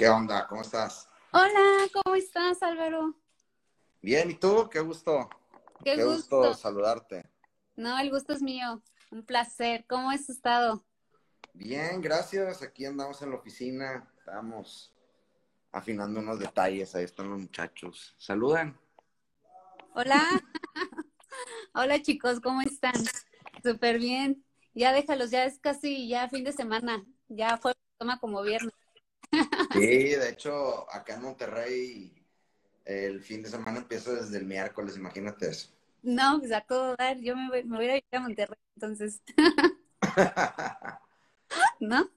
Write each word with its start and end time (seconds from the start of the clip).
¿Qué 0.00 0.08
onda? 0.08 0.46
¿Cómo 0.46 0.62
estás? 0.62 1.10
Hola, 1.30 1.86
¿cómo 1.92 2.16
estás, 2.16 2.62
Álvaro? 2.62 3.14
Bien, 4.00 4.30
¿y 4.30 4.34
tú? 4.34 4.66
Qué 4.70 4.80
gusto. 4.80 5.28
Qué, 5.84 6.02
gusto. 6.02 6.54
saludarte. 6.54 7.28
No, 7.76 7.98
el 7.98 8.10
gusto 8.10 8.32
es 8.32 8.40
mío. 8.40 8.82
Un 9.10 9.26
placer. 9.26 9.84
¿Cómo 9.86 10.08
has 10.08 10.30
estado? 10.30 10.86
Bien, 11.52 12.00
gracias. 12.00 12.62
Aquí 12.62 12.86
andamos 12.86 13.20
en 13.20 13.28
la 13.28 13.36
oficina. 13.36 14.10
Estamos 14.16 14.90
afinando 15.70 16.20
unos 16.20 16.38
detalles. 16.38 16.94
Ahí 16.94 17.04
están 17.04 17.28
los 17.28 17.38
muchachos. 17.38 18.14
Saludan. 18.16 18.80
Hola. 19.92 20.26
Hola, 21.74 22.00
chicos, 22.00 22.40
¿cómo 22.40 22.62
están? 22.62 22.94
Súper 23.62 23.98
bien. 23.98 24.46
Ya 24.72 24.94
déjalos, 24.94 25.30
ya 25.30 25.44
es 25.44 25.58
casi 25.58 26.08
ya 26.08 26.30
fin 26.30 26.42
de 26.44 26.52
semana. 26.52 27.04
Ya 27.28 27.58
fue, 27.58 27.74
toma 27.98 28.18
como 28.18 28.40
viernes. 28.40 28.79
Sí, 29.72 30.14
de 30.14 30.30
hecho, 30.30 30.90
acá 30.92 31.14
en 31.14 31.22
Monterrey 31.22 32.20
el 32.84 33.20
fin 33.22 33.42
de 33.42 33.50
semana 33.50 33.78
empieza 33.78 34.12
desde 34.12 34.38
el 34.38 34.44
miércoles, 34.44 34.96
imagínate 34.96 35.48
eso. 35.48 35.68
No, 36.02 36.38
pues 36.40 36.52
a 36.52 36.60
todo 36.62 36.96
dar, 36.96 37.18
yo 37.20 37.36
me 37.36 37.48
voy, 37.48 37.64
me 37.64 37.76
voy 37.76 37.88
a 37.88 37.96
ir 37.96 38.04
a 38.12 38.20
Monterrey, 38.20 38.58
entonces. 38.74 39.20
¿No? 41.80 42.10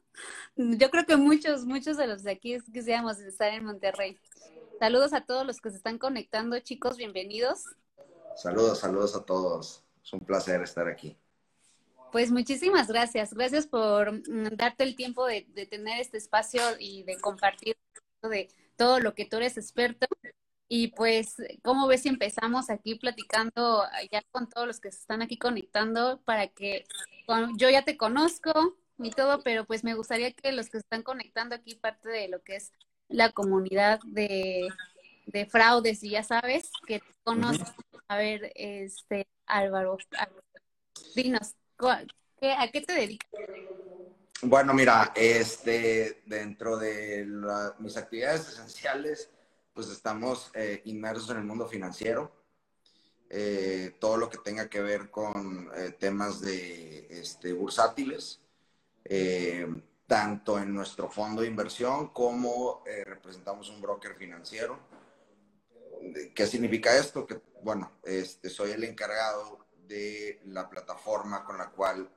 Yo 0.56 0.90
creo 0.90 1.06
que 1.06 1.18
muchos, 1.18 1.66
muchos 1.66 1.98
de 1.98 2.08
los 2.08 2.24
de 2.24 2.32
aquí 2.32 2.58
quisiéramos 2.72 3.20
estar 3.20 3.54
en 3.54 3.66
Monterrey. 3.66 4.18
Saludos 4.80 5.14
a 5.14 5.22
todos 5.22 5.46
los 5.46 5.60
que 5.60 5.70
se 5.70 5.78
están 5.78 5.98
conectando, 5.98 6.60
chicos, 6.60 6.98
bienvenidos. 6.98 7.66
Saludos, 8.36 8.80
saludos 8.80 9.16
a 9.16 9.24
todos. 9.24 9.84
Es 10.04 10.14
un 10.14 10.22
placer 10.22 10.62
estar 10.62 10.88
aquí. 10.88 11.18
Pues 12.14 12.32
muchísimas 12.32 12.90
gracias. 12.90 13.34
Gracias 13.34 13.66
por 13.66 14.12
mm, 14.12 14.56
darte 14.56 14.84
el 14.84 14.96
tiempo 14.96 15.26
de, 15.26 15.42
tener 15.68 16.00
este 16.00 16.20
espacio 16.20 16.62
y 16.78 17.02
de 17.02 17.18
compartir 17.20 17.76
de 18.22 18.50
todo 18.76 19.00
lo 19.00 19.16
que 19.16 19.26
tú 19.26 19.38
eres 19.38 19.58
experto. 19.58 20.06
Y 20.68 20.90
pues, 20.90 21.38
¿cómo 21.64 21.88
ves 21.88 22.04
si 22.04 22.10
empezamos 22.10 22.70
aquí 22.70 22.94
platicando 22.94 23.84
ya 24.12 24.22
con 24.30 24.48
todos 24.48 24.68
los 24.68 24.80
que 24.80 24.92
se 24.92 25.00
están 25.00 25.24
aquí 25.24 25.40
conectando 25.40 26.22
para 26.24 26.50
que 26.50 26.86
yo 27.58 27.72
ya 27.72 27.84
te 27.84 27.98
conozco 27.98 28.78
y 29.00 29.10
todo, 29.10 29.42
pero 29.42 29.66
pues 29.66 29.84
me 29.84 29.96
gustaría 29.96 30.32
que 30.34 30.52
los 30.52 30.70
que 30.70 30.78
están 30.78 31.02
conectando 31.02 31.56
aquí 31.56 31.74
parte 31.74 32.10
de 32.10 32.28
lo 32.28 32.44
que 32.44 32.58
es 32.58 32.72
la 33.08 33.32
comunidad 33.32 34.00
de, 34.06 34.68
fraudes 35.50 36.04
y 36.04 36.12
ya 36.12 36.22
sabes 36.22 36.70
que 36.86 37.00
te 37.00 37.14
conozco. 37.24 37.74
A 38.08 38.18
ver, 38.18 38.52
este 38.54 39.28
Álvaro, 39.48 39.98
dinos, 41.16 41.56
¿A 41.80 42.68
qué 42.72 42.82
te 42.82 42.94
dedicas? 42.94 43.30
Bueno, 44.46 44.74
mira, 44.74 45.14
este, 45.16 46.22
dentro 46.26 46.78
de 46.78 47.26
mis 47.80 47.96
actividades 47.96 48.50
esenciales, 48.50 49.30
pues 49.74 49.90
estamos 49.90 50.52
eh, 50.54 50.82
inmersos 50.86 51.30
en 51.30 51.38
el 51.38 51.46
mundo 51.46 51.66
financiero. 51.68 52.32
Eh, 53.30 53.96
todo 54.00 54.18
lo 54.18 54.30
que 54.30 54.38
tenga 54.40 54.70
que 54.70 54.82
ver 54.82 55.10
con 55.10 55.72
eh, 55.76 55.96
temas 55.98 56.42
de 56.42 57.08
este, 57.10 57.54
bursátiles, 57.54 58.42
tanto 60.08 60.60
en 60.60 60.74
nuestro 60.74 61.10
fondo 61.10 61.42
de 61.42 61.48
inversión 61.48 62.10
como 62.10 62.84
representamos 63.06 63.70
un 63.70 63.82
broker 63.82 64.16
financiero. 64.16 64.78
¿Qué 66.36 66.48
significa 66.48 66.96
esto? 66.98 67.26
Que, 67.26 67.42
bueno, 67.62 67.92
este, 68.04 68.50
soy 68.50 68.72
el 68.72 68.84
encargado 68.84 69.63
de 69.88 70.42
la 70.46 70.70
plataforma 70.70 71.44
con 71.44 71.58
la 71.58 71.70
cual 71.70 72.10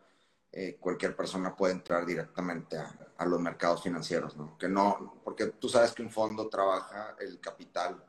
eh, 0.53 0.77
cualquier 0.81 1.14
persona 1.14 1.55
puede 1.55 1.75
entrar 1.75 2.06
directamente 2.06 2.78
a, 2.78 3.27
los 3.27 3.41
mercados 3.41 3.83
financieros, 3.83 4.36
¿no? 4.36 4.56
Que 4.56 4.69
no, 4.69 5.20
porque 5.25 5.47
tú 5.48 5.69
sabes 5.69 5.92
que 5.92 6.03
un 6.03 6.11
fondo 6.11 6.48
trabaja 6.48 7.17
el 7.19 7.41
capital 7.41 8.03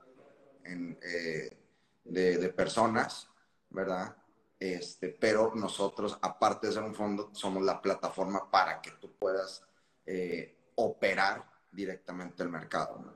eh, 0.64 1.58
de, 2.06 2.50
personas, 2.50 3.30
¿verdad? 3.70 4.16
Este, 4.60 5.10
pero 5.10 5.54
nosotros, 5.56 6.18
aparte 6.22 6.68
de 6.68 6.74
ser 6.74 6.84
un 6.84 6.96
fondo, 6.96 7.32
somos 7.34 7.64
la 7.64 7.82
plataforma 7.82 8.50
para 8.50 8.82
que 8.82 8.92
tú 8.92 9.14
puedas 9.18 9.64
eh, 10.06 10.72
operar 10.76 11.44
directamente 11.72 12.44
el 12.44 12.50
mercado, 12.50 13.00
¿no? 13.00 13.14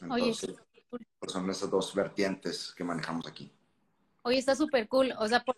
Entonces, 0.00 0.54
pues 1.18 1.32
son 1.32 1.50
esas 1.50 1.68
dos 1.68 1.94
vertientes 1.94 2.72
que 2.76 2.84
manejamos 2.84 3.26
aquí. 3.26 3.52
Oye, 4.28 4.38
está 4.38 4.54
súper 4.54 4.88
cool. 4.88 5.14
O 5.18 5.26
sea, 5.26 5.42
por 5.42 5.56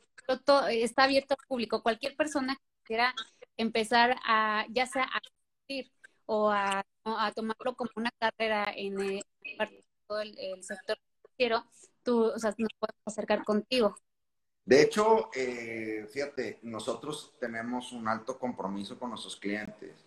está 0.70 1.02
abierto 1.02 1.34
al 1.36 1.46
público. 1.48 1.82
Cualquier 1.82 2.14
persona 2.14 2.54
que 2.54 2.84
quiera 2.84 3.12
empezar 3.56 4.16
a, 4.24 4.64
ya 4.70 4.86
sea 4.86 5.02
a 5.02 5.18
asistir 5.18 5.92
o 6.26 6.50
a, 6.52 6.84
tomarlo 7.34 7.74
como 7.74 7.90
una 7.96 8.12
carrera 8.16 8.72
en 8.76 9.00
el, 9.00 9.22
el, 10.38 10.62
sector 10.62 10.96
financiero, 11.36 11.64
tú, 12.04 12.26
o 12.26 12.38
sea, 12.38 12.54
nos 12.58 12.70
puedes 12.78 12.94
acercar 13.04 13.42
contigo. 13.42 13.96
De 14.64 14.82
hecho, 14.82 15.30
eh, 15.34 16.06
fíjate, 16.12 16.60
nosotros 16.62 17.34
tenemos 17.40 17.90
un 17.90 18.06
alto 18.06 18.38
compromiso 18.38 18.96
con 19.00 19.10
nuestros 19.10 19.34
clientes. 19.34 20.06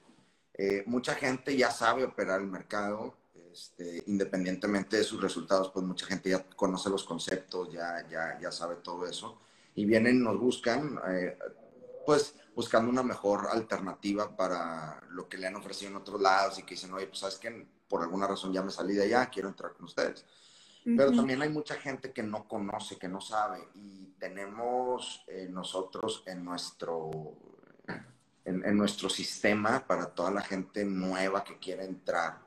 Eh, 0.53 0.83
mucha 0.85 1.15
gente 1.15 1.57
ya 1.57 1.69
sabe 1.69 2.05
operar 2.05 2.39
el 2.39 2.47
mercado, 2.47 3.17
este, 3.53 4.03
independientemente 4.07 4.97
de 4.97 5.03
sus 5.03 5.21
resultados, 5.21 5.69
pues 5.69 5.85
mucha 5.85 6.07
gente 6.07 6.31
ya 6.31 6.43
conoce 6.55 6.89
los 6.89 7.03
conceptos, 7.03 7.71
ya, 7.71 8.05
ya, 8.09 8.39
ya 8.41 8.51
sabe 8.51 8.77
todo 8.77 9.05
eso. 9.05 9.39
Y 9.75 9.85
vienen, 9.85 10.23
nos 10.23 10.39
buscan, 10.39 10.99
eh, 11.07 11.37
pues 12.05 12.33
buscando 12.55 12.89
una 12.89 13.03
mejor 13.03 13.47
alternativa 13.51 14.35
para 14.35 15.01
lo 15.09 15.29
que 15.29 15.37
le 15.37 15.47
han 15.47 15.55
ofrecido 15.55 15.91
en 15.91 15.97
otros 15.97 16.19
lados 16.19 16.57
y 16.57 16.63
que 16.63 16.73
dicen, 16.73 16.93
oye, 16.93 17.07
pues 17.07 17.19
sabes 17.19 17.37
que 17.37 17.67
por 17.87 18.01
alguna 18.01 18.27
razón 18.27 18.51
ya 18.51 18.63
me 18.63 18.71
salí 18.71 18.95
de 18.95 19.03
allá, 19.03 19.27
quiero 19.27 19.49
entrar 19.49 19.73
con 19.73 19.85
ustedes. 19.85 20.25
Pero 20.83 21.13
también 21.13 21.41
hay 21.41 21.47
mucha 21.49 21.75
gente 21.75 22.11
que 22.11 22.23
no 22.23 22.45
conoce, 22.45 22.97
que 22.97 23.07
no 23.07 23.21
sabe. 23.21 23.69
Y 23.73 24.07
tenemos 24.19 25.23
eh, 25.27 25.47
nosotros 25.49 26.23
en 26.25 26.43
nuestro, 26.43 27.09
en, 28.43 28.65
en 28.65 28.75
nuestro 28.75 29.09
sistema 29.09 29.87
para 29.87 30.07
toda 30.07 30.31
la 30.31 30.41
gente 30.41 30.83
nueva 30.83 31.41
que 31.43 31.57
quiere 31.57 31.85
entrar, 31.85 32.42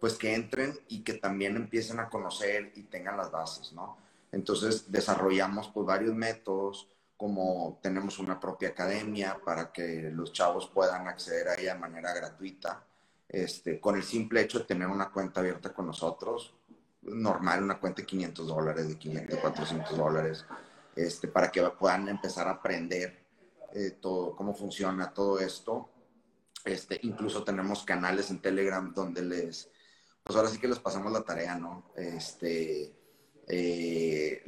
pues 0.00 0.14
que 0.14 0.34
entren 0.34 0.78
y 0.88 1.02
que 1.02 1.14
también 1.14 1.56
empiecen 1.56 2.00
a 2.00 2.08
conocer 2.08 2.72
y 2.74 2.84
tengan 2.84 3.16
las 3.16 3.30
bases, 3.30 3.72
¿no? 3.72 3.96
Entonces 4.32 4.90
desarrollamos 4.90 5.68
pues, 5.68 5.86
varios 5.86 6.14
métodos, 6.14 6.88
como 7.16 7.78
tenemos 7.82 8.18
una 8.18 8.38
propia 8.38 8.70
academia 8.70 9.40
para 9.44 9.72
que 9.72 10.10
los 10.12 10.32
chavos 10.32 10.68
puedan 10.68 11.08
acceder 11.08 11.48
a 11.48 11.54
ella 11.54 11.74
de 11.74 11.80
manera 11.80 12.12
gratuita. 12.12 12.84
Este, 13.28 13.80
con 13.80 13.96
el 13.96 14.02
simple 14.02 14.42
hecho 14.42 14.60
de 14.60 14.66
tener 14.66 14.88
una 14.88 15.10
cuenta 15.10 15.40
abierta 15.40 15.72
con 15.72 15.86
nosotros, 15.86 16.54
normal, 17.02 17.62
una 17.62 17.80
cuenta 17.80 18.02
de 18.02 18.06
500 18.06 18.46
dólares, 18.46 18.88
de 18.88 18.98
500, 18.98 19.38
400 19.38 19.96
dólares, 19.96 20.44
este, 20.94 21.28
para 21.28 21.50
que 21.50 21.62
puedan 21.70 22.08
empezar 22.08 22.46
a 22.48 22.52
aprender 22.52 23.24
eh, 23.72 23.92
todo, 24.00 24.36
cómo 24.36 24.54
funciona 24.54 25.12
todo 25.12 25.40
esto. 25.40 25.90
Este, 26.64 26.98
incluso 27.02 27.44
tenemos 27.44 27.84
canales 27.84 28.30
en 28.30 28.40
Telegram 28.40 28.92
donde 28.92 29.22
les, 29.22 29.70
pues 30.26 30.36
ahora 30.36 30.48
sí 30.50 30.58
que 30.58 30.66
les 30.66 30.80
pasamos 30.80 31.12
la 31.12 31.22
tarea, 31.22 31.54
¿no? 31.54 31.92
Este, 31.94 32.92
eh, 33.46 34.42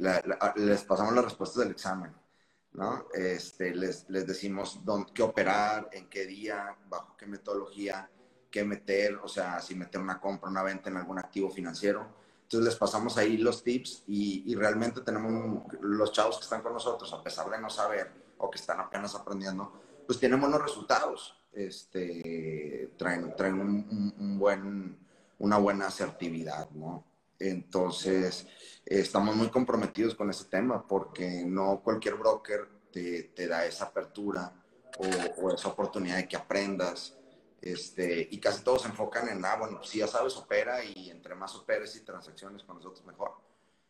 les 0.57 0.83
pasamos 0.83 1.13
las 1.15 1.23
respuestas 1.23 1.63
del 1.63 1.71
examen, 1.71 2.13
¿no? 2.73 3.07
Este, 3.13 3.73
les, 3.73 4.09
les 4.09 4.27
decimos 4.27 4.81
dónde, 4.83 5.13
qué 5.13 5.23
operar, 5.23 5.89
en 5.93 6.09
qué 6.09 6.25
día, 6.25 6.75
bajo 6.89 7.15
qué 7.15 7.25
metodología, 7.25 8.11
qué 8.51 8.65
meter, 8.65 9.15
o 9.23 9.29
sea, 9.29 9.61
si 9.61 9.73
meter 9.73 10.01
una 10.01 10.19
compra, 10.19 10.49
una 10.49 10.63
venta 10.63 10.89
en 10.89 10.97
algún 10.97 11.17
activo 11.17 11.49
financiero. 11.49 12.05
Entonces 12.43 12.65
les 12.65 12.75
pasamos 12.75 13.17
ahí 13.17 13.37
los 13.37 13.63
tips 13.63 14.03
y, 14.07 14.51
y 14.51 14.55
realmente 14.55 14.99
tenemos 14.99 15.63
los 15.79 16.11
chavos 16.11 16.39
que 16.39 16.43
están 16.43 16.61
con 16.61 16.73
nosotros, 16.73 17.13
a 17.13 17.23
pesar 17.23 17.49
de 17.49 17.57
no 17.57 17.69
saber 17.69 18.11
o 18.37 18.51
que 18.51 18.57
están 18.57 18.81
apenas 18.81 19.15
aprendiendo, 19.15 19.71
pues 20.05 20.19
tienen 20.19 20.41
buenos 20.41 20.61
resultados. 20.61 21.37
Este, 21.53 22.91
traen 22.97 23.33
traen 23.37 23.61
un, 23.61 24.13
un 24.19 24.37
buen, 24.37 25.08
una 25.39 25.57
buena 25.57 25.87
asertividad, 25.87 26.69
¿no? 26.71 27.05
Entonces, 27.39 28.47
estamos 28.85 29.35
muy 29.35 29.49
comprometidos 29.49 30.13
con 30.13 30.29
ese 30.29 30.45
tema 30.45 30.85
porque 30.85 31.43
no 31.45 31.81
cualquier 31.81 32.15
broker 32.15 32.67
te, 32.91 33.47
da 33.47 33.65
esa 33.65 33.85
apertura 33.85 34.53
o, 34.97 35.51
esa 35.51 35.69
oportunidad 35.69 36.17
de 36.17 36.27
que 36.27 36.35
aprendas. 36.35 37.15
Este, 37.61 38.27
y 38.29 38.39
casi 38.39 38.63
todos 38.63 38.83
se 38.83 38.89
enfocan 38.89 39.27
en, 39.29 39.43
ah, 39.43 39.55
bueno, 39.57 39.83
si 39.83 39.99
ya 39.99 40.07
sabes, 40.07 40.35
opera 40.37 40.83
y 40.83 41.09
entre 41.09 41.35
más 41.35 41.55
operes 41.55 41.95
y 41.95 42.01
transacciones 42.01 42.63
con 42.63 42.77
nosotros 42.77 43.05
mejor. 43.05 43.33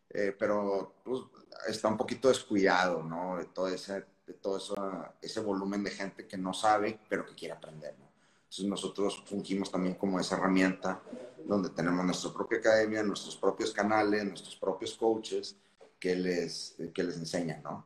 Eh, 0.09 0.35
pero 0.37 0.95
pues, 1.03 1.21
está 1.67 1.87
un 1.87 1.97
poquito 1.97 2.29
descuidado, 2.29 3.03
¿no? 3.03 3.37
De 3.37 3.45
todo, 3.45 3.67
ese, 3.67 4.05
de 4.25 4.33
todo 4.33 4.57
eso, 4.57 4.75
ese 5.21 5.39
volumen 5.39 5.83
de 5.83 5.91
gente 5.91 6.27
que 6.27 6.37
no 6.37 6.53
sabe, 6.53 6.99
pero 7.07 7.25
que 7.25 7.35
quiere 7.35 7.53
aprender, 7.53 7.95
¿no? 7.97 8.09
Entonces 8.49 8.65
nosotros 8.65 9.23
fungimos 9.27 9.71
también 9.71 9.93
como 9.93 10.19
esa 10.19 10.35
herramienta 10.35 10.99
donde 11.45 11.69
tenemos 11.69 12.06
nuestra 12.06 12.31
propia 12.31 12.59
academia, 12.59 13.03
nuestros 13.03 13.36
propios 13.36 13.71
canales, 13.71 14.25
nuestros 14.25 14.56
propios 14.56 14.95
coaches 14.95 15.56
que 16.00 16.15
les, 16.15 16.75
que 16.94 17.03
les 17.03 17.18
enseñan, 17.18 17.62
¿no? 17.63 17.86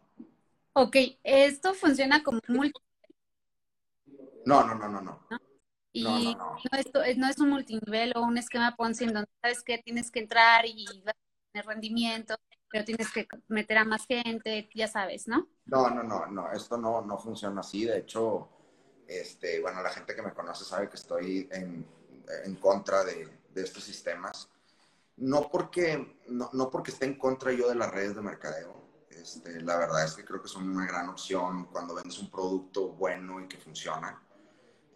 Ok, 0.74 0.96
¿esto 1.24 1.74
funciona 1.74 2.24
como 2.24 2.40
multi? 2.48 2.80
No, 4.46 4.66
no, 4.66 4.76
no, 4.76 4.90
no, 4.90 5.02
no. 5.02 5.28
Y 5.92 6.36
no, 6.36 6.58
es, 7.06 7.18
no 7.18 7.28
es 7.28 7.38
un 7.38 7.50
multinivel 7.50 8.14
o 8.16 8.24
un 8.24 8.38
esquema 8.38 8.76
Ponzi 8.76 9.04
en 9.04 9.14
donde 9.14 9.30
sabes 9.42 9.62
que 9.64 9.78
tienes 9.78 10.10
que 10.10 10.20
entrar 10.20 10.66
y 10.66 10.86
tener 11.52 11.66
rendimiento, 11.68 12.36
pero 12.70 12.84
tienes 12.84 13.12
que 13.12 13.28
meter 13.48 13.78
a 13.78 13.86
más 13.86 14.08
gente, 14.08 14.68
ya 14.74 14.88
sabes, 14.88 15.28
¿no? 15.28 15.48
No, 15.66 15.92
no, 15.92 16.02
no, 16.02 16.26
no, 16.26 16.52
esto 16.52 16.78
no, 16.78 17.02
no 17.04 17.20
funciona 17.20 17.62
así. 17.62 17.86
De 17.86 18.00
hecho, 18.00 18.50
este, 19.08 19.62
bueno, 19.62 19.84
la 19.84 19.92
gente 19.92 20.16
que 20.16 20.24
me 20.24 20.34
conoce 20.34 20.66
sabe 20.66 20.90
que 20.90 20.96
estoy 20.96 21.48
en, 21.52 21.86
en 22.46 22.56
contra 22.56 23.04
de, 23.04 23.43
de, 23.54 23.64
estos 23.64 23.84
sistemas. 23.84 24.50
No 25.18 25.50
porque, 25.50 26.20
no, 26.28 26.50
no, 26.54 26.70
porque 26.70 26.92
esté 26.92 27.06
en 27.06 27.18
contra 27.18 27.52
yo 27.52 27.70
de 27.70 27.76
las 27.76 27.92
redes 27.92 28.16
de 28.16 28.22
mercadeo. 28.22 28.84
Este, 29.10 29.62
la 29.62 29.78
verdad 29.78 30.04
es 30.06 30.14
que 30.14 30.26
creo 30.26 30.42
que 30.42 30.48
son 30.48 30.70
una 30.70 30.86
gran 30.86 31.10
opción 31.10 31.66
cuando 31.66 31.96
vendes 31.96 32.18
un 32.20 32.32
producto 32.32 32.90
bueno 32.90 33.40
y 33.42 33.48
que 33.48 33.58
funciona. 33.58 34.22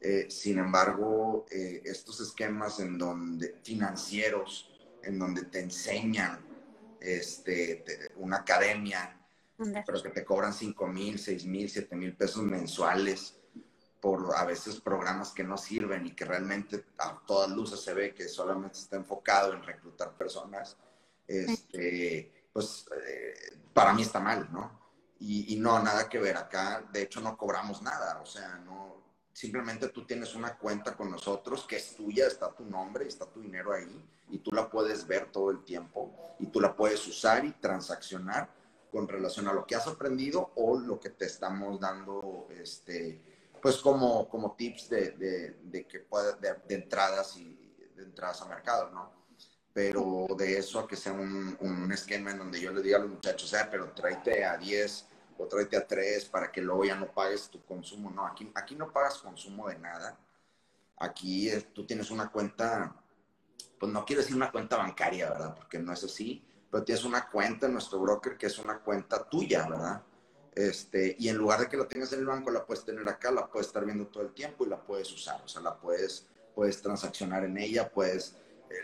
Eh, 0.01 0.27
sin 0.30 0.59
embargo, 0.59 1.45
eh, 1.51 1.81
estos 1.86 2.19
esquemas 2.19 2.80
en 2.80 2.98
donde 2.98 3.59
financieros, 3.63 4.71
en 5.03 5.18
donde 5.18 5.44
te 5.45 5.60
enseñan 5.60 6.39
este, 7.00 7.83
una 8.18 8.38
academia, 8.38 9.13
pero 9.86 10.03
que 10.03 10.10
te 10.10 10.24
cobran 10.24 10.53
5 10.53 10.88
mil, 10.88 11.18
6 11.18 11.45
mil, 11.45 11.69
7 11.69 11.95
mil 11.95 12.15
pesos 12.15 12.44
mensuales 12.44 13.37
por 14.07 14.33
a 14.38 14.45
veces 14.45 14.80
programas 14.80 15.31
que 15.31 15.44
no 15.44 15.57
sirven 15.57 16.06
y 16.06 16.12
que 16.12 16.24
realmente 16.24 16.86
a 16.98 17.19
todas 17.27 17.50
luces 17.50 17.81
se 17.81 17.94
ve 17.94 18.13
que 18.13 18.30
solamente 18.30 18.80
está 18.80 18.95
enfocado 18.95 19.51
en 19.51 19.62
reclutar 19.62 20.15
personas, 20.15 20.77
este, 21.27 22.48
pues 22.54 22.86
eh, 23.06 23.59
para 23.74 23.92
mí 23.92 24.04
está 24.04 24.21
mal, 24.21 24.48
¿no? 24.50 24.80
Y, 25.19 25.54
y, 25.54 25.59
no, 25.59 25.83
nada 25.83 26.07
que 26.07 26.19
ver 26.19 26.38
acá, 26.38 26.88
de 26.89 27.01
hecho 27.01 27.19
no 27.19 27.36
cobramos 27.36 27.81
nada, 27.81 28.21
o 28.21 28.25
sea, 28.25 28.56
no, 28.59 29.04
Simplemente 29.33 29.89
tú 29.89 30.06
tienes 30.06 30.33
una 30.36 30.57
cuenta 30.57 30.95
con 30.95 31.12
nosotros 31.12 31.65
que 31.68 31.75
es 31.75 31.95
tuya, 31.95 32.25
está 32.25 32.56
tu 32.56 32.65
nombre, 32.65 33.06
está 33.07 33.25
tu 33.27 33.42
dinero 33.42 33.74
ahí 33.74 34.03
y 34.30 34.39
tú 34.39 34.51
la 34.51 34.68
puedes 34.68 35.06
ver 35.06 35.31
todo 35.31 35.51
el 35.51 35.63
tiempo 35.63 36.33
y 36.39 36.48
tú 36.48 36.62
la 36.62 36.75
puedes 36.75 37.06
usar 37.07 37.45
y 37.45 37.51
transaccionar 37.51 38.50
con 38.89 39.07
relación 39.07 39.48
a 39.48 39.53
lo 39.53 39.68
que 39.68 39.75
has 39.75 39.86
aprendido 39.86 40.53
o 40.56 40.80
lo 40.80 41.00
que 41.00 41.12
te 41.12 41.25
estamos 41.25 41.80
dando, 41.80 42.48
este, 42.50 43.21
pues 43.62 43.77
como, 43.77 44.27
como 44.30 44.56
tips 44.56 44.89
de, 44.89 45.56
de, 45.63 45.88
que 45.88 46.00
puede, 46.00 46.36
de, 46.39 46.75
entradas 46.75 47.38
y 47.38 47.56
de 47.95 48.04
entradas 48.04 48.42
a 48.42 48.45
mercado, 48.45 48.89
¿no? 48.92 49.12
Pero 49.74 50.27
de 50.38 50.57
eso 50.57 50.80
a 50.80 50.88
que 50.88 50.95
sea 50.95 51.13
un, 51.13 51.56
un 51.59 51.92
esquema 51.92 52.31
en 52.31 52.39
donde 52.39 52.59
yo 52.59 52.71
le 52.71 52.81
diga 52.81 52.98
a 52.98 53.01
los 53.01 53.09
muchachos, 53.09 53.50
sea, 53.50 53.69
pero 53.69 53.92
tráete 53.92 54.44
a 54.44 54.57
10 54.57 55.07
o 55.38 55.45
tráete 55.45 55.77
a 55.77 55.88
tres 55.88 56.25
para 56.25 56.51
que 56.51 56.62
luego 56.62 56.86
ya 56.86 56.95
no 56.95 57.12
pagues 57.12 57.50
tu 57.50 57.63
consumo. 57.63 58.09
No, 58.09 58.25
aquí, 58.25 58.51
aquí 58.56 58.75
no 58.75 58.92
pagas 58.92 59.19
consumo 59.19 59.69
de 59.69 59.77
nada. 59.77 60.18
Aquí 60.98 61.50
tú 61.74 61.86
tienes 61.86 62.10
una 62.10 62.31
cuenta, 62.31 62.95
pues 63.80 63.92
no 63.92 64.03
quiero 64.03 64.21
decir 64.21 64.36
una 64.36 64.51
cuenta 64.51 64.77
bancaria, 64.77 65.30
¿verdad? 65.30 65.56
Porque 65.56 65.77
no 65.77 65.94
es 65.94 66.03
así, 66.03 66.44
pero 66.71 66.83
tienes 66.83 67.03
una 67.06 67.30
cuenta 67.30 67.68
en 67.68 67.74
nuestro 67.74 68.00
broker 68.00 68.38
que 68.38 68.48
es 68.48 68.57
una 68.57 68.80
cuenta 68.80 69.24
tuya, 69.30 69.68
¿verdad? 69.68 70.01
Este, 70.57 71.15
y 71.19 71.30
en 71.30 71.38
lugar 71.38 71.59
de 71.59 71.69
que 71.69 71.77
la 71.77 71.88
tengas 71.88 72.12
en 72.13 72.19
el 72.21 72.25
banco, 72.25 72.50
la 72.50 72.65
puedes 72.65 72.83
tener 72.83 73.07
acá, 73.07 73.30
la 73.30 73.45
puedes 73.45 73.68
estar 73.68 73.86
viendo 73.86 74.07
todo 74.07 74.24
el 74.24 74.33
tiempo 74.33 74.65
y 74.65 74.69
la 74.69 74.81
puedes 74.81 75.13
usar. 75.13 75.39
O 75.45 75.48
sea, 75.48 75.62
la 75.62 75.80
puedes, 75.80 76.25
puedes 76.56 76.81
transaccionar 76.81 77.44
en 77.44 77.59
ella, 77.59 77.92
puedes... 77.92 78.33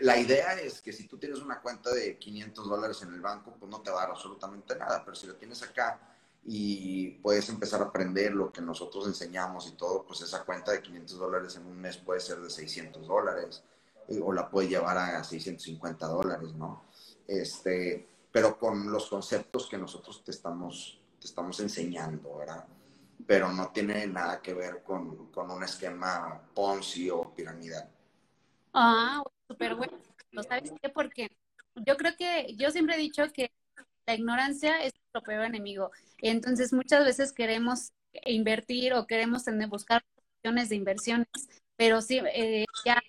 La 0.00 0.16
idea 0.16 0.52
es 0.60 0.80
que 0.80 0.92
si 0.92 1.08
tú 1.08 1.18
tienes 1.18 1.40
una 1.40 1.60
cuenta 1.60 1.92
de 1.92 2.16
500 2.16 2.68
dólares 2.68 3.02
en 3.02 3.12
el 3.12 3.20
banco, 3.20 3.56
pues 3.58 3.68
no 3.68 3.80
te 3.80 3.90
va 3.90 3.96
a 3.96 4.00
dar 4.02 4.10
absolutamente 4.10 4.76
nada, 4.76 5.02
pero 5.04 5.16
si 5.16 5.26
la 5.26 5.34
tienes 5.34 5.64
acá 5.64 6.00
y 6.44 7.10
puedes 7.22 7.48
empezar 7.48 7.82
a 7.82 7.86
aprender 7.86 8.32
lo 8.32 8.52
que 8.52 8.60
nosotros 8.60 9.08
enseñamos 9.08 9.66
y 9.66 9.72
todo, 9.72 10.04
pues 10.06 10.20
esa 10.20 10.44
cuenta 10.44 10.70
de 10.70 10.80
500 10.80 11.18
dólares 11.18 11.56
en 11.56 11.66
un 11.66 11.80
mes 11.80 11.96
puede 11.96 12.20
ser 12.20 12.38
de 12.38 12.50
600 12.50 13.04
dólares 13.04 13.64
eh, 14.06 14.20
o 14.22 14.32
la 14.32 14.48
puedes 14.48 14.70
llevar 14.70 14.96
a 14.96 15.24
650 15.24 16.06
dólares, 16.06 16.54
¿no? 16.54 16.84
Este, 17.26 18.06
pero 18.30 18.60
con 18.60 18.92
los 18.92 19.08
conceptos 19.08 19.66
que 19.68 19.76
nosotros 19.76 20.22
te 20.22 20.30
estamos, 20.30 21.00
te 21.24 21.28
estamos 21.28 21.58
enseñando, 21.60 22.36
¿verdad? 22.36 22.66
Pero 23.26 23.50
no 23.50 23.70
tiene 23.70 24.06
nada 24.06 24.42
que 24.42 24.52
ver 24.52 24.82
con, 24.82 25.32
con 25.32 25.50
un 25.50 25.64
esquema 25.64 26.38
Ponzi 26.54 27.08
o 27.08 27.34
piramidal. 27.34 27.88
Ah, 28.74 29.22
súper 29.48 29.74
bueno. 29.74 29.98
¿Sabes 30.46 30.74
qué? 30.82 30.90
Porque 30.90 31.34
yo 31.76 31.96
creo 31.96 32.14
que, 32.18 32.54
yo 32.56 32.70
siempre 32.70 32.96
he 32.96 32.98
dicho 32.98 33.22
que 33.32 33.50
la 34.04 34.14
ignorancia 34.14 34.82
es 34.82 34.92
nuestro 34.92 35.22
peor 35.22 35.46
enemigo. 35.46 35.90
Entonces, 36.18 36.74
muchas 36.74 37.06
veces 37.06 37.32
queremos 37.32 37.92
invertir 38.26 38.92
o 38.92 39.06
queremos 39.06 39.44
tener, 39.44 39.68
buscar 39.68 40.04
opciones 40.36 40.68
de 40.68 40.76
inversiones, 40.76 41.28
pero 41.76 42.02
sí, 42.02 42.20
eh, 42.34 42.66
ya, 42.84 43.00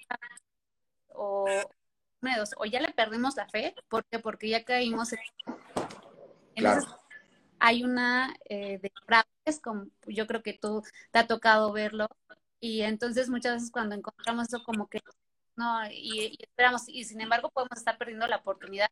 o, 1.10 1.46
o 2.58 2.66
ya 2.66 2.80
le 2.80 2.94
perdemos 2.94 3.36
la 3.36 3.50
fe, 3.50 3.76
¿por 3.90 4.06
Porque 4.24 4.48
ya 4.48 4.64
caímos 4.64 5.12
en... 5.12 5.20
hay 7.60 7.84
una 7.84 8.36
eh, 8.50 8.80
de 8.80 8.92
fraudes, 9.06 9.62
como 9.62 9.88
yo 10.08 10.28
creo 10.28 10.44
que 10.44 10.54
tú 10.54 10.84
te 11.12 11.20
ha 11.20 11.28
tocado 11.28 11.72
verlo, 11.72 12.08
y 12.60 12.82
entonces 12.82 13.30
muchas 13.30 13.56
veces 13.56 13.72
cuando 13.72 13.96
encontramos 13.96 14.48
eso 14.48 14.64
como 14.64 14.88
que 14.88 15.02
no, 15.56 15.90
y, 15.90 16.38
y 16.38 16.38
esperamos, 16.42 16.84
y 16.88 17.06
sin 17.06 17.22
embargo 17.22 17.50
podemos 17.50 17.78
estar 17.78 17.98
perdiendo 17.98 18.28
la 18.28 18.38
oportunidad 18.38 18.90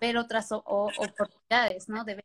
ver 0.00 0.16
otras 0.16 0.48
oportunidades, 0.50 1.88
¿no? 1.88 2.04
De 2.04 2.22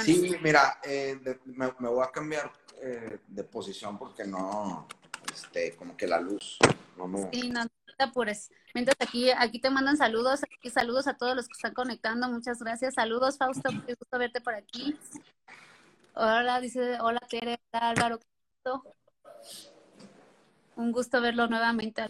sí, 0.00 0.36
mira, 0.42 0.80
eh, 0.84 1.18
me, 1.44 1.68
voy 1.68 2.04
a 2.04 2.10
cambiar 2.10 2.50
eh, 2.80 3.18
de 3.26 3.44
posición 3.44 3.98
porque 3.98 4.24
no, 4.24 4.86
este, 5.32 5.76
como 5.76 5.96
que 5.96 6.06
la 6.06 6.20
luz, 6.20 6.58
no 6.96 7.06
me... 7.06 7.30
Sí, 7.30 7.50
no, 7.50 7.66
Mientras 8.74 8.96
aquí, 9.00 9.30
aquí 9.30 9.60
te 9.60 9.70
mandan 9.70 9.96
saludos, 9.96 10.42
aquí 10.42 10.70
saludos 10.70 11.06
a 11.06 11.16
todos 11.16 11.34
los 11.34 11.48
que 11.48 11.54
están 11.54 11.74
conectando, 11.74 12.28
muchas 12.28 12.58
gracias. 12.58 12.94
Saludos, 12.94 13.38
Fausto, 13.38 13.70
qué 13.86 13.94
gusto 13.94 14.18
verte 14.18 14.40
por 14.40 14.54
aquí. 14.54 14.98
Hola, 16.14 16.60
dice, 16.60 16.98
hola 17.00 17.20
Tere, 17.28 17.60
hola 17.72 17.90
Álvaro. 17.90 18.20
Un 20.76 20.92
gusto 20.92 21.20
verlo 21.20 21.46
nuevamente. 21.46 22.06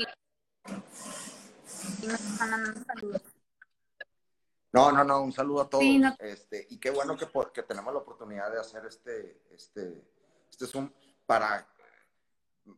No, 4.73 4.93
no, 4.93 5.05
no, 5.05 5.23
un 5.23 5.33
saludo 5.33 5.63
a 5.63 5.71
todos. 5.71 5.85
este, 6.19 6.67
y 6.71 6.79
qué 6.79 6.91
bueno 6.91 7.17
que, 7.17 7.27
que 7.55 7.63
tenemos 7.63 7.95
la 7.95 8.01
oportunidad 8.01 8.51
de 8.51 8.61
hacer 8.61 8.85
este, 8.87 9.43
este, 9.51 10.05
este 10.51 10.67
Zoom 10.67 10.91
para, 11.25 11.67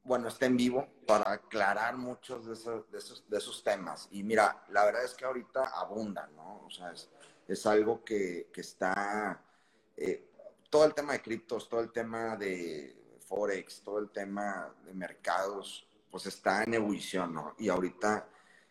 bueno, 0.05 0.29
este 0.29 0.46
en 0.46 0.56
vivo, 0.56 0.87
para 1.06 1.32
aclarar 1.32 1.96
muchos 1.96 2.46
de 2.46 2.55
esos, 2.55 2.90
de 2.90 2.99
esos, 2.99 3.29
de 3.29 3.38
esos 3.38 3.62
temas. 3.62 4.08
Y 4.11 4.23
mira, 4.23 4.65
la 4.70 4.84
verdad 4.84 5.05
es 5.05 5.15
que 5.15 5.24
ahorita 5.24 5.65
abundan, 5.74 6.34
¿no? 6.36 6.62
O 6.67 6.70
sea, 6.70 6.93
es, 6.93 7.10
es 7.46 7.67
algo 7.67 8.05
que, 8.05 8.51
que 8.53 8.60
está, 8.60 9.43
eh, 9.96 10.31
todo 10.70 10.84
el 10.84 10.94
tema 10.94 11.15
de 11.15 11.22
criptos, 11.22 11.69
todo 11.69 11.81
el 11.81 11.91
tema 11.91 12.36
de 12.36 13.19
Forex, 13.27 13.82
todo 13.82 13.98
el 13.98 14.10
tema 14.10 14.74
de 14.84 14.94
mercados, 14.94 15.86
pues 16.10 16.27
está 16.27 16.62
en 16.62 16.74
ebullición, 16.74 17.34
¿no? 17.34 17.55
Y 17.58 17.69
ahorita 17.69 18.29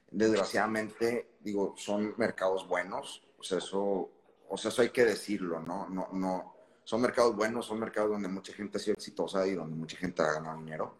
desgraciadamente, 0.09 1.37
digo, 1.41 1.73
son 1.77 2.13
mercados 2.17 2.67
buenos, 2.67 3.27
sea, 3.41 3.57
eso, 3.57 4.09
o 4.49 4.57
sea, 4.57 4.69
eso 4.69 4.81
hay 4.81 4.89
que 4.89 5.05
decirlo, 5.05 5.59
¿no? 5.59 5.87
No, 5.89 6.09
no, 6.13 6.55
son 6.83 7.01
mercados 7.01 7.35
buenos, 7.35 7.65
son 7.65 7.79
mercados 7.79 8.11
donde 8.11 8.27
mucha 8.27 8.53
gente 8.53 8.77
ha 8.77 8.81
sido 8.81 8.93
exitosa 8.93 9.45
y 9.47 9.55
donde 9.55 9.75
mucha 9.75 9.97
gente 9.97 10.21
ha 10.21 10.33
ganado 10.33 10.57
dinero, 10.57 10.95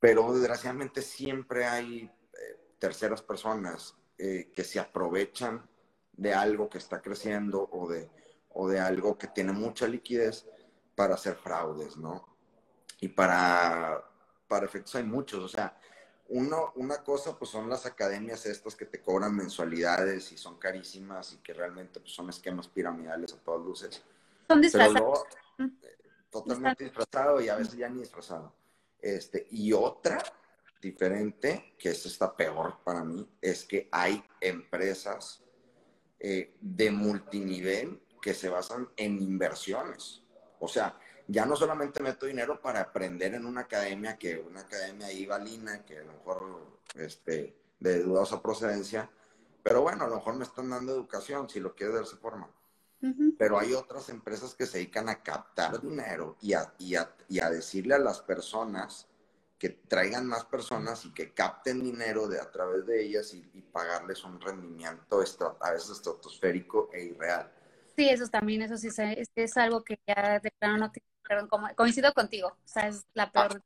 pero 0.00 0.32
desgraciadamente 0.32 1.02
siempre 1.02 1.66
hay 1.66 2.04
eh, 2.04 2.74
terceras 2.78 3.22
personas 3.22 3.96
eh, 4.18 4.52
que 4.54 4.64
se 4.64 4.78
aprovechan 4.78 5.68
de 6.12 6.34
algo 6.34 6.68
que 6.68 6.78
está 6.78 7.02
creciendo 7.02 7.68
o 7.72 7.88
de, 7.88 8.10
o 8.50 8.68
de 8.68 8.80
algo 8.80 9.18
que 9.18 9.28
tiene 9.28 9.52
mucha 9.52 9.86
liquidez 9.86 10.46
para 10.94 11.14
hacer 11.14 11.36
fraudes, 11.36 11.96
¿no? 11.96 12.26
Y 13.00 13.08
para, 13.08 14.02
para 14.48 14.64
efectos 14.64 14.94
hay 14.94 15.04
muchos, 15.04 15.44
o 15.44 15.48
sea, 15.48 15.78
uno, 16.28 16.72
una 16.76 17.04
cosa 17.04 17.38
pues 17.38 17.50
son 17.50 17.68
las 17.68 17.86
academias 17.86 18.46
estas 18.46 18.74
que 18.74 18.86
te 18.86 19.00
cobran 19.00 19.36
mensualidades 19.36 20.32
y 20.32 20.38
son 20.38 20.58
carísimas 20.58 21.34
y 21.34 21.36
que 21.38 21.52
realmente 21.52 22.00
pues, 22.00 22.12
son 22.12 22.30
esquemas 22.30 22.66
piramidales 22.68 23.32
a 23.32 23.36
todas 23.38 23.64
luces. 23.64 24.02
Son 24.48 24.60
disfrazados. 24.60 25.24
Eh, 25.58 25.96
totalmente 26.30 26.84
disfrazado 26.84 27.40
y 27.40 27.48
a 27.48 27.56
veces 27.56 27.76
ya 27.76 27.88
ni 27.88 28.00
disfrazado. 28.00 28.52
Este, 29.00 29.46
y 29.50 29.72
otra 29.72 30.22
diferente, 30.80 31.74
que 31.78 31.90
es 31.90 32.06
esta 32.06 32.36
peor 32.36 32.78
para 32.84 33.04
mí, 33.04 33.28
es 33.40 33.64
que 33.64 33.88
hay 33.90 34.24
empresas 34.40 35.42
eh, 36.18 36.56
de 36.60 36.90
multinivel 36.90 38.00
que 38.20 38.34
se 38.34 38.48
basan 38.48 38.88
en 38.96 39.20
inversiones. 39.20 40.22
O 40.60 40.68
sea, 40.68 40.98
ya 41.28 41.44
no 41.44 41.56
solamente 41.56 42.02
meto 42.02 42.26
dinero 42.26 42.60
para 42.60 42.80
aprender 42.80 43.34
en 43.34 43.46
una 43.46 43.62
academia, 43.62 44.16
que 44.16 44.38
una 44.38 44.60
academia 44.60 45.08
ahí 45.08 45.26
valina, 45.26 45.84
que 45.84 45.98
a 45.98 46.04
lo 46.04 46.12
mejor 46.12 46.80
este, 46.94 47.56
de 47.80 48.02
dudosa 48.02 48.40
procedencia, 48.40 49.10
pero 49.62 49.82
bueno, 49.82 50.04
a 50.04 50.08
lo 50.08 50.16
mejor 50.16 50.36
me 50.36 50.44
están 50.44 50.70
dando 50.70 50.92
educación, 50.92 51.48
si 51.48 51.58
lo 51.58 51.74
quieres 51.74 51.96
de 51.96 52.02
esa 52.02 52.16
forma. 52.18 52.48
Pero 53.38 53.58
hay 53.58 53.74
otras 53.74 54.08
empresas 54.08 54.54
que 54.54 54.66
se 54.66 54.78
dedican 54.78 55.08
a 55.08 55.22
captar 55.22 55.80
dinero 55.80 56.36
y 56.40 56.54
a, 56.54 56.72
y, 56.78 56.96
a, 56.96 57.14
y 57.28 57.40
a 57.40 57.50
decirle 57.50 57.94
a 57.94 57.98
las 57.98 58.20
personas 58.20 59.06
que 59.58 59.70
traigan 59.70 60.26
más 60.26 60.44
personas 60.44 61.04
y 61.04 61.14
que 61.14 61.32
capten 61.32 61.82
dinero 61.82 62.28
de 62.28 62.40
a 62.40 62.50
través 62.50 62.84
de 62.86 63.02
ellas 63.02 63.32
y, 63.34 63.42
pagarles 63.72 64.24
un 64.24 64.40
rendimiento 64.40 65.22
a 65.60 65.70
veces 65.70 65.90
estratosférico 65.90 66.88
e 66.94 67.04
irreal. 67.04 67.52
Sí, 67.94 68.08
eso 68.08 68.26
también, 68.26 68.62
eso 68.62 68.78
sí 68.78 68.88
es, 68.88 69.56
algo 69.58 69.84
que 69.84 70.00
ya 70.06 70.38
de 70.38 70.50
plano 70.58 70.78
no 70.78 70.90
tiene 70.90 71.06
coincido 71.74 72.12
contigo, 72.14 72.48
o 72.48 72.68
sea, 72.68 72.88
es 72.88 73.04
la 73.12 73.30
peor. 73.30 73.62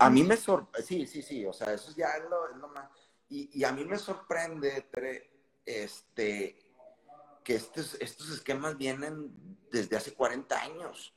A, 0.00 0.10
mí 0.10 0.24
me 0.24 0.36
sorprende, 0.36 0.84
sí, 0.84 1.06
sí, 1.06 1.22
sí, 1.22 1.46
o 1.46 1.52
sea, 1.52 1.72
eso 1.72 1.92
ya 1.96 2.08
es 2.08 2.24
lo, 2.28 2.68
más. 2.68 2.90
Y, 3.28 3.62
a 3.62 3.70
mí 3.70 3.84
me 3.84 3.98
sorprende, 3.98 4.84
este, 5.64 6.69
que 7.50 7.56
estos, 7.56 7.96
estos 8.00 8.30
esquemas 8.30 8.78
vienen 8.78 9.58
desde 9.72 9.96
hace 9.96 10.14
40 10.14 10.56
años. 10.56 11.12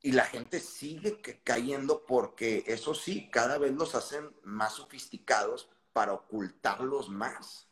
Y 0.00 0.12
la 0.12 0.24
gente 0.24 0.58
sigue 0.58 1.20
cayendo 1.44 2.06
porque, 2.06 2.64
eso 2.66 2.94
sí, 2.94 3.28
cada 3.28 3.58
vez 3.58 3.74
los 3.74 3.94
hacen 3.94 4.34
más 4.42 4.76
sofisticados 4.76 5.68
para 5.92 6.14
ocultarlos 6.14 7.10
más. 7.10 7.68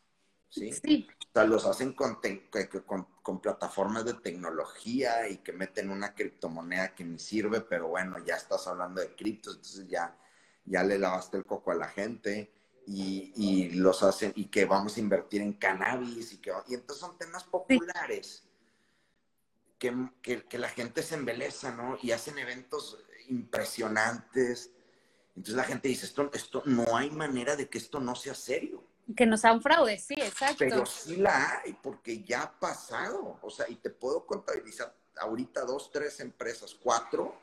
¿sí? 0.51 0.71
O 0.71 1.33
sea, 1.33 1.45
los 1.45 1.65
hacen 1.65 1.95
con, 1.95 2.19
con, 3.23 3.41
plataformas 3.41 4.05
de 4.05 4.13
tecnología 4.13 5.27
y 5.31 5.39
que 5.39 5.55
meten 5.55 5.89
una 5.89 6.15
criptomoneda 6.15 6.95
que 6.95 7.05
ni 7.05 7.19
sirve, 7.19 7.63
pero 7.63 7.89
bueno, 7.89 8.23
ya 8.23 8.37
estás 8.37 8.67
hablando 8.67 9.01
de 9.01 9.17
criptos, 9.17 9.57
entonces 9.57 9.89
ya, 9.89 10.15
ya 10.67 10.85
le 10.85 10.99
lavaste 10.99 11.39
el 11.39 11.47
coco 11.47 11.71
a 11.71 11.77
la 11.77 11.89
gente 11.89 12.53
y, 12.87 13.33
y 13.37 13.71
los 13.73 14.03
hacen, 14.03 14.33
y 14.37 14.47
que 14.47 14.65
vamos 14.65 14.97
a 14.97 15.01
invertir 15.01 15.43
en 15.43 15.55
cannabis 15.55 16.33
y 16.33 16.39
que, 16.39 16.53
y 16.69 16.75
entonces 16.75 17.01
son 17.01 17.19
temas 17.19 17.45
populares. 17.45 18.45
Que, 19.79 19.95
que, 20.23 20.45
que 20.45 20.59
la 20.59 20.71
gente 20.71 21.03
se 21.03 21.17
embeleza, 21.17 21.71
¿no? 21.71 21.99
Y 22.01 22.13
hacen 22.13 22.39
eventos 22.39 22.99
impresionantes. 23.29 24.71
Entonces 25.37 25.55
la 25.55 25.65
gente 25.65 25.89
dice, 25.89 26.07
esto, 26.07 26.31
esto, 26.33 26.63
no 26.65 26.97
hay 26.97 27.11
manera 27.11 27.57
de 27.57 27.69
que 27.69 27.77
esto 27.77 28.01
no 28.01 28.15
sea 28.15 28.35
serio. 28.35 28.83
Que 29.15 29.27
no 29.27 29.37
sea 29.37 29.53
un 29.53 29.61
fraude, 29.61 29.99
sí, 29.99 30.15
exacto. 30.15 30.57
Pero 30.61 30.87
sí 30.87 31.17
la 31.17 31.61
hay, 31.61 31.75
porque 31.75 32.25
ya 32.25 32.43
ha 32.45 32.59
pasado. 32.59 33.39
O 33.43 33.51
sea, 33.51 33.69
y 33.69 33.77
te 33.77 33.91
puedo 33.91 34.25
contabilizar 34.25 34.97
ahorita 35.19 35.65
dos, 35.65 35.91
tres 35.93 36.21
empresas, 36.21 36.75
cuatro, 36.75 37.39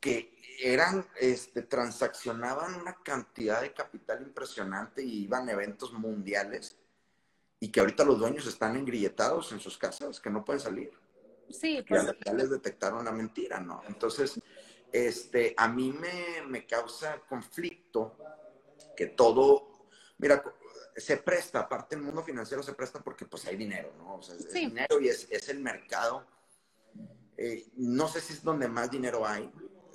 que 0.00 0.36
eran, 0.60 1.06
este, 1.20 1.62
transaccionaban 1.62 2.74
una 2.74 2.96
cantidad 3.02 3.60
de 3.60 3.72
capital 3.72 4.22
impresionante 4.22 5.02
y 5.02 5.24
iban 5.24 5.48
a 5.48 5.52
eventos 5.52 5.92
mundiales 5.92 6.76
y 7.60 7.70
que 7.70 7.80
ahorita 7.80 8.04
los 8.04 8.18
dueños 8.18 8.46
están 8.46 8.76
engrilletados 8.76 9.52
en 9.52 9.60
sus 9.60 9.78
casas, 9.78 10.20
que 10.20 10.30
no 10.30 10.44
pueden 10.44 10.60
salir. 10.60 10.92
Sí, 11.50 11.84
pues. 11.88 12.04
Ya, 12.04 12.14
ya 12.24 12.32
les 12.32 12.50
detectaron 12.50 13.04
la 13.04 13.12
mentira, 13.12 13.58
¿no? 13.60 13.82
Entonces, 13.88 14.40
este, 14.92 15.54
a 15.56 15.68
mí 15.68 15.92
me, 15.92 16.46
me 16.46 16.66
causa 16.66 17.20
conflicto 17.28 18.16
que 18.96 19.06
todo 19.06 19.78
Mira, 20.18 20.42
se 20.96 21.16
presta, 21.16 21.60
aparte 21.60 21.94
el 21.94 22.02
mundo 22.02 22.22
financiero 22.22 22.62
se 22.62 22.74
presta 22.74 23.00
porque 23.00 23.24
pues 23.24 23.46
hay 23.46 23.56
dinero, 23.56 23.92
¿no? 23.96 24.16
O 24.16 24.22
sea, 24.22 24.34
es 24.34 24.52
dinero 24.52 25.00
y 25.00 25.08
es, 25.08 25.48
el 25.48 25.60
mercado. 25.60 26.26
Eh, 27.36 27.68
no 27.76 28.08
sé 28.08 28.20
si 28.20 28.32
es 28.32 28.42
donde 28.42 28.66
más 28.66 28.90
dinero 28.90 29.24
hay, 29.24 29.48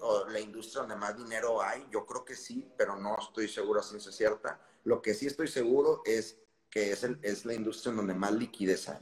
o 0.03 0.27
la 0.27 0.39
industria 0.39 0.81
donde 0.81 0.97
más 0.97 1.17
dinero 1.17 1.61
hay, 1.61 1.87
yo 1.89 2.05
creo 2.05 2.25
que 2.25 2.35
sí, 2.35 2.69
pero 2.77 2.97
no 2.97 3.15
estoy 3.17 3.47
seguro 3.47 3.81
si 3.81 3.95
es 3.95 4.15
cierta. 4.15 4.59
Lo 4.83 5.01
que 5.01 5.13
sí 5.13 5.27
estoy 5.27 5.47
seguro 5.47 6.01
es 6.05 6.37
que 6.69 6.91
es, 6.91 7.03
el, 7.03 7.19
es 7.21 7.45
la 7.45 7.53
industria 7.53 7.91
en 7.91 7.97
donde 7.97 8.13
más 8.13 8.33
liquidez 8.33 8.89
hay. 8.89 8.99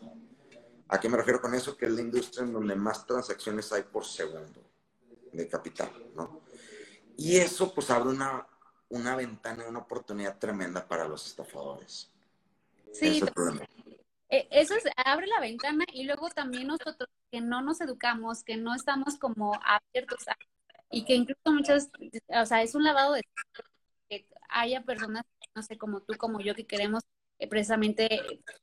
¿A 0.90 1.00
qué 1.00 1.10
me 1.10 1.18
refiero 1.18 1.42
con 1.42 1.56
eso? 1.56 1.76
Que 1.76 1.88
es 1.88 1.92
la 1.94 2.02
industria 2.02 2.44
en 2.44 2.54
donde 2.54 2.76
más 2.76 3.06
transacciones 3.08 3.72
hay 3.72 3.84
por 3.84 4.06
segundo 4.06 4.62
de 5.32 5.48
capital, 5.48 5.92
¿no? 6.16 6.42
Y 7.18 7.38
eso 7.38 7.74
pues 7.74 7.90
abre 7.90 8.10
una, 8.10 8.48
una 8.90 9.16
ventana, 9.16 9.68
una 9.68 9.80
oportunidad 9.80 10.38
tremenda 10.38 10.88
para 10.88 11.08
los 11.08 11.26
estafadores. 11.26 12.12
Sí, 12.94 13.24
e, 14.30 14.48
eso 14.52 14.76
es, 14.76 14.84
abre 15.06 15.28
la 15.28 15.40
ventana 15.40 15.86
y 15.92 16.04
luego 16.04 16.30
también 16.30 16.68
nosotros 16.68 17.10
que 17.32 17.42
no 17.42 17.62
nos 17.62 17.82
educamos, 17.82 18.44
que 18.44 18.58
no 18.58 18.76
estamos 18.76 19.18
como 19.18 19.54
abiertos 19.64 20.28
y 20.92 21.06
que 21.06 21.16
incluso 21.16 21.42
muchas, 21.46 21.90
o 22.28 22.46
sea, 22.46 22.62
es 22.62 22.76
un 22.76 22.84
lavado 22.84 23.14
de 23.14 23.24
que 24.10 24.28
haya 24.50 24.84
personas, 24.84 25.24
no 25.56 25.64
sé, 25.64 25.78
como 25.78 26.02
tú, 26.02 26.18
como 26.18 26.42
yo, 26.42 26.56
que 26.56 26.66
queremos 26.68 27.04
eh, 27.40 27.48
precisamente 27.48 28.10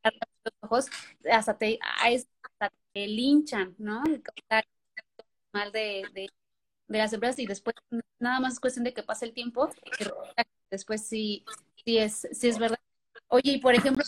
los 0.05 0.55
ojos, 0.61 0.87
hasta 1.31 1.57
te, 1.57 1.79
hasta 2.03 2.73
te 2.93 3.07
linchan, 3.07 3.75
¿no? 3.79 4.03
Mal 5.53 5.73
de, 5.73 6.31
de 6.89 6.99
las 6.99 7.13
empresas 7.13 7.39
y 7.39 7.47
después 7.47 7.77
nada 8.19 8.41
más 8.41 8.55
es 8.55 8.61
cuestión 8.61 8.85
de 8.85 8.95
que 8.95 9.03
pase 9.03 9.27
el 9.27 9.33
tiempo 9.33 9.71
después 10.71 11.07
sí, 11.07 11.45
sí, 11.85 11.99
es, 11.99 12.29
sí 12.33 12.49
es 12.49 12.59
verdad. 12.59 12.79
Oye, 13.29 13.53
y 13.53 13.61
por 13.61 13.75
ejemplo, 13.75 14.05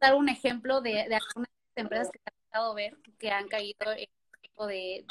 dar 0.00 0.14
un 0.14 0.28
ejemplo 0.28 0.80
de, 0.80 1.06
de 1.08 1.14
algunas 1.14 1.50
empresas 1.74 2.10
que 2.10 2.18
te 2.18 2.30
han 2.30 2.40
dejado 2.50 2.74
ver 2.74 2.96
que 3.18 3.30
han 3.30 3.48
caído 3.48 3.92
en 3.96 4.08
tipo 4.40 4.66
de, 4.66 5.04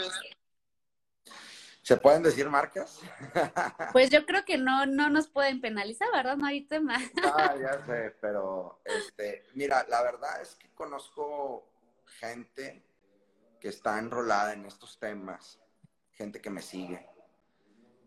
¿Se 1.82 1.98
pueden 1.98 2.24
decir 2.24 2.50
marcas? 2.50 3.00
Pues 3.92 4.10
yo 4.10 4.26
creo 4.26 4.46
que 4.46 4.58
no, 4.58 4.86
no 4.86 5.10
nos 5.10 5.28
pueden 5.28 5.60
penalizar, 5.60 6.08
¿verdad? 6.14 6.38
No 6.38 6.46
hay 6.46 6.62
tema. 6.62 6.98
Ah, 7.24 7.56
ya 7.60 7.84
sé, 7.86 8.16
pero 8.22 8.82
este, 8.86 9.44
mira, 9.56 9.86
la 9.90 10.02
verdad 10.02 10.42
es 10.42 10.56
que 10.56 10.70
conozco 10.74 11.68
gente 12.06 12.86
que 13.60 13.70
está 13.70 14.00
enrolada 14.00 14.54
en 14.54 14.66
estos 14.66 15.00
temas, 15.00 15.60
gente 16.12 16.40
que 16.40 16.50
me 16.50 16.62
sigue, 16.62 17.08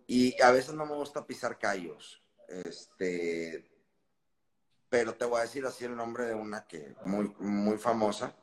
y 0.07 0.41
a 0.41 0.51
veces 0.51 0.75
no 0.75 0.87
me 0.87 0.95
gusta 0.95 1.27
pisar 1.27 1.59
callos. 1.59 2.23
Este, 2.49 3.71
pero 4.89 5.15
te 5.15 5.25
voy 5.25 5.39
a 5.39 5.43
decir 5.43 5.65
así 5.67 5.85
el 5.85 5.97
nombre 5.97 6.25
de 6.27 6.35
una 6.35 6.67
que 6.67 6.95
muy, 7.05 7.35
muy 7.39 7.79
famosa. 7.79 8.37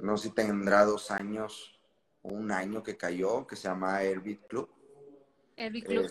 No 0.00 0.16
sé 0.16 0.28
si 0.28 0.34
tendrá 0.34 0.84
dos 0.84 1.10
años 1.10 1.77
un 2.32 2.50
año 2.52 2.82
que 2.82 2.96
cayó, 2.96 3.46
que 3.46 3.56
se 3.56 3.68
llama 3.68 3.98
Airbit 3.98 4.46
Club. 4.46 4.68
Airbit 5.56 5.86
Club. 5.86 6.10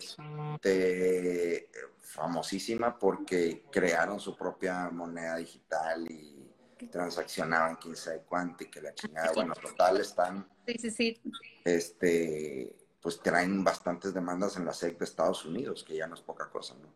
Este, 0.55 1.69
famosísima 2.00 2.97
porque 2.97 3.63
crearon 3.71 4.19
su 4.19 4.36
propia 4.36 4.89
moneda 4.89 5.38
digital 5.38 6.09
y 6.09 6.51
transaccionaban 6.91 7.75
quién 7.77 7.95
sabe 7.95 8.24
cuánto 8.27 8.63
y 8.63 8.67
que 8.67 8.81
la 8.81 8.93
chingada. 8.93 9.31
Bueno, 9.33 9.53
total 9.55 10.00
están. 10.00 10.47
Sí, 10.65 10.75
sí, 10.79 10.91
sí. 10.91 11.21
Este 11.63 12.75
pues 13.01 13.21
traen 13.21 13.63
bastantes 13.63 14.13
demandas 14.13 14.57
en 14.57 14.65
la 14.65 14.74
SEC 14.74 14.97
de 14.97 15.05
Estados 15.05 15.45
Unidos, 15.45 15.83
que 15.83 15.95
ya 15.95 16.07
no 16.07 16.15
es 16.15 16.21
poca 16.21 16.50
cosa, 16.50 16.75
¿no? 16.75 16.93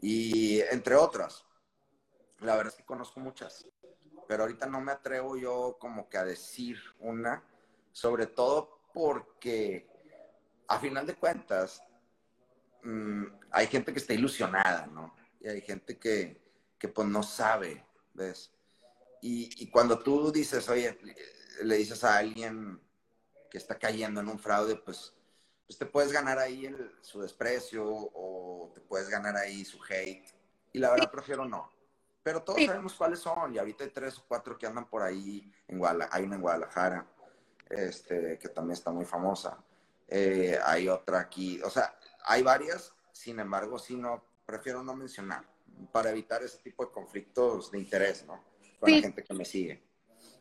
Y 0.00 0.60
entre 0.70 0.94
otras, 0.94 1.44
la 2.38 2.56
verdad 2.56 2.72
es 2.72 2.78
que 2.78 2.86
conozco 2.86 3.20
muchas, 3.20 3.68
pero 4.26 4.44
ahorita 4.44 4.66
no 4.66 4.80
me 4.80 4.92
atrevo 4.92 5.36
yo 5.36 5.76
como 5.78 6.08
que 6.08 6.16
a 6.16 6.24
decir 6.24 6.78
una, 7.00 7.42
sobre 8.00 8.26
todo 8.26 8.80
porque 8.94 9.86
a 10.66 10.78
final 10.78 11.06
de 11.06 11.16
cuentas 11.16 11.82
mm, 12.82 13.24
hay 13.50 13.66
gente 13.66 13.92
que 13.92 13.98
está 13.98 14.14
ilusionada, 14.14 14.86
¿no? 14.86 15.14
Y 15.38 15.48
hay 15.48 15.60
gente 15.60 15.98
que, 15.98 16.40
que 16.78 16.88
pues 16.88 17.06
no 17.08 17.22
sabe, 17.22 17.84
¿ves? 18.14 18.50
Y, 19.20 19.62
y 19.62 19.70
cuando 19.70 19.98
tú 19.98 20.32
dices, 20.32 20.66
oye, 20.70 20.98
le 21.62 21.76
dices 21.76 22.02
a 22.02 22.16
alguien, 22.16 22.80
que 23.50 23.58
está 23.58 23.78
cayendo 23.78 24.20
en 24.20 24.28
un 24.28 24.38
fraude, 24.38 24.76
pues, 24.76 25.12
pues 25.66 25.78
te 25.78 25.84
puedes 25.84 26.10
ganar 26.10 26.38
ahí 26.38 26.74
su 27.02 27.20
desprecio 27.20 27.84
o 27.86 28.70
te 28.74 28.80
puedes 28.80 29.10
ganar 29.10 29.36
ahí 29.36 29.62
su 29.62 29.78
hate. 29.84 30.26
Y 30.72 30.78
la 30.78 30.90
verdad 30.90 31.10
prefiero 31.10 31.44
no. 31.44 31.70
Pero 32.22 32.42
todos 32.42 32.64
sabemos 32.64 32.94
cuáles 32.94 33.18
son. 33.18 33.54
Y 33.54 33.58
ahorita 33.58 33.84
hay 33.84 33.90
tres 33.90 34.18
o 34.18 34.24
cuatro 34.26 34.56
que 34.56 34.66
andan 34.66 34.88
por 34.88 35.02
ahí. 35.02 35.52
En 35.68 35.78
Guadalajara, 35.78 36.16
hay 36.16 36.24
una 36.24 36.36
en 36.36 36.42
Guadalajara, 36.42 37.06
este, 37.70 38.38
que 38.38 38.48
también 38.48 38.74
está 38.74 38.90
muy 38.90 39.04
famosa. 39.04 39.58
Eh, 40.08 40.58
hay 40.64 40.88
otra 40.88 41.20
aquí. 41.20 41.60
O 41.62 41.70
sea, 41.70 41.94
hay 42.24 42.42
varias. 42.42 42.92
Sin 43.12 43.38
embargo, 43.38 43.78
sí 43.78 43.96
no, 43.96 44.24
prefiero 44.44 44.82
no 44.82 44.94
mencionar 44.94 45.44
para 45.92 46.10
evitar 46.10 46.42
ese 46.42 46.58
tipo 46.58 46.84
de 46.84 46.92
conflictos 46.92 47.70
de 47.70 47.78
interés, 47.78 48.26
¿no? 48.26 48.42
Con 48.78 48.90
la 48.90 49.00
gente 49.00 49.24
que 49.24 49.34
me 49.34 49.44
sigue. 49.44 49.82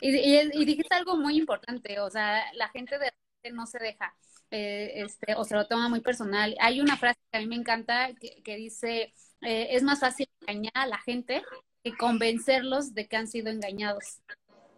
Y, 0.02 0.10
y, 0.10 0.66
dijiste 0.66 0.96
algo 0.96 1.18
muy 1.18 1.38
importante, 1.38 2.00
o 2.00 2.10
sea, 2.10 2.42
la 2.54 2.70
gente 2.70 2.98
de 2.98 3.12
no 3.52 3.66
se 3.66 3.80
deja, 3.80 4.16
eh, 4.52 5.04
este, 5.04 5.36
o 5.36 5.44
se 5.44 5.56
lo 5.56 5.68
toma 5.68 5.90
muy 5.90 6.02
personal. 6.02 6.56
Hay 6.60 6.82
una 6.82 6.98
frase 6.98 7.20
que 7.32 7.38
a 7.38 7.42
mí 7.42 7.48
me 7.48 7.56
encanta 7.56 8.10
que, 8.16 8.56
dice, 8.56 9.14
eh, 9.42 9.68
es 9.72 9.84
más 9.84 10.00
fácil 10.00 10.30
engañar 10.42 10.72
a 10.76 10.88
la 10.88 10.98
gente 11.00 11.44
que 11.84 11.96
convencerlos 11.96 12.94
de 12.94 13.08
que 13.08 13.18
han 13.18 13.28
sido 13.28 13.50
engañados. 13.50 14.22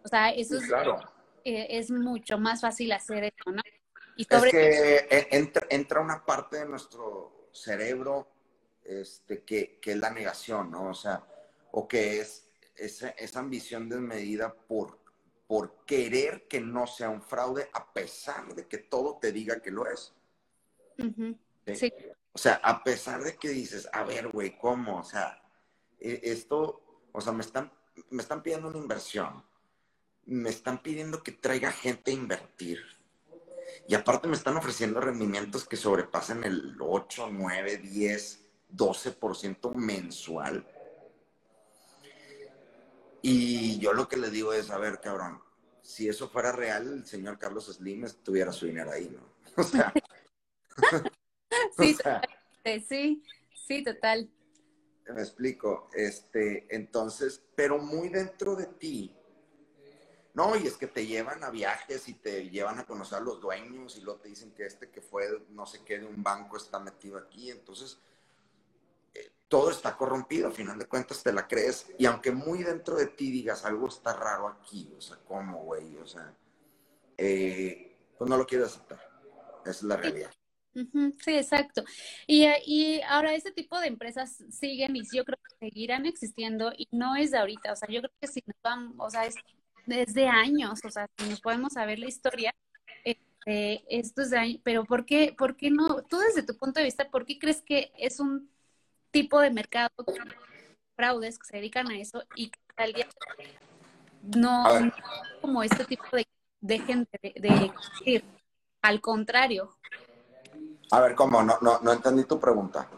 O 0.04 0.08
sea, 0.08 0.30
eso 0.30 0.58
es, 0.58 0.68
eh, 1.44 1.66
es 1.70 1.90
mucho 1.90 2.38
más 2.38 2.60
fácil 2.60 2.92
hacer 2.92 3.24
eso, 3.24 3.50
¿no? 3.50 3.62
Y 4.16 4.24
sobre 4.24 4.50
es 4.50 5.02
que 5.02 5.28
entra, 5.30 5.66
entra, 5.70 6.00
una 6.00 6.24
parte 6.24 6.58
de 6.58 6.66
nuestro 6.66 7.48
cerebro 7.52 8.28
este, 8.84 9.42
que, 9.42 9.78
que 9.80 9.92
es 9.92 9.96
la 9.96 10.10
negación, 10.10 10.70
¿no? 10.70 10.90
O 10.90 10.94
sea, 10.94 11.24
o 11.70 11.88
que 11.88 12.20
es 12.20 12.48
esa, 12.76 13.10
esa 13.10 13.40
ambición 13.40 13.88
desmedida 13.88 14.52
por 14.52 15.02
por 15.52 15.84
querer 15.84 16.48
que 16.48 16.62
no 16.62 16.86
sea 16.86 17.10
un 17.10 17.20
fraude 17.20 17.68
a 17.74 17.92
pesar 17.92 18.54
de 18.54 18.66
que 18.66 18.78
todo 18.78 19.18
te 19.18 19.32
diga 19.32 19.60
que 19.60 19.70
lo 19.70 19.86
es. 19.86 20.14
sí. 21.74 21.92
O 22.32 22.38
sea, 22.38 22.54
a 22.64 22.82
pesar 22.82 23.22
de 23.22 23.36
que 23.36 23.50
dices, 23.50 23.86
a 23.92 24.02
ver, 24.04 24.28
güey, 24.28 24.56
¿cómo? 24.56 25.00
O 25.00 25.04
sea, 25.04 25.42
e, 26.00 26.20
esto, 26.22 27.04
o 27.12 27.20
sea, 27.20 27.34
me 27.34 27.42
están, 27.42 27.70
me 28.08 28.22
están 28.22 28.42
pidiendo 28.42 28.68
una 28.68 28.78
inversión. 28.78 29.44
Me 30.26 30.50
están 30.50 30.82
pidiendo 30.82 31.22
que 31.22 31.32
traiga 31.32 31.72
gente 31.72 32.10
a 32.10 32.14
invertir. 32.14 32.80
Y 33.88 33.94
aparte 33.94 34.28
me 34.28 34.36
están 34.36 34.56
ofreciendo 34.56 35.00
rendimientos 35.00 35.66
que 35.66 35.76
sobrepasan 35.76 36.44
el 36.44 36.76
8, 36.78 37.28
9, 37.32 37.78
10, 37.78 38.40
12% 38.70 39.74
mensual. 39.74 40.66
Y 43.22 43.78
yo 43.78 43.92
lo 43.92 44.08
que 44.08 44.16
le 44.16 44.30
digo 44.30 44.52
es, 44.52 44.70
a 44.70 44.78
ver, 44.78 45.00
cabrón, 45.00 45.40
si 45.80 46.08
eso 46.08 46.28
fuera 46.28 46.52
real, 46.52 46.92
el 46.92 47.06
señor 47.06 47.38
Carlos 47.38 47.66
Slim 47.66 48.04
tuviera 48.22 48.52
su 48.52 48.66
dinero 48.66 48.90
ahí, 48.90 49.08
¿no? 49.10 49.32
O 49.56 49.62
sea, 49.62 49.92
sí, 51.78 51.96
sí, 52.88 53.22
sí, 53.54 53.84
total. 53.84 54.30
Me 55.08 55.20
explico, 55.20 55.90
este, 55.92 56.74
entonces, 56.74 57.44
pero 57.54 57.78
muy 57.78 58.08
dentro 58.08 58.56
de 58.56 58.66
ti, 58.66 59.14
no, 60.34 60.56
y 60.56 60.66
es 60.66 60.76
que 60.76 60.86
te 60.86 61.06
llevan 61.06 61.44
a 61.44 61.50
viajes 61.50 62.08
y 62.08 62.14
te 62.14 62.48
llevan 62.48 62.78
a 62.78 62.86
conocer 62.86 63.18
a 63.18 63.20
los 63.20 63.40
dueños 63.40 63.96
y 63.96 64.00
luego 64.00 64.20
te 64.20 64.30
dicen 64.30 64.52
que 64.52 64.64
este 64.64 64.88
que 64.90 65.02
fue 65.02 65.26
no 65.50 65.66
sé 65.66 65.82
qué 65.84 65.98
de 65.98 66.06
un 66.06 66.22
banco 66.22 66.56
está 66.56 66.78
metido 66.78 67.18
aquí, 67.18 67.50
entonces 67.50 67.98
eh, 69.14 69.30
todo 69.48 69.70
está 69.70 69.96
corrompido, 69.96 70.46
al 70.46 70.54
final 70.54 70.78
de 70.78 70.86
cuentas 70.86 71.22
te 71.22 71.32
la 71.32 71.46
crees 71.46 71.86
y 71.98 72.06
aunque 72.06 72.32
muy 72.32 72.62
dentro 72.62 72.96
de 72.96 73.08
ti 73.08 73.30
digas 73.30 73.64
algo 73.66 73.88
está 73.88 74.14
raro 74.14 74.48
aquí, 74.48 74.90
o 74.96 75.00
sea, 75.00 75.18
¿cómo, 75.26 75.64
güey? 75.64 75.96
O 75.98 76.06
sea, 76.06 76.34
eh, 77.18 77.94
pues 78.16 78.30
no 78.30 78.38
lo 78.38 78.46
quieres 78.46 78.68
aceptar, 78.68 79.00
es 79.66 79.82
la 79.82 79.96
realidad. 79.96 80.30
Sí, 80.74 81.36
exacto. 81.36 81.84
Y, 82.26 82.46
y 82.64 83.02
ahora 83.02 83.34
ese 83.34 83.52
tipo 83.52 83.78
de 83.78 83.88
empresas 83.88 84.42
siguen 84.50 84.96
y 84.96 85.02
yo 85.12 85.22
creo 85.22 85.36
que 85.36 85.66
seguirán 85.66 86.06
existiendo 86.06 86.72
y 86.74 86.88
no 86.92 87.14
es 87.14 87.32
de 87.32 87.38
ahorita, 87.38 87.72
o 87.72 87.76
sea, 87.76 87.88
yo 87.90 88.00
creo 88.00 88.12
que 88.18 88.26
si 88.26 88.42
nos 88.46 88.56
vamos, 88.62 88.94
o 88.98 89.10
sea, 89.10 89.26
es 89.26 89.34
desde 89.86 90.28
años, 90.28 90.80
o 90.84 90.90
sea, 90.90 91.08
si 91.18 91.28
nos 91.28 91.40
podemos 91.40 91.72
saber 91.72 91.98
la 91.98 92.08
historia, 92.08 92.54
este, 93.04 93.84
esto 93.88 94.22
es 94.22 94.30
de 94.30 94.38
años, 94.38 94.60
pero 94.62 94.84
¿por 94.84 95.04
qué, 95.04 95.34
¿por 95.36 95.56
qué 95.56 95.70
no? 95.70 96.02
Tú 96.02 96.18
desde 96.18 96.42
tu 96.42 96.56
punto 96.56 96.80
de 96.80 96.84
vista, 96.84 97.10
¿por 97.10 97.26
qué 97.26 97.38
crees 97.38 97.62
que 97.62 97.92
es 97.98 98.20
un 98.20 98.50
tipo 99.10 99.40
de 99.40 99.50
mercado 99.50 99.90
fraudes 100.96 101.38
que 101.38 101.46
se 101.46 101.56
dedican 101.56 101.90
a 101.90 101.98
eso 101.98 102.22
y 102.34 102.50
que 102.50 102.58
al 102.76 102.92
día 102.92 103.06
no, 104.36 104.64
como 105.40 105.62
este 105.62 105.84
tipo 105.84 106.04
de, 106.12 106.26
de 106.60 106.78
gente 106.78 107.18
de, 107.22 107.32
de, 108.04 108.24
al 108.82 109.00
contrario. 109.00 109.76
A 110.90 111.00
ver, 111.00 111.14
¿cómo? 111.14 111.42
No, 111.42 111.58
no, 111.60 111.80
no 111.80 111.92
entendí 111.92 112.24
tu 112.24 112.38
pregunta. 112.38 112.88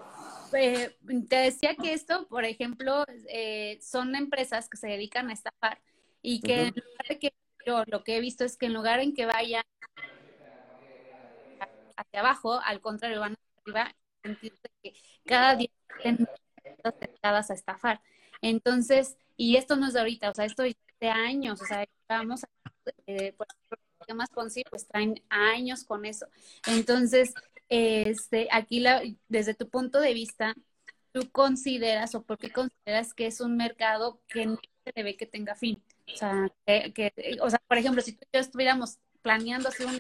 Eh, 0.52 0.96
te 1.28 1.36
decía 1.36 1.74
que 1.74 1.92
esto, 1.92 2.26
por 2.28 2.44
ejemplo, 2.44 3.04
eh, 3.28 3.78
son 3.82 4.14
empresas 4.14 4.68
que 4.68 4.76
se 4.76 4.86
dedican 4.88 5.30
a 5.30 5.32
estafar 5.32 5.80
y 6.24 6.40
que 6.40 6.62
en 6.62 6.74
lugar 6.74 7.06
de 7.06 7.18
que 7.18 7.34
yo 7.66 7.84
lo 7.86 8.02
que 8.02 8.16
he 8.16 8.20
visto 8.20 8.44
es 8.44 8.56
que 8.56 8.66
en 8.66 8.72
lugar 8.72 8.98
en 9.00 9.14
que 9.14 9.26
vayan 9.26 9.62
hacia 11.96 12.20
abajo, 12.20 12.60
al 12.64 12.80
contrario, 12.80 13.20
van 13.20 13.34
hacia 13.34 13.62
arriba, 13.62 13.96
en 14.22 14.30
el 14.30 14.40
sentido 14.40 14.56
de 14.62 14.90
que 14.90 14.98
cada 15.26 15.54
día 15.54 15.68
estén 15.98 16.26
tentadas 16.98 17.50
a 17.50 17.54
estafar. 17.54 18.00
Entonces, 18.40 19.18
y 19.36 19.56
esto 19.56 19.76
no 19.76 19.86
es 19.86 19.92
de 19.92 20.00
ahorita, 20.00 20.30
o 20.30 20.34
sea, 20.34 20.46
esto 20.46 20.62
es 20.62 20.76
de 20.98 21.10
años, 21.10 21.60
o 21.60 21.66
sea, 21.66 21.84
vamos 22.08 22.44
a, 22.44 22.48
eh, 23.06 23.34
por 23.34 23.46
ejemplo, 23.46 24.14
más 24.16 24.30
Ponzi, 24.30 24.64
pues 24.70 24.88
traen 24.88 25.22
años 25.28 25.84
con 25.84 26.06
eso. 26.06 26.26
Entonces, 26.66 27.34
este, 27.68 28.48
aquí 28.50 28.80
la, 28.80 29.02
desde 29.28 29.54
tu 29.54 29.68
punto 29.68 30.00
de 30.00 30.14
vista, 30.14 30.54
tú 31.12 31.30
consideras 31.30 32.14
o 32.14 32.22
por 32.24 32.38
qué 32.38 32.50
consideras 32.50 33.12
que 33.12 33.26
es 33.26 33.40
un 33.42 33.58
mercado 33.58 34.22
que 34.26 34.46
no 34.46 34.58
se 34.84 34.92
debe 34.94 35.18
que 35.18 35.26
tenga 35.26 35.54
fin. 35.54 35.82
O 36.12 36.16
sea, 36.16 36.50
que, 36.66 37.12
o 37.40 37.50
sea, 37.50 37.60
por 37.66 37.78
ejemplo, 37.78 38.02
si 38.02 38.12
tú 38.12 38.24
y 38.24 38.36
yo 38.36 38.40
estuviéramos 38.40 38.98
planeando 39.22 39.68
hacer 39.68 39.86
un 39.86 39.98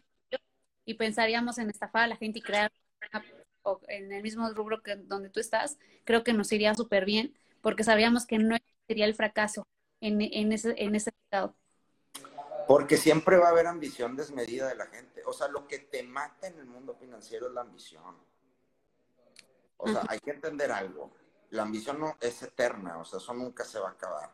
y 0.84 0.94
pensaríamos 0.94 1.58
en 1.58 1.70
estafar 1.70 2.02
a 2.02 2.08
la 2.08 2.16
gente 2.16 2.40
y 2.40 2.42
crear 2.42 2.70
o 3.62 3.80
en 3.88 4.12
el 4.12 4.22
mismo 4.22 4.48
rubro 4.50 4.82
que 4.82 4.96
donde 4.96 5.30
tú 5.30 5.40
estás, 5.40 5.78
creo 6.04 6.22
que 6.22 6.34
nos 6.34 6.52
iría 6.52 6.74
súper 6.74 7.06
bien, 7.06 7.34
porque 7.62 7.84
sabríamos 7.84 8.26
que 8.26 8.38
no 8.38 8.56
sería 8.86 9.06
el 9.06 9.14
fracaso 9.14 9.66
en, 10.00 10.20
en, 10.20 10.52
ese, 10.52 10.74
en 10.76 10.94
ese 10.94 11.10
mercado. 11.22 11.56
Porque 12.68 12.96
siempre 12.98 13.38
va 13.38 13.46
a 13.46 13.50
haber 13.50 13.66
ambición 13.66 14.16
desmedida 14.16 14.68
de 14.68 14.74
la 14.74 14.86
gente. 14.86 15.22
O 15.26 15.32
sea, 15.32 15.48
lo 15.48 15.66
que 15.66 15.78
te 15.78 16.02
mata 16.02 16.46
en 16.46 16.58
el 16.58 16.66
mundo 16.66 16.94
financiero 16.94 17.48
es 17.48 17.54
la 17.54 17.62
ambición. 17.62 18.16
O 19.78 19.88
sea, 19.88 20.02
hay 20.08 20.18
que 20.20 20.30
entender 20.30 20.70
algo. 20.70 21.10
La 21.50 21.62
ambición 21.62 22.00
no 22.00 22.16
es 22.20 22.42
eterna, 22.42 22.98
o 22.98 23.04
sea, 23.04 23.18
eso 23.18 23.34
nunca 23.34 23.64
se 23.64 23.78
va 23.78 23.88
a 23.88 23.92
acabar. 23.92 24.30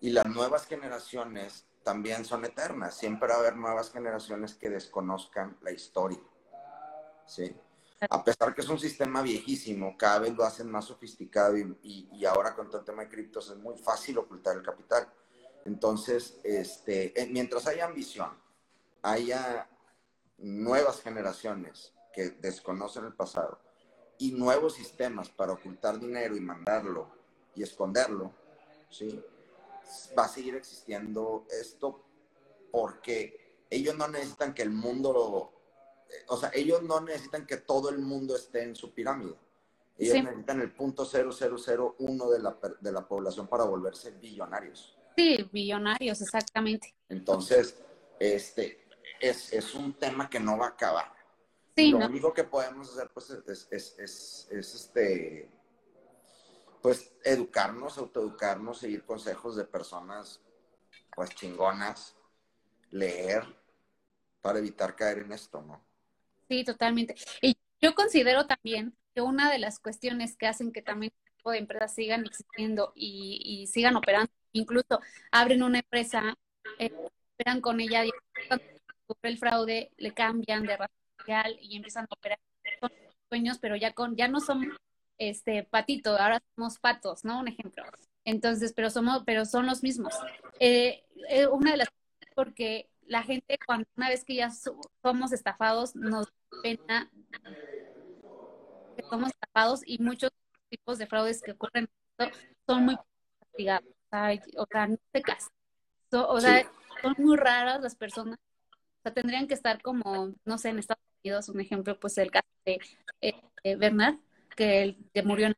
Y 0.00 0.10
las 0.10 0.26
nuevas 0.26 0.66
generaciones 0.66 1.66
también 1.82 2.24
son 2.24 2.44
eternas. 2.44 2.96
Siempre 2.96 3.28
va 3.28 3.34
a 3.34 3.38
haber 3.38 3.56
nuevas 3.56 3.90
generaciones 3.90 4.54
que 4.54 4.70
desconozcan 4.70 5.58
la 5.62 5.72
historia. 5.72 6.20
¿Sí? 7.26 7.54
A 8.08 8.24
pesar 8.24 8.54
que 8.54 8.62
es 8.62 8.68
un 8.68 8.78
sistema 8.78 9.20
viejísimo, 9.20 9.96
cada 9.98 10.20
vez 10.20 10.34
lo 10.34 10.44
hacen 10.44 10.70
más 10.70 10.86
sofisticado 10.86 11.58
y, 11.58 11.76
y, 11.82 12.24
ahora 12.24 12.54
con 12.54 12.68
todo 12.68 12.78
el 12.78 12.86
tema 12.86 13.02
de 13.02 13.10
criptos 13.10 13.50
es 13.50 13.58
muy 13.58 13.76
fácil 13.76 14.16
ocultar 14.16 14.56
el 14.56 14.62
capital. 14.62 15.06
Entonces, 15.66 16.40
este, 16.42 17.20
eh, 17.20 17.28
mientras 17.30 17.66
haya 17.66 17.84
ambición, 17.84 18.30
haya 19.02 19.68
nuevas 20.38 21.02
generaciones 21.02 21.92
que 22.14 22.30
desconocen 22.30 23.04
el 23.04 23.12
pasado 23.12 23.60
y 24.18 24.32
nuevos 24.32 24.74
sistemas 24.74 25.28
para 25.28 25.52
ocultar 25.52 26.00
dinero 26.00 26.34
y 26.36 26.40
mandarlo 26.40 27.08
y 27.54 27.62
esconderlo, 27.62 28.32
¿sí? 28.88 29.22
Va 30.18 30.24
a 30.24 30.28
seguir 30.28 30.54
existiendo 30.54 31.46
esto 31.50 32.04
porque 32.70 33.64
ellos 33.70 33.96
no 33.96 34.08
necesitan 34.08 34.54
que 34.54 34.62
el 34.62 34.70
mundo 34.70 35.12
lo, 35.12 35.60
o 36.28 36.36
sea, 36.36 36.50
ellos 36.54 36.82
no 36.82 37.00
necesitan 37.00 37.46
que 37.46 37.58
todo 37.58 37.90
el 37.90 37.98
mundo 37.98 38.36
esté 38.36 38.62
en 38.62 38.74
su 38.74 38.92
pirámide. 38.92 39.34
Ellos 39.98 40.24
necesitan 40.24 40.60
el 40.60 40.72
punto 40.72 41.04
0001 41.04 42.30
de 42.30 42.38
la, 42.38 42.58
de 42.80 42.92
la 42.92 43.06
población 43.06 43.46
para 43.46 43.64
volverse 43.64 44.12
billonarios. 44.12 44.96
Sí, 45.16 45.48
billonarios, 45.52 46.22
exactamente. 46.22 46.94
Entonces, 47.08 47.76
este, 48.18 48.86
es, 49.20 49.52
es 49.52 49.74
un 49.74 49.92
tema 49.94 50.30
que 50.30 50.40
no 50.40 50.56
va 50.56 50.66
a 50.66 50.70
acabar. 50.70 51.12
Sí, 51.76 51.90
lo 51.90 52.06
único 52.06 52.32
que 52.32 52.44
podemos 52.44 52.90
hacer, 52.90 53.10
pues, 53.12 53.30
es, 53.30 53.68
es, 53.70 53.98
es, 53.98 54.48
es 54.50 54.74
este, 54.74 55.50
pues 56.82 57.12
educarnos, 57.24 57.98
autoeducarnos, 57.98 58.78
seguir 58.78 59.04
consejos 59.04 59.56
de 59.56 59.64
personas 59.64 60.40
pues 61.14 61.30
chingonas, 61.30 62.16
leer 62.90 63.44
para 64.40 64.58
evitar 64.58 64.96
caer 64.96 65.18
en 65.18 65.32
esto, 65.32 65.60
¿no? 65.62 65.84
Sí, 66.48 66.64
totalmente. 66.64 67.14
Y 67.42 67.56
yo 67.80 67.94
considero 67.94 68.46
también 68.46 68.96
que 69.14 69.20
una 69.20 69.50
de 69.50 69.58
las 69.58 69.78
cuestiones 69.78 70.36
que 70.36 70.46
hacen 70.46 70.72
que 70.72 70.82
también 70.82 71.12
este 71.16 71.36
tipo 71.36 71.50
de 71.50 71.58
empresas 71.58 71.94
sigan 71.94 72.24
existiendo 72.24 72.92
y, 72.94 73.66
sigan 73.66 73.96
operando, 73.96 74.32
incluso 74.52 75.00
abren 75.30 75.62
una 75.62 75.78
empresa, 75.78 76.34
eh, 76.78 76.92
operan 77.34 77.60
con 77.60 77.80
ella, 77.80 78.04
el 79.22 79.38
fraude, 79.38 79.92
le 79.96 80.12
cambian 80.14 80.62
de 80.64 80.76
razón 80.76 80.96
social 81.18 81.58
y 81.60 81.76
empiezan 81.76 82.06
a 82.08 82.14
operar 82.14 82.38
con 82.80 82.90
sueños, 83.28 83.58
pero 83.58 83.76
ya 83.76 83.92
con, 83.92 84.16
ya 84.16 84.28
no 84.28 84.40
son 84.40 84.76
este 85.20 85.64
patito, 85.64 86.16
ahora 86.16 86.42
somos 86.56 86.78
patos, 86.78 87.24
¿no? 87.24 87.40
Un 87.40 87.48
ejemplo. 87.48 87.84
Entonces, 88.24 88.72
pero 88.74 88.90
somos, 88.90 89.22
pero 89.24 89.44
son 89.44 89.66
los 89.66 89.82
mismos. 89.82 90.14
Eh, 90.58 91.04
eh, 91.28 91.46
una 91.46 91.72
de 91.72 91.76
las 91.76 91.88
porque 92.34 92.88
la 93.06 93.22
gente 93.22 93.58
cuando 93.66 93.86
una 93.96 94.08
vez 94.08 94.24
que 94.24 94.34
ya 94.34 94.50
somos 95.02 95.32
estafados 95.32 95.94
nos 95.94 96.32
pena 96.62 97.10
que 98.96 99.02
somos 99.10 99.30
estafados 99.30 99.82
y 99.84 99.98
muchos 100.02 100.30
tipos 100.70 100.98
de 100.98 101.06
fraudes 101.06 101.42
que 101.42 101.52
ocurren 101.52 101.88
son 102.66 102.84
muy 102.84 102.96
castigados. 103.40 103.88
O 104.56 104.66
sea, 104.70 104.86
no 104.86 104.96
se 105.12 105.22
casan. 105.22 105.52
o 106.12 106.40
sea, 106.40 106.70
son 107.02 107.14
muy 107.18 107.36
raras 107.36 107.80
las 107.82 107.94
personas. 107.94 108.38
O 108.72 109.02
sea, 109.02 109.12
tendrían 109.12 109.46
que 109.48 109.54
estar 109.54 109.82
como, 109.82 110.34
no 110.44 110.58
sé, 110.58 110.70
en 110.70 110.78
Estados 110.78 111.02
Unidos, 111.22 111.48
un 111.48 111.60
ejemplo, 111.60 111.98
pues 111.98 112.16
el 112.18 112.30
caso 112.30 112.46
de 112.64 112.80
eh, 113.20 113.76
Bernard, 113.76 114.16
que, 114.56 114.82
el, 114.82 114.98
que 115.12 115.22
murió, 115.22 115.48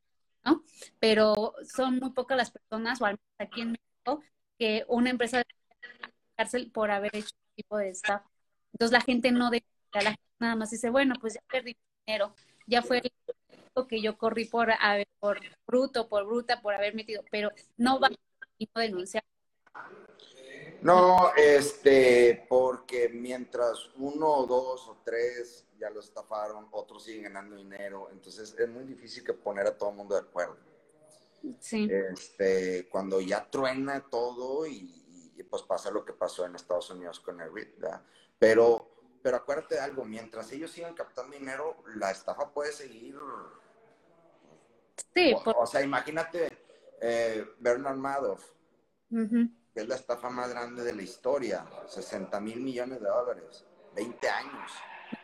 ¿no? 0.44 0.64
Pero 0.98 1.54
son 1.64 1.98
muy 1.98 2.10
pocas 2.10 2.36
las 2.36 2.50
personas, 2.50 3.00
o 3.00 3.06
al 3.06 3.12
menos 3.12 3.34
aquí 3.38 3.60
en 3.62 3.72
México, 3.72 4.22
que 4.58 4.84
una 4.88 5.10
empresa 5.10 5.38
de 5.38 5.44
cárcel 6.36 6.70
por 6.70 6.90
haber 6.90 7.14
hecho 7.16 7.26
este 7.28 7.54
tipo 7.56 7.76
de 7.78 7.90
estafa. 7.90 8.28
Entonces 8.72 8.92
la 8.92 9.00
gente 9.00 9.30
no 9.32 9.50
de 9.50 9.64
la 9.92 10.10
gente 10.10 10.22
nada 10.38 10.56
más 10.56 10.70
dice, 10.70 10.90
bueno, 10.90 11.14
pues 11.20 11.34
ya 11.34 11.40
perdí 11.50 11.76
dinero, 12.06 12.34
ya 12.66 12.82
fue 12.82 13.02
lo 13.74 13.86
que 13.86 14.00
yo 14.02 14.16
corrí 14.16 14.44
por, 14.46 14.70
por 15.20 15.40
bruto, 15.66 16.08
por 16.08 16.26
bruta, 16.26 16.60
por 16.60 16.74
haber 16.74 16.94
metido, 16.94 17.22
pero 17.30 17.50
no 17.76 18.00
va 18.00 18.08
a 18.74 18.80
denunciar. 18.80 19.24
No, 20.82 21.32
este, 21.36 22.44
porque 22.48 23.08
mientras 23.08 23.88
uno 23.96 24.26
o 24.28 24.46
dos 24.46 24.88
o 24.88 24.96
tres 25.04 25.66
ya 25.78 25.90
lo 25.90 26.00
estafaron, 26.00 26.66
otros 26.72 27.04
siguen 27.04 27.24
ganando 27.24 27.56
dinero, 27.56 28.08
entonces 28.10 28.54
es 28.58 28.68
muy 28.68 28.84
difícil 28.84 29.24
que 29.24 29.32
poner 29.32 29.66
a 29.66 29.76
todo 29.78 29.90
el 29.90 29.96
mundo 29.96 30.14
de 30.14 30.22
acuerdo. 30.22 30.56
Sí. 31.60 31.88
Este, 31.90 32.88
cuando 32.88 33.20
ya 33.20 33.48
truena 33.48 34.00
todo 34.08 34.66
y, 34.66 35.32
y, 35.36 35.42
pues 35.44 35.62
pasa 35.62 35.90
lo 35.90 36.04
que 36.04 36.12
pasó 36.12 36.44
en 36.46 36.54
Estados 36.56 36.90
Unidos 36.90 37.20
con 37.20 37.40
el 37.40 37.52
RIT, 37.52 37.78
¿verdad? 37.78 38.02
Pero, 38.38 38.88
pero 39.22 39.36
acuérdate 39.36 39.74
de 39.76 39.80
algo, 39.82 40.04
mientras 40.04 40.50
ellos 40.52 40.70
sigan 40.70 40.94
captando 40.94 41.36
dinero, 41.36 41.76
la 41.96 42.10
estafa 42.10 42.50
puede 42.52 42.72
seguir. 42.72 43.16
Sí, 45.14 45.32
O, 45.34 45.42
por- 45.42 45.56
o 45.58 45.66
sea, 45.66 45.82
imagínate 45.82 46.48
eh, 47.00 47.44
Bernard 47.58 47.96
Madoff, 47.96 48.44
ujú. 49.10 49.48
Que 49.72 49.80
es 49.80 49.88
la 49.88 49.94
estafa 49.96 50.28
más 50.30 50.50
grande 50.50 50.84
de 50.84 50.94
la 50.94 51.02
historia, 51.02 51.64
60 51.86 52.40
mil 52.40 52.60
millones 52.60 53.00
de 53.00 53.08
dólares, 53.08 53.64
20 53.94 54.28
años. 54.28 54.72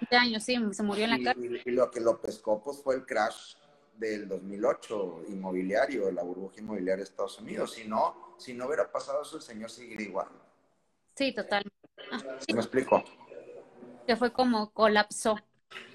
20 0.00 0.16
años, 0.16 0.42
sí, 0.44 0.56
se 0.72 0.82
murió 0.82 1.04
en 1.04 1.10
la 1.10 1.18
Y, 1.18 1.24
cárcel. 1.24 1.62
y- 1.64 1.70
lo 1.70 1.90
que 1.90 2.00
lo 2.00 2.20
pescó 2.20 2.62
pues, 2.62 2.82
fue 2.82 2.94
el 2.94 3.04
crash 3.06 3.56
del 3.94 4.28
2008 4.28 5.22
inmobiliario, 5.28 6.10
la 6.10 6.22
burbuja 6.22 6.60
inmobiliaria 6.60 7.04
de 7.04 7.10
Estados 7.10 7.38
Unidos. 7.38 7.72
Si 7.72 7.86
no, 7.86 8.34
si 8.38 8.54
no 8.54 8.66
hubiera 8.66 8.90
pasado 8.90 9.22
eso, 9.22 9.36
el 9.36 9.42
señor 9.42 9.70
seguiría 9.70 10.06
igual. 10.06 10.28
Sí, 11.14 11.34
totalmente. 11.34 11.76
¿Sí 12.46 12.54
me 12.54 12.60
explico? 12.60 13.02
que 14.06 14.16
fue 14.16 14.32
como 14.32 14.70
colapsó. 14.72 15.36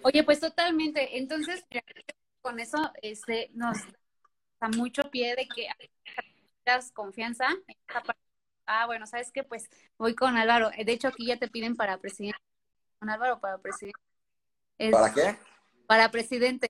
Oye, 0.03 0.23
pues 0.23 0.39
totalmente. 0.39 1.17
Entonces, 1.17 1.65
con 2.43 2.59
eso 2.59 2.77
este, 3.01 3.49
nos 3.55 3.77
da 4.61 4.67
mucho 4.69 5.09
pie 5.09 5.35
de 5.35 5.47
que 5.47 5.67
confianza 6.93 7.47
en 7.67 7.75
esta 7.87 8.03
parte. 8.03 8.22
Ah, 8.65 8.85
bueno, 8.85 9.05
¿sabes 9.07 9.31
qué? 9.31 9.43
Pues 9.43 9.69
voy 9.97 10.15
con 10.15 10.37
Álvaro. 10.37 10.69
De 10.71 10.91
hecho, 10.91 11.07
aquí 11.09 11.25
ya 11.25 11.37
te 11.37 11.47
piden 11.49 11.75
para 11.75 11.97
presidente. 11.97 12.39
Con 12.99 13.09
Álvaro 13.09 13.39
para 13.39 13.57
presidente. 13.57 13.99
Es- 14.77 14.93
¿Para 14.93 15.13
qué? 15.13 15.37
Para 15.87 16.11
presidente. 16.11 16.67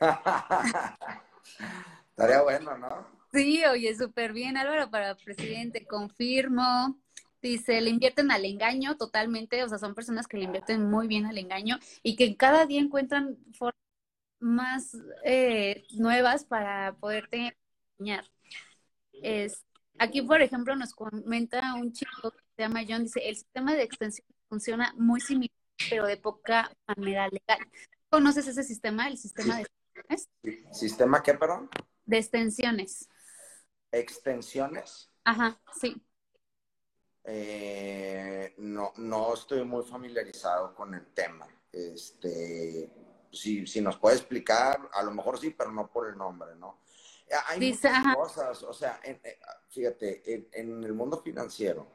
Estaría 2.10 2.42
bueno, 2.42 2.76
¿no? 2.78 3.06
Sí, 3.32 3.62
oye, 3.66 3.94
súper 3.96 4.32
bien, 4.32 4.56
Álvaro, 4.56 4.90
para 4.90 5.14
presidente, 5.14 5.86
confirmo. 5.86 6.98
Dice, 7.42 7.80
le 7.80 7.90
invierten 7.90 8.30
al 8.32 8.44
engaño 8.44 8.96
totalmente, 8.96 9.62
o 9.62 9.68
sea, 9.68 9.78
son 9.78 9.94
personas 9.94 10.26
que 10.26 10.38
le 10.38 10.44
invierten 10.44 10.90
muy 10.90 11.06
bien 11.06 11.26
al 11.26 11.38
engaño 11.38 11.78
y 12.02 12.16
que 12.16 12.36
cada 12.36 12.66
día 12.66 12.80
encuentran 12.80 13.36
formas 13.52 13.76
más 14.40 14.96
eh, 15.24 15.84
nuevas 15.92 16.44
para 16.44 16.94
poderte 16.96 17.56
engañar. 17.98 18.24
Es, 19.12 19.64
aquí, 19.98 20.22
por 20.22 20.40
ejemplo, 20.42 20.74
nos 20.76 20.94
comenta 20.94 21.74
un 21.74 21.92
chico 21.92 22.30
que 22.30 22.38
se 22.56 22.62
llama 22.62 22.84
John, 22.88 23.04
dice, 23.04 23.28
el 23.28 23.36
sistema 23.36 23.74
de 23.74 23.82
extensión 23.82 24.26
funciona 24.48 24.94
muy 24.96 25.20
similar, 25.20 25.54
pero 25.90 26.06
de 26.06 26.16
poca 26.16 26.70
manera 26.86 27.28
legal. 27.28 27.66
¿Conoces 28.10 28.46
ese 28.48 28.64
sistema, 28.64 29.08
el 29.08 29.18
sistema 29.18 29.56
de 29.56 29.62
extensiones? 29.62 30.28
¿Sistema 30.72 31.22
qué, 31.22 31.34
perdón? 31.34 31.68
De 32.06 32.18
extensiones. 32.18 33.08
Extensiones. 33.92 35.10
Ajá, 35.24 35.60
sí. 35.78 36.02
Eh, 37.24 38.54
no, 38.58 38.92
no 38.96 39.34
estoy 39.34 39.64
muy 39.64 39.84
familiarizado 39.84 40.74
con 40.74 40.94
el 40.94 41.06
tema. 41.12 41.46
Este, 41.70 42.90
si, 43.30 43.66
si 43.66 43.80
nos 43.82 43.98
puede 43.98 44.16
explicar, 44.16 44.88
a 44.92 45.02
lo 45.02 45.10
mejor 45.10 45.38
sí, 45.38 45.50
pero 45.50 45.70
no 45.70 45.90
por 45.90 46.08
el 46.08 46.16
nombre, 46.16 46.56
¿no? 46.56 46.80
Hay 47.46 47.60
Dice, 47.60 47.88
muchas 47.90 48.16
cosas, 48.16 48.62
o 48.62 48.72
sea, 48.72 49.00
en- 49.02 49.20
eh, 49.24 49.38
fíjate, 49.68 50.22
en, 50.34 50.48
en 50.52 50.84
el 50.84 50.92
mundo 50.94 51.18
financiero, 51.18 51.86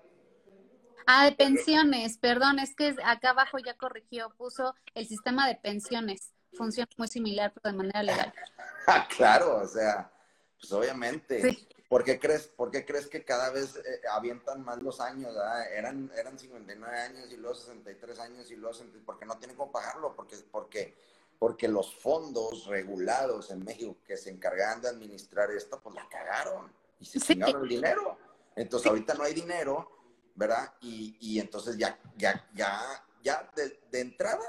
Ah, 1.05 1.25
de 1.25 1.33
pensiones, 1.33 2.17
perdón, 2.17 2.59
es 2.59 2.75
que 2.75 2.95
acá 3.03 3.31
abajo 3.31 3.57
ya 3.59 3.73
corrigió, 3.75 4.29
puso 4.37 4.73
el 4.93 5.05
sistema 5.05 5.47
de 5.47 5.55
pensiones. 5.55 6.31
Funciona 6.55 6.89
muy 6.97 7.07
similar, 7.07 7.51
pero 7.53 7.71
de 7.71 7.77
manera 7.77 8.03
legal. 8.03 8.33
Ah, 8.85 9.07
claro, 9.07 9.61
o 9.61 9.67
sea, 9.67 10.11
pues 10.59 10.69
obviamente. 10.73 11.41
Sí. 11.41 11.67
¿Por 11.87 12.03
qué 12.03 12.19
crees, 12.19 12.47
por 12.47 12.69
qué 12.69 12.85
crees 12.85 13.07
que 13.07 13.23
cada 13.23 13.49
vez 13.49 13.77
eh, 13.77 14.01
avientan 14.11 14.61
más 14.63 14.81
los 14.81 14.99
años? 14.99 15.33
ah? 15.37 15.63
Eran, 15.71 16.11
eran 16.17 16.37
59 16.37 16.97
años 16.99 17.31
y 17.31 17.37
luego 17.37 17.55
63 17.55 18.19
años 18.19 18.51
y 18.51 18.55
luego 18.57 18.73
60, 18.73 18.99
porque 19.05 19.25
no 19.25 19.37
tienen 19.37 19.55
cómo 19.55 19.71
pagarlo, 19.71 20.13
porque, 20.15 20.35
porque, 20.51 20.97
porque 21.39 21.67
los 21.67 21.95
fondos 21.95 22.65
regulados 22.67 23.51
en 23.51 23.63
México 23.63 23.97
que 24.05 24.17
se 24.17 24.29
encargaban 24.29 24.81
de 24.81 24.89
administrar 24.89 25.51
esto, 25.51 25.81
pues 25.81 25.95
la 25.95 26.07
cagaron 26.07 26.71
y 26.99 27.05
se 27.05 27.19
Sí. 27.19 27.33
el 27.41 27.67
dinero. 27.67 28.17
Entonces 28.55 28.89
ahorita 28.89 29.13
no 29.15 29.23
hay 29.23 29.33
dinero, 29.33 29.89
¿verdad? 30.35 30.73
Y, 30.81 31.17
y 31.19 31.39
entonces 31.39 31.77
ya, 31.77 31.99
ya, 32.15 32.49
ya, 32.53 32.81
ya 33.23 33.51
de, 33.55 33.81
de 33.91 33.99
entrada, 34.01 34.43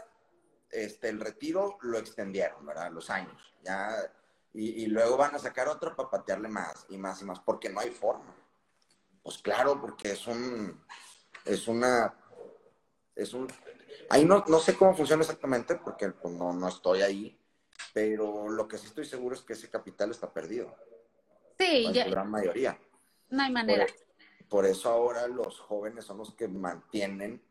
este, 0.70 1.08
el 1.08 1.20
retiro 1.20 1.78
lo 1.82 1.98
extendieron, 1.98 2.64
¿verdad? 2.66 2.90
Los 2.92 3.10
años. 3.10 3.54
Ya, 3.62 3.96
y, 4.52 4.82
y 4.84 4.86
luego 4.86 5.16
van 5.16 5.34
a 5.34 5.38
sacar 5.38 5.68
otro 5.68 5.96
para 5.96 6.10
patearle 6.10 6.48
más 6.48 6.86
y 6.88 6.98
más 6.98 7.20
y 7.22 7.24
más, 7.24 7.40
porque 7.40 7.70
no 7.70 7.80
hay 7.80 7.90
forma. 7.90 8.34
Pues 9.22 9.38
claro, 9.38 9.80
porque 9.80 10.12
es 10.12 10.26
un, 10.26 10.84
es 11.44 11.66
una, 11.66 12.14
es 13.16 13.32
un, 13.32 13.48
ahí 14.10 14.24
no, 14.24 14.44
no 14.48 14.58
sé 14.58 14.76
cómo 14.76 14.94
funciona 14.96 15.22
exactamente, 15.22 15.76
porque 15.76 16.10
pues, 16.10 16.34
no, 16.34 16.52
no 16.52 16.68
estoy 16.68 17.02
ahí, 17.02 17.38
pero 17.92 18.48
lo 18.48 18.66
que 18.68 18.78
sí 18.78 18.86
estoy 18.86 19.04
seguro 19.04 19.34
es 19.34 19.42
que 19.42 19.52
ese 19.54 19.70
capital 19.70 20.10
está 20.10 20.32
perdido, 20.32 20.74
Sí, 21.58 21.92
ya, 21.92 22.08
gran 22.08 22.30
mayoría. 22.30 22.78
no 23.30 23.42
hay 23.42 23.52
manera. 23.52 23.86
por 24.48 24.66
eso 24.66 24.90
ahora 24.90 25.28
los 25.28 25.60
jóvenes 25.60 26.04
son 26.04 26.18
los 26.18 26.34
que 26.34 26.48
mantienen, 26.48 27.42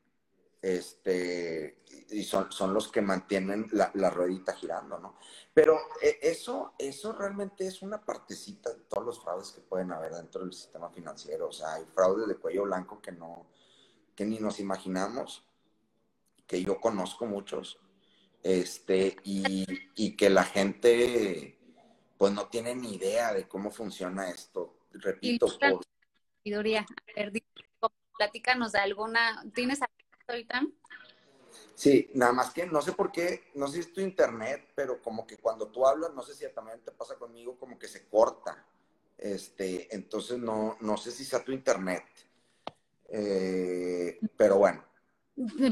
este, 0.62 1.84
y 2.10 2.24
son, 2.24 2.50
son 2.52 2.74
los 2.74 2.88
que 2.90 3.02
mantienen 3.02 3.68
la, 3.74 3.92
la 3.96 4.10
ruedita 4.10 4.54
girando, 4.54 4.98
¿no? 5.00 5.18
Pero 5.54 5.78
eh, 6.02 6.20
eso, 6.22 6.74
eso 6.78 7.12
realmente 7.12 7.68
es 7.68 7.82
una 7.82 8.02
partecita 8.02 8.70
de 8.74 8.80
todos 8.82 9.06
los 9.06 9.22
fraudes 9.22 9.52
que 9.52 9.60
pueden 9.62 9.92
haber 9.92 10.14
dentro 10.14 10.42
del 10.42 10.54
sistema 10.54 10.90
financiero. 10.90 11.50
O 11.50 11.52
sea, 11.52 11.74
hay 11.74 11.86
fraudes 11.94 12.28
de 12.30 12.36
cuello 12.38 12.64
blanco 12.64 13.02
que 13.02 13.12
no, 13.12 13.46
que 14.16 14.26
ni 14.26 14.40
nos 14.40 14.60
imaginamos, 14.62 15.44
que 16.48 16.64
yo 16.64 16.80
conozco 16.80 17.26
muchos, 17.26 17.80
este, 18.44 19.16
y, 19.24 19.66
y 19.96 20.16
que 20.16 20.30
la 20.30 20.44
gente, 20.44 21.58
pues 22.18 22.34
no 22.34 22.48
tiene 22.48 22.76
ni 22.76 22.96
idea 22.96 23.34
de 23.34 23.48
cómo 23.48 23.72
funciona 23.72 24.30
esto. 24.30 24.78
Repito, 24.92 25.48
Y- 25.48 25.60
por, 25.60 25.84
Sabiduría. 26.44 26.82
A 26.82 27.14
ver, 27.16 27.32
di- 27.32 27.44
platícanos 28.18 28.74
de 28.74 28.80
alguna. 28.80 29.44
¿Tienes 29.56 29.80
ahorita? 30.28 30.62
Sí, 31.76 32.10
nada 32.14 32.34
más 32.34 32.54
que 32.54 32.66
no 32.66 32.82
sé 32.82 32.92
por 32.94 33.12
qué, 33.12 33.52
no 33.56 33.68
sé 33.68 33.74
si 33.76 33.80
es 33.80 33.94
tu 33.94 34.02
internet, 34.02 34.72
pero 34.76 35.02
como 35.02 35.26
que 35.26 35.38
cuando 35.38 35.68
tú 35.70 35.86
hablas, 35.88 36.14
no 36.14 36.22
sé 36.22 36.34
si 36.36 36.46
también 36.54 36.82
te 36.82 36.92
pasa 36.92 37.16
conmigo, 37.16 37.58
como 37.58 37.80
que 37.80 37.88
se 37.88 38.08
corta. 38.08 38.66
Este, 39.18 39.94
entonces 39.96 40.38
no, 40.38 40.78
no 40.82 40.98
sé 40.98 41.12
si 41.12 41.24
sea 41.26 41.44
tu 41.44 41.52
internet. 41.52 42.04
Eh, 43.10 44.20
pero 44.36 44.58
bueno, 44.58 44.84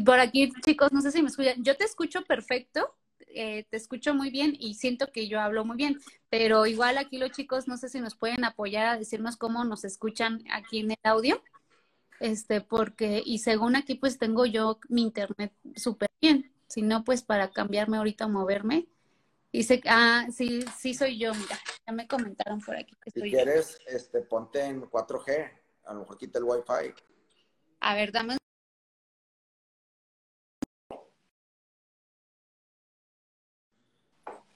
Por 0.05 0.19
aquí, 0.19 0.51
chicos, 0.65 0.91
no 0.91 1.01
sé 1.01 1.11
si 1.11 1.21
me 1.21 1.29
escuchan. 1.29 1.63
Yo 1.63 1.77
te 1.77 1.83
escucho 1.83 2.23
perfecto, 2.23 2.95
eh, 3.27 3.65
te 3.69 3.77
escucho 3.77 4.13
muy 4.13 4.29
bien 4.29 4.55
y 4.59 4.73
siento 4.73 5.07
que 5.11 5.27
yo 5.27 5.39
hablo 5.39 5.63
muy 5.65 5.77
bien, 5.77 5.99
pero 6.29 6.65
igual 6.65 6.97
aquí 6.97 7.17
los 7.17 7.31
chicos, 7.31 7.67
no 7.67 7.77
sé 7.77 7.89
si 7.89 7.99
nos 7.99 8.15
pueden 8.15 8.43
apoyar 8.43 8.87
a 8.87 8.97
decirnos 8.97 9.37
cómo 9.37 9.63
nos 9.63 9.83
escuchan 9.83 10.43
aquí 10.51 10.79
en 10.79 10.91
el 10.91 10.97
audio. 11.03 11.41
Este, 12.19 12.61
porque, 12.61 13.23
y 13.25 13.39
según 13.39 13.75
aquí, 13.75 13.95
pues 13.95 14.19
tengo 14.19 14.45
yo 14.45 14.79
mi 14.89 15.01
internet 15.01 15.53
súper 15.75 16.09
bien. 16.21 16.53
Si 16.67 16.81
no, 16.81 17.03
pues 17.03 17.23
para 17.23 17.51
cambiarme 17.51 17.97
ahorita 17.97 18.27
moverme. 18.27 18.87
Dice, 19.51 19.81
ah, 19.85 20.27
sí, 20.31 20.63
sí 20.77 20.93
soy 20.93 21.17
yo, 21.17 21.33
mira, 21.33 21.59
ya 21.85 21.91
me 21.91 22.07
comentaron 22.07 22.61
por 22.61 22.75
aquí 22.77 22.95
que 23.03 23.11
si 23.11 23.19
soy 23.19 23.31
yo. 23.31 23.37
quieres, 23.37 23.77
este, 23.85 24.21
ponte 24.21 24.63
en 24.63 24.83
4G, 24.83 25.51
a 25.85 25.93
lo 25.93 26.01
mejor 26.01 26.17
quita 26.17 26.39
el 26.39 26.45
Wi-Fi. 26.45 26.93
A 27.81 27.95
ver, 27.95 28.11
dame 28.13 28.37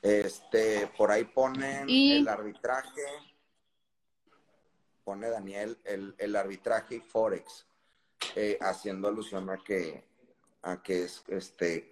Este, 0.05 0.85
por 0.95 1.09
ahí 1.09 1.23
ponen 1.25 1.89
Y- 1.89 2.17
el 2.19 2.27
arbitraje, 2.27 3.01
pone 5.03 5.27
Daniel 5.31 5.79
el, 5.83 6.13
el 6.19 6.35
arbitraje 6.35 6.97
y 6.97 6.99
Forex, 6.99 7.65
eh, 8.35 8.57
haciendo 8.61 9.07
alusión 9.07 9.49
a 9.49 9.57
que, 9.57 10.03
a 10.61 10.81
que 10.83 11.05
es, 11.05 11.23
este, 11.27 11.91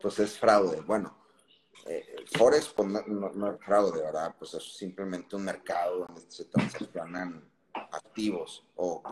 pues 0.00 0.16
es 0.20 0.38
fraude. 0.38 0.80
Bueno, 0.82 1.18
eh, 1.86 2.24
Forex 2.36 2.68
pues 2.68 2.88
no, 2.88 3.02
no- 3.08 3.30
no 3.30 3.50
es 3.52 3.60
fraude, 3.64 4.00
¿verdad? 4.00 4.36
Pues 4.38 4.54
es 4.54 4.76
simplemente 4.76 5.34
un 5.34 5.44
mercado 5.44 6.06
donde 6.06 6.20
se 6.30 6.44
transaccionan 6.44 7.50
activos 7.74 8.64
o 8.76 9.02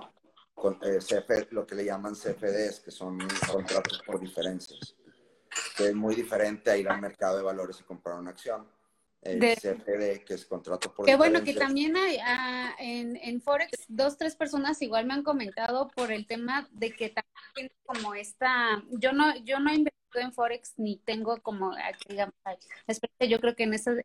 con, 0.55 0.79
eh, 0.85 0.99
CF 1.01 1.49
lo 1.51 1.67
que 1.67 1.75
le 1.75 1.85
llaman 1.85 2.15
CFDs, 2.15 2.81
que 2.85 2.93
son 2.93 3.19
contratos 3.53 4.01
por 4.07 4.21
diferencias 4.21 4.95
que 5.77 5.89
es 5.89 5.95
muy 5.95 6.15
diferente 6.15 6.71
a 6.71 6.77
ir 6.77 6.89
al 6.89 7.01
mercado 7.01 7.37
de 7.37 7.43
valores 7.43 7.81
y 7.81 7.85
comprar 7.85 8.19
una 8.19 8.31
acción. 8.31 8.67
el 9.23 9.41
CFD, 9.41 10.25
que 10.25 10.35
es 10.35 10.47
contrato 10.47 10.95
por 10.95 11.07
Qué 11.07 11.17
bueno 11.17 11.43
que 11.43 11.55
también 11.55 11.97
hay 11.97 12.19
ah, 12.25 12.75
en, 12.79 13.17
en, 13.17 13.41
Forex, 13.41 13.87
dos, 13.89 14.17
tres 14.17 14.37
personas 14.37 14.81
igual 14.83 15.07
me 15.07 15.15
han 15.15 15.23
comentado 15.23 15.89
por 15.89 16.13
el 16.13 16.27
tema 16.27 16.69
de 16.71 16.95
que 16.95 17.11
también 17.11 17.73
como 17.85 18.15
esta, 18.15 18.83
yo 18.91 19.13
no, 19.13 19.37
yo 19.45 19.59
no 19.59 19.71
he 19.71 19.75
invertido 19.75 19.97
en 20.15 20.33
Forex 20.33 20.75
ni 20.77 20.99
tengo 20.99 21.41
como, 21.43 21.73
digamos, 22.09 22.35
yo 23.29 23.41
creo 23.41 23.57
que 23.57 23.65
en 23.65 23.75
ese 23.75 24.05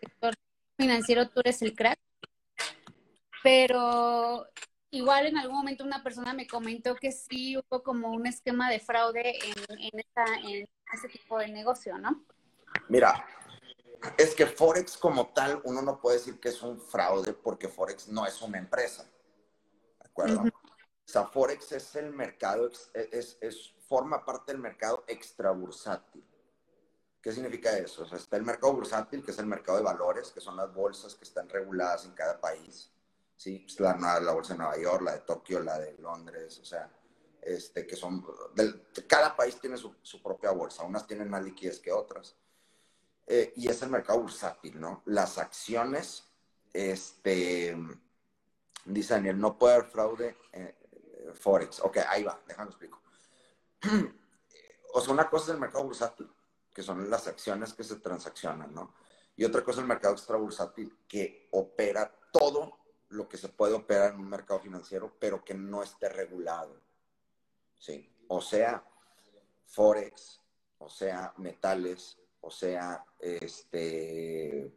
sector 0.00 0.34
financiero 0.76 1.28
tú 1.28 1.40
eres 1.40 1.62
el 1.62 1.74
crack, 1.74 1.98
pero 3.42 4.46
igual 4.92 5.26
en 5.26 5.38
algún 5.38 5.56
momento 5.56 5.84
una 5.84 6.02
persona 6.02 6.32
me 6.34 6.46
comentó 6.46 6.94
que 6.94 7.10
sí 7.10 7.56
hubo 7.56 7.82
como 7.82 8.10
un 8.10 8.26
esquema 8.26 8.70
de 8.70 8.78
fraude 8.78 9.34
en, 9.44 9.78
en, 9.78 9.98
esta, 9.98 10.24
en 10.44 10.68
ese 10.92 11.08
tipo 11.08 11.38
de 11.38 11.48
negocio, 11.48 11.98
¿no? 11.98 12.24
Mira, 12.88 13.26
es 14.18 14.34
que 14.34 14.46
Forex 14.46 14.96
como 14.96 15.28
tal, 15.28 15.60
uno 15.64 15.82
no 15.82 16.00
puede 16.00 16.18
decir 16.18 16.38
que 16.38 16.50
es 16.50 16.62
un 16.62 16.78
fraude 16.78 17.32
porque 17.32 17.68
Forex 17.68 18.08
no 18.08 18.26
es 18.26 18.40
una 18.42 18.58
empresa. 18.58 19.04
¿De 19.98 20.08
acuerdo? 20.08 20.42
O 20.42 21.08
sea, 21.08 21.24
Forex 21.24 21.72
es 21.72 21.96
el 21.96 22.12
mercado, 22.12 22.70
es, 22.94 23.38
es, 23.40 23.74
forma 23.88 24.24
parte 24.24 24.52
del 24.52 24.60
mercado 24.60 25.04
extrabursátil. 25.06 26.24
¿Qué 27.20 27.32
significa 27.32 27.76
eso? 27.78 28.02
O 28.02 28.06
sea, 28.06 28.18
está 28.18 28.36
el 28.36 28.42
mercado 28.42 28.74
bursátil, 28.74 29.24
que 29.24 29.30
es 29.30 29.38
el 29.38 29.46
mercado 29.46 29.78
de 29.78 29.84
valores, 29.84 30.30
que 30.32 30.40
son 30.40 30.56
las 30.56 30.72
bolsas 30.74 31.14
que 31.14 31.24
están 31.24 31.48
reguladas 31.48 32.04
en 32.04 32.12
cada 32.12 32.40
país. 32.40 32.91
¿Sí? 33.42 33.58
Pues 33.58 33.80
la, 33.80 34.20
la 34.20 34.32
bolsa 34.32 34.54
de 34.54 34.58
Nueva 34.58 34.78
York, 34.78 35.02
la 35.02 35.12
de 35.14 35.20
Tokio, 35.20 35.60
la 35.60 35.78
de 35.78 35.96
Londres, 35.98 36.60
o 36.60 36.64
sea, 36.64 36.88
este, 37.40 37.84
que 37.84 37.96
son, 37.96 38.24
cada 39.08 39.34
país 39.34 39.58
tiene 39.60 39.76
su, 39.76 40.22
propia 40.22 40.52
bolsa, 40.52 40.84
unas 40.84 41.06
tienen 41.08 41.28
más 41.28 41.42
liquidez 41.42 41.80
que 41.80 41.90
otras. 41.90 42.36
Eh, 43.26 43.52
y 43.56 43.68
es 43.68 43.82
el 43.82 43.90
mercado 43.90 44.20
bursátil, 44.20 44.80
¿no? 44.80 45.02
Las 45.06 45.38
acciones, 45.38 46.24
este, 46.72 47.76
dice 48.84 49.14
Daniel, 49.14 49.40
no 49.40 49.58
puede 49.58 49.74
haber 49.74 49.90
fraude 49.90 50.36
eh, 50.52 50.76
Forex. 51.34 51.80
Ok, 51.80 51.98
ahí 52.08 52.22
va, 52.22 52.40
déjame 52.46 52.70
explico. 52.70 53.02
o 54.94 55.00
sea, 55.00 55.12
una 55.12 55.28
cosa 55.28 55.46
es 55.46 55.54
el 55.54 55.60
mercado 55.60 55.84
bursátil, 55.84 56.30
que 56.72 56.82
son 56.82 57.10
las 57.10 57.26
acciones 57.26 57.74
que 57.74 57.82
se 57.82 57.96
transaccionan, 57.96 58.72
¿no? 58.72 58.94
Y 59.34 59.44
otra 59.44 59.64
cosa 59.64 59.80
es 59.80 59.82
el 59.82 59.88
mercado 59.88 60.14
extrabursátil, 60.14 60.96
que 61.08 61.48
opera 61.50 62.12
todo 62.30 62.81
lo 63.12 63.28
que 63.28 63.36
se 63.36 63.48
puede 63.48 63.74
operar 63.74 64.14
en 64.14 64.20
un 64.20 64.28
mercado 64.28 64.60
financiero, 64.60 65.16
pero 65.18 65.44
que 65.44 65.54
no 65.54 65.82
esté 65.82 66.08
regulado. 66.08 66.80
Sí. 67.78 68.08
O 68.28 68.40
sea, 68.40 68.84
Forex, 69.66 70.40
o 70.78 70.88
sea, 70.88 71.32
metales, 71.36 72.18
o 72.40 72.50
sea, 72.50 73.04
este, 73.18 74.72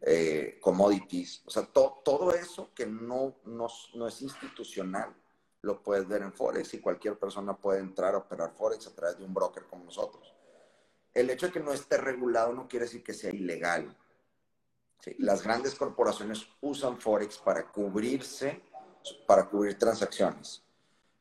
eh, 0.00 0.58
commodities, 0.60 1.42
o 1.46 1.50
sea, 1.50 1.64
todo 1.64 2.34
eso 2.34 2.72
que 2.74 2.86
no, 2.86 3.36
no, 3.44 3.68
no, 3.94 4.08
es 4.08 4.22
institucional, 4.22 5.14
lo 5.62 5.82
puedes 5.82 6.08
ver 6.08 6.22
en 6.22 6.32
Forex 6.32 6.74
y 6.74 6.80
cualquier 6.80 7.18
persona 7.18 7.56
puede 7.56 7.80
entrar 7.80 8.14
a 8.14 8.18
operar 8.18 8.52
Forex 8.52 8.86
a 8.86 8.94
través 8.94 9.18
de 9.18 9.24
un 9.24 9.32
broker 9.32 9.64
como 9.66 9.84
nosotros. 9.84 10.34
El 11.14 11.30
hecho 11.30 11.46
de 11.46 11.52
que 11.52 11.60
no 11.60 11.72
esté 11.72 11.98
regulado 11.98 12.52
no 12.52 12.68
quiere 12.68 12.86
decir 12.86 13.04
que 13.04 13.14
sea 13.14 13.32
ilegal. 13.32 13.96
Las 15.18 15.42
grandes 15.42 15.74
corporaciones 15.74 16.46
usan 16.60 16.98
Forex 16.98 17.38
para 17.38 17.70
cubrirse, 17.70 18.62
para 19.26 19.48
cubrir 19.48 19.78
transacciones. 19.78 20.62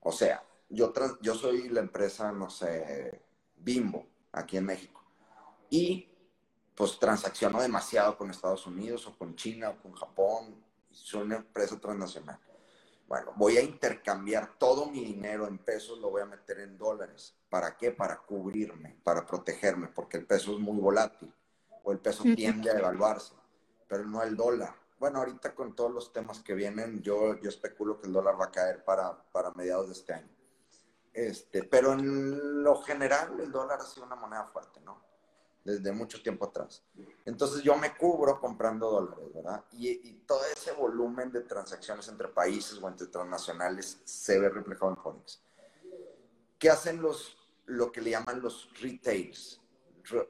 O 0.02 0.12
sea, 0.12 0.44
yo, 0.70 0.94
yo 1.22 1.36
soy 1.36 1.70
la 1.70 1.80
empresa, 1.80 2.32
no 2.32 2.50
sé, 2.50 3.22
Bimbo, 3.56 4.08
aquí 4.32 4.58
en 4.58 4.65
México 4.65 5.02
y 5.72 6.08
pues 6.76 7.00
transacciono 7.00 7.62
demasiado 7.62 8.17
con 8.17 8.30
Estados 8.30 8.67
Unidos 8.67 9.08
o 9.08 9.17
con 9.17 9.36
China 9.36 9.70
o 9.70 9.82
con 9.82 9.94
Japón. 9.94 10.63
Soy 10.91 11.24
una 11.24 11.38
empresa 11.38 11.80
transnacional. 11.80 12.39
Bueno, 13.08 13.34
voy 13.36 13.58
a 13.58 13.62
intercambiar 13.62 14.58
todo 14.58 14.86
mi 14.86 15.04
dinero 15.04 15.48
en 15.48 15.58
pesos, 15.58 16.00
lo 16.00 16.12
voy 16.12 16.22
a 16.22 16.26
meter 16.26 16.60
en 16.60 16.78
dólares. 16.78 17.36
¿Para 17.50 17.76
qué? 17.76 17.91
Para 17.91 18.17
cubrirme, 18.17 18.98
para 19.04 19.26
protegerme, 19.26 19.88
porque 19.88 20.17
el 20.17 20.26
peso 20.26 20.54
es 20.54 20.60
muy 20.60 20.80
volátil 20.80 21.34
o 21.84 21.91
el 21.91 22.00
peso 22.00 22.24
tiende 22.24 22.70
a 22.70 22.76
devaluarse, 22.76 23.34
pero 23.92 24.06
no 24.06 24.24
el 24.24 24.38
dólar. 24.38 24.74
Bueno, 24.98 25.20
ahorita 25.20 25.54
con 25.54 25.76
todos 25.76 25.92
los 25.92 26.14
temas 26.14 26.40
que 26.40 26.54
vienen, 26.54 27.02
yo, 27.02 27.38
yo 27.42 27.50
especulo 27.50 28.00
que 28.00 28.08
el 28.08 28.14
dólar 28.14 28.40
va 28.40 28.46
a 28.46 28.52
caer 28.52 28.86
para, 28.86 29.22
para 29.34 29.52
mediados 29.52 29.88
de 29.88 29.94
este 29.94 30.14
año. 30.14 30.30
Este, 31.12 31.64
pero 31.64 31.92
en 31.92 32.64
lo 32.64 32.82
general, 32.84 33.38
el 33.42 33.52
dólar 33.52 33.82
ha 33.82 33.86
sido 33.86 34.06
una 34.06 34.16
moneda 34.16 34.46
fuerte, 34.46 34.80
¿no? 34.80 35.04
desde 35.66 35.92
mucho 35.92 36.24
tiempo 36.24 36.46
atrás. 36.46 36.84
Entonces 37.26 37.62
yo 37.64 37.76
me 37.78 37.96
cubro 37.98 38.40
comprando 38.40 38.90
dólares, 38.90 39.34
¿verdad? 39.34 39.66
Y, 39.74 40.14
todo 40.26 40.42
ese 40.46 40.72
volumen 40.72 41.30
de 41.32 41.42
transacciones 41.42 42.08
entre 42.08 42.30
países 42.30 42.82
o 42.82 42.88
entre 42.88 43.08
transnacionales 43.08 44.00
se 44.06 44.40
ve 44.40 44.48
reflejado 44.48 44.92
en 44.92 44.98
Forex. 44.98 45.44
¿Qué 46.58 46.70
hacen 46.70 47.02
los, 47.02 47.38
lo 47.66 47.92
que 47.92 48.02
le 48.02 48.12
llaman 48.12 48.42
los 48.42 48.70
retails? 48.82 49.62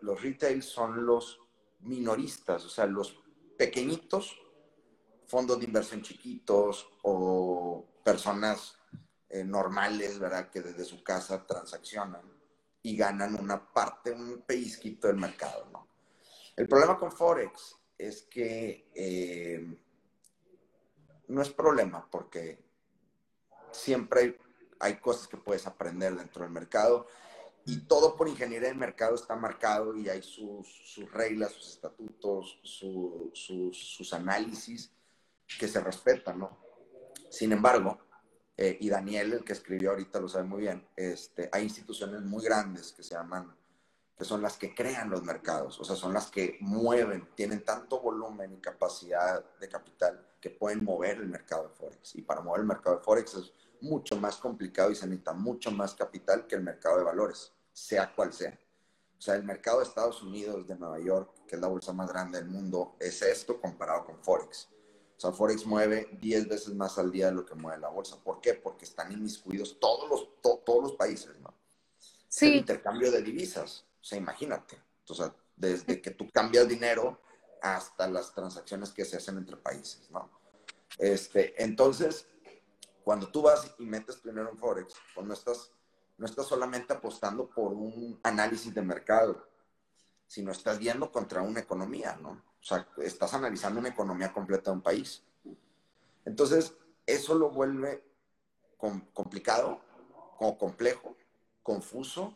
Los 0.01 0.21
retails 0.21 0.65
son 0.65 1.05
los 1.05 1.39
minoristas, 1.79 2.65
o 2.65 2.69
sea, 2.69 2.85
los 2.87 3.21
pequeñitos, 3.61 4.41
fondos 5.27 5.59
de 5.59 5.65
inversión 5.65 6.01
chiquitos 6.01 6.89
o 7.03 7.85
personas 8.03 8.79
eh, 9.29 9.43
normales, 9.43 10.17
¿verdad? 10.17 10.49
Que 10.49 10.61
desde 10.61 10.83
su 10.83 11.03
casa 11.03 11.45
transaccionan 11.45 12.23
y 12.81 12.97
ganan 12.97 13.39
una 13.39 13.71
parte, 13.71 14.11
un 14.13 14.41
pellizquito 14.47 15.05
del 15.05 15.17
mercado, 15.17 15.69
¿no? 15.71 15.87
El 16.55 16.67
problema 16.67 16.97
con 16.97 17.11
Forex 17.11 17.75
es 17.99 18.23
que 18.23 18.89
eh, 18.95 19.77
no 21.27 21.41
es 21.43 21.49
problema 21.51 22.09
porque 22.09 22.65
siempre 23.71 24.39
hay, 24.79 24.95
cosas 24.95 25.27
que 25.27 25.37
puedes 25.37 25.67
aprender 25.67 26.15
dentro 26.15 26.41
del 26.41 26.51
mercado 26.51 27.05
y 27.65 27.81
todo 27.81 28.15
por 28.15 28.27
ingeniería 28.27 28.69
del 28.69 28.77
mercado 28.77 29.15
está 29.15 29.35
marcado 29.35 29.95
y 29.95 30.09
hay 30.09 30.21
sus, 30.21 30.67
sus 30.67 31.11
reglas, 31.11 31.51
sus 31.51 31.69
estatutos, 31.69 32.59
sus, 32.63 33.77
sus 33.77 34.13
análisis 34.13 34.91
que 35.59 35.67
se 35.67 35.79
respetan, 35.79 36.39
¿no? 36.39 36.57
Sin 37.29 37.51
embargo, 37.51 37.99
eh, 38.57 38.77
y 38.79 38.89
Daniel, 38.89 39.33
el 39.33 39.43
que 39.43 39.53
escribió 39.53 39.91
ahorita, 39.91 40.19
lo 40.19 40.27
sabe 40.27 40.43
muy 40.43 40.61
bien, 40.61 40.87
este, 40.95 41.49
hay 41.51 41.63
instituciones 41.63 42.21
muy 42.21 42.43
grandes 42.43 42.91
que 42.91 43.03
se 43.03 43.15
llaman, 43.15 43.55
que 44.17 44.25
son 44.25 44.41
las 44.41 44.57
que 44.57 44.75
crean 44.75 45.09
los 45.09 45.23
mercados, 45.23 45.79
o 45.79 45.83
sea, 45.83 45.95
son 45.95 46.13
las 46.13 46.29
que 46.29 46.57
mueven, 46.61 47.29
tienen 47.35 47.63
tanto 47.63 47.99
volumen 48.01 48.53
y 48.53 48.59
capacidad 48.59 49.43
de 49.59 49.69
capital 49.69 50.27
que 50.39 50.49
pueden 50.49 50.83
mover 50.83 51.17
el 51.17 51.27
mercado 51.27 51.69
de 51.69 51.75
Forex. 51.75 52.15
Y 52.15 52.21
para 52.21 52.41
mover 52.41 52.61
el 52.61 52.67
mercado 52.67 52.97
de 52.97 53.03
Forex 53.03 53.33
es 53.35 53.53
mucho 53.81 54.15
más 54.15 54.37
complicado 54.37 54.91
y 54.91 54.95
se 54.95 55.05
necesita 55.05 55.33
mucho 55.33 55.71
más 55.71 55.93
capital 55.93 56.47
que 56.47 56.55
el 56.55 56.63
mercado 56.63 56.97
de 56.97 57.03
valores, 57.03 57.51
sea 57.73 58.13
cual 58.13 58.33
sea. 58.33 58.57
O 59.17 59.21
sea, 59.21 59.35
el 59.35 59.43
mercado 59.43 59.79
de 59.79 59.83
Estados 59.83 60.23
Unidos, 60.23 60.67
de 60.67 60.75
Nueva 60.75 60.99
York, 60.99 61.45
que 61.47 61.55
es 61.55 61.61
la 61.61 61.67
bolsa 61.67 61.93
más 61.93 62.09
grande 62.09 62.39
del 62.39 62.49
mundo, 62.49 62.95
es 62.99 63.21
esto 63.21 63.61
comparado 63.61 64.05
con 64.05 64.17
Forex. 64.23 64.69
O 65.15 65.19
sea, 65.19 65.31
Forex 65.31 65.65
mueve 65.67 66.09
10 66.19 66.47
veces 66.47 66.73
más 66.73 66.97
al 66.97 67.11
día 67.11 67.27
de 67.27 67.33
lo 67.33 67.45
que 67.45 67.53
mueve 67.53 67.79
la 67.79 67.89
bolsa. 67.89 68.17
¿Por 68.23 68.41
qué? 68.41 68.55
Porque 68.55 68.85
están 68.85 69.11
inmiscuidos 69.11 69.79
todos 69.79 70.09
los, 70.09 70.41
todos 70.41 70.81
los 70.81 70.93
países, 70.93 71.39
¿no? 71.39 71.53
Sí. 72.27 72.47
El 72.47 72.55
intercambio 72.55 73.11
de 73.11 73.21
divisas. 73.21 73.85
O 74.01 74.03
sea, 74.03 74.17
imagínate. 74.17 74.81
O 75.07 75.13
sea, 75.13 75.35
desde 75.55 76.01
que 76.01 76.09
tú 76.09 76.27
cambias 76.31 76.67
dinero 76.67 77.21
hasta 77.61 78.07
las 78.07 78.33
transacciones 78.33 78.89
que 78.89 79.05
se 79.05 79.17
hacen 79.17 79.37
entre 79.37 79.57
países, 79.57 80.09
¿no? 80.09 80.31
Este, 80.97 81.61
entonces, 81.63 82.25
cuando 83.03 83.29
tú 83.29 83.41
vas 83.41 83.73
y 83.79 83.85
metes 83.85 84.17
primero 84.17 84.49
en 84.49 84.57
Forex, 84.57 84.93
pues 85.13 85.25
no 85.25 85.33
estás, 85.33 85.71
no 86.17 86.25
estás 86.25 86.45
solamente 86.45 86.93
apostando 86.93 87.49
por 87.49 87.73
un 87.73 88.19
análisis 88.23 88.73
de 88.73 88.81
mercado, 88.81 89.47
sino 90.27 90.51
estás 90.51 90.79
viendo 90.79 91.11
contra 91.11 91.41
una 91.41 91.59
economía, 91.59 92.17
¿no? 92.21 92.29
O 92.31 92.63
sea, 92.63 92.87
estás 92.97 93.33
analizando 93.33 93.79
una 93.79 93.89
economía 93.89 94.31
completa 94.31 94.71
de 94.71 94.77
un 94.77 94.83
país. 94.83 95.23
Entonces, 96.25 96.73
eso 97.05 97.33
lo 97.35 97.49
vuelve 97.49 98.03
complicado, 98.77 99.81
como 100.37 100.57
complejo, 100.57 101.15
confuso 101.61 102.35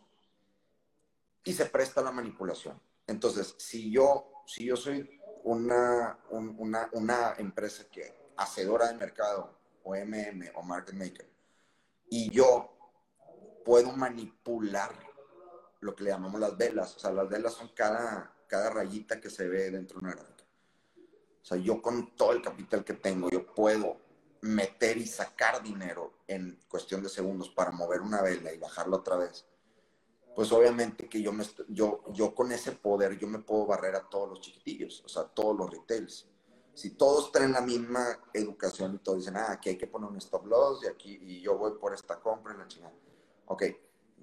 y 1.44 1.54
se 1.54 1.66
presta 1.66 2.02
a 2.02 2.04
la 2.04 2.12
manipulación. 2.12 2.80
Entonces, 3.08 3.56
si 3.58 3.92
yo, 3.92 4.32
si 4.48 4.66
yo 4.66 4.76
soy 4.76 5.20
una, 5.44 6.20
una, 6.30 6.90
una 6.94 7.34
empresa 7.38 7.86
que 7.90 8.34
hacedora 8.38 8.88
de 8.88 8.96
mercado 8.96 9.65
o 9.86 9.96
MM 9.96 10.52
o 10.56 10.62
market 10.62 10.96
maker 10.96 11.36
y 12.10 12.30
yo 12.32 12.70
puedo 13.64 13.92
manipular 13.94 14.92
lo 15.80 15.96
que 15.96 16.04
le 16.04 16.10
llamamos 16.12 16.40
las 16.40 16.58
velas, 16.58 16.96
o 16.96 17.00
sea, 17.00 17.12
las 17.12 17.30
velas 17.30 17.54
son 17.54 17.70
cada, 17.76 18.34
cada 18.48 18.70
rayita 18.70 19.20
que 19.20 19.30
se 19.30 19.48
ve 19.48 19.72
dentro 19.72 20.00
de 20.00 20.06
una 20.06 20.16
gráfica. 20.16 20.44
O 21.42 21.46
sea, 21.46 21.58
yo 21.58 21.82
con 21.82 22.16
todo 22.16 22.32
el 22.32 22.42
capital 22.42 22.84
que 22.84 22.94
tengo, 22.94 23.30
yo 23.30 23.54
puedo 23.54 23.98
meter 24.42 24.98
y 24.98 25.06
sacar 25.06 25.62
dinero 25.62 26.14
en 26.28 26.60
cuestión 26.68 27.04
de 27.04 27.10
segundos 27.10 27.50
para 27.50 27.72
mover 27.72 28.02
una 28.02 28.22
vela 28.22 28.54
y 28.54 28.58
bajarlo 28.58 28.98
otra 28.98 29.18
vez. 29.18 29.48
pues 30.36 30.52
obviamente 30.52 31.08
que 31.08 31.22
yo, 31.22 31.32
me, 31.32 31.46
yo, 31.70 32.04
yo 32.14 32.36
con 32.36 32.52
ese 32.52 32.74
poder, 32.74 33.18
yo 33.18 33.28
me 33.28 33.40
puedo 33.40 33.66
barrer 33.66 33.96
a 33.96 34.10
todos 34.10 34.30
los 34.30 34.42
chiquitillos, 34.42 35.02
o 35.06 35.08
sea, 35.08 35.24
todos 35.24 35.56
los 35.58 35.70
retails. 35.72 36.28
Si 36.76 36.92
todos 36.92 37.32
traen 37.32 37.54
la 37.54 37.62
misma 37.62 38.20
educación 38.34 38.96
y 38.96 38.98
todos 39.00 39.20
dicen, 39.20 39.38
ah, 39.38 39.54
aquí 39.54 39.70
hay 39.70 39.78
que 39.78 39.88
poner 39.88 40.10
un 40.10 40.18
stop 40.18 40.46
loss 40.46 40.84
y 40.84 40.88
aquí, 40.88 41.18
y 41.22 41.42
yo 41.42 41.58
voy 41.58 41.72
por 41.80 41.94
esta 41.94 42.20
compra 42.20 42.54
en 42.54 42.60
la 42.60 42.68
chingada. 42.68 42.94
Ok, 43.46 43.64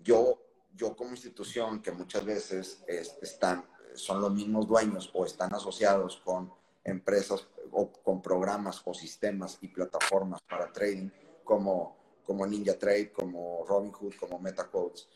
yo, 0.02 0.38
yo 0.74 0.94
como 0.94 1.10
institución 1.10 1.80
que 1.80 1.92
muchas 1.92 2.24
veces 2.24 2.84
están, 2.86 3.66
son 3.94 4.20
los 4.20 4.32
mismos 4.32 4.68
dueños 4.68 5.10
o 5.14 5.24
están 5.24 5.54
asociados 5.54 6.18
con 6.18 6.52
empresas 6.84 7.46
o 7.70 7.90
con 7.90 8.20
programas 8.20 8.82
o 8.84 8.92
sistemas 8.92 9.56
y 9.62 9.68
plataformas 9.68 10.42
para 10.42 10.70
trading 10.70 11.08
como, 11.44 11.96
como 12.22 12.46
Ninja 12.46 12.78
Trade, 12.78 13.12
como 13.12 13.64
Robinhood, 13.66 14.14
como 14.20 14.38
MetaCodes, 14.38 15.08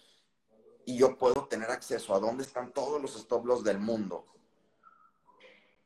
y 0.87 0.97
yo 0.97 1.19
puedo 1.19 1.47
tener 1.49 1.71
acceso 1.71 2.15
a 2.15 2.21
dónde 2.21 2.45
están 2.45 2.73
todos 2.73 3.03
los 3.03 3.17
stop 3.17 3.45
loss 3.45 3.65
del 3.65 3.79
mundo. 3.79 4.25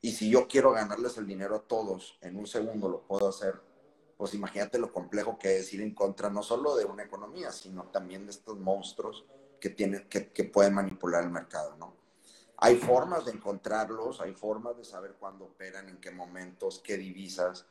Y 0.00 0.12
si 0.12 0.30
yo 0.30 0.48
quiero 0.48 0.72
ganarles 0.72 1.18
el 1.18 1.26
dinero 1.26 1.56
a 1.56 1.62
todos 1.62 2.18
en 2.22 2.36
un 2.36 2.46
segundo, 2.46 2.88
lo 2.88 3.02
puedo 3.02 3.28
hacer. 3.28 3.60
Pues 4.16 4.34
imagínate 4.34 4.78
lo 4.78 4.92
complejo 4.92 5.38
que 5.38 5.58
es 5.58 5.72
ir 5.72 5.82
en 5.82 5.94
contra 5.94 6.30
no 6.30 6.42
solo 6.42 6.76
de 6.76 6.84
una 6.84 7.02
economía, 7.02 7.52
sino 7.52 7.84
también 7.84 8.26
de 8.26 8.32
estos 8.32 8.58
monstruos 8.58 9.24
que, 9.60 9.70
tienen, 9.70 10.08
que, 10.08 10.44
pueden 10.44 10.74
manipular 10.74 11.24
el 11.24 11.30
mercado, 11.30 11.76
¿no? 11.76 11.94
Hay 12.58 12.76
formas 12.76 13.24
de 13.24 13.32
encontrarlos, 13.32 14.20
hay 14.20 14.34
formas 14.34 14.76
de 14.76 14.84
saber 14.84 15.16
cuándo 15.18 15.46
operan, 15.46 15.88
en 15.88 15.98
qué 15.98 16.10
momentos, 16.10 16.80
qué 16.84 16.98
divisas, 16.98 17.66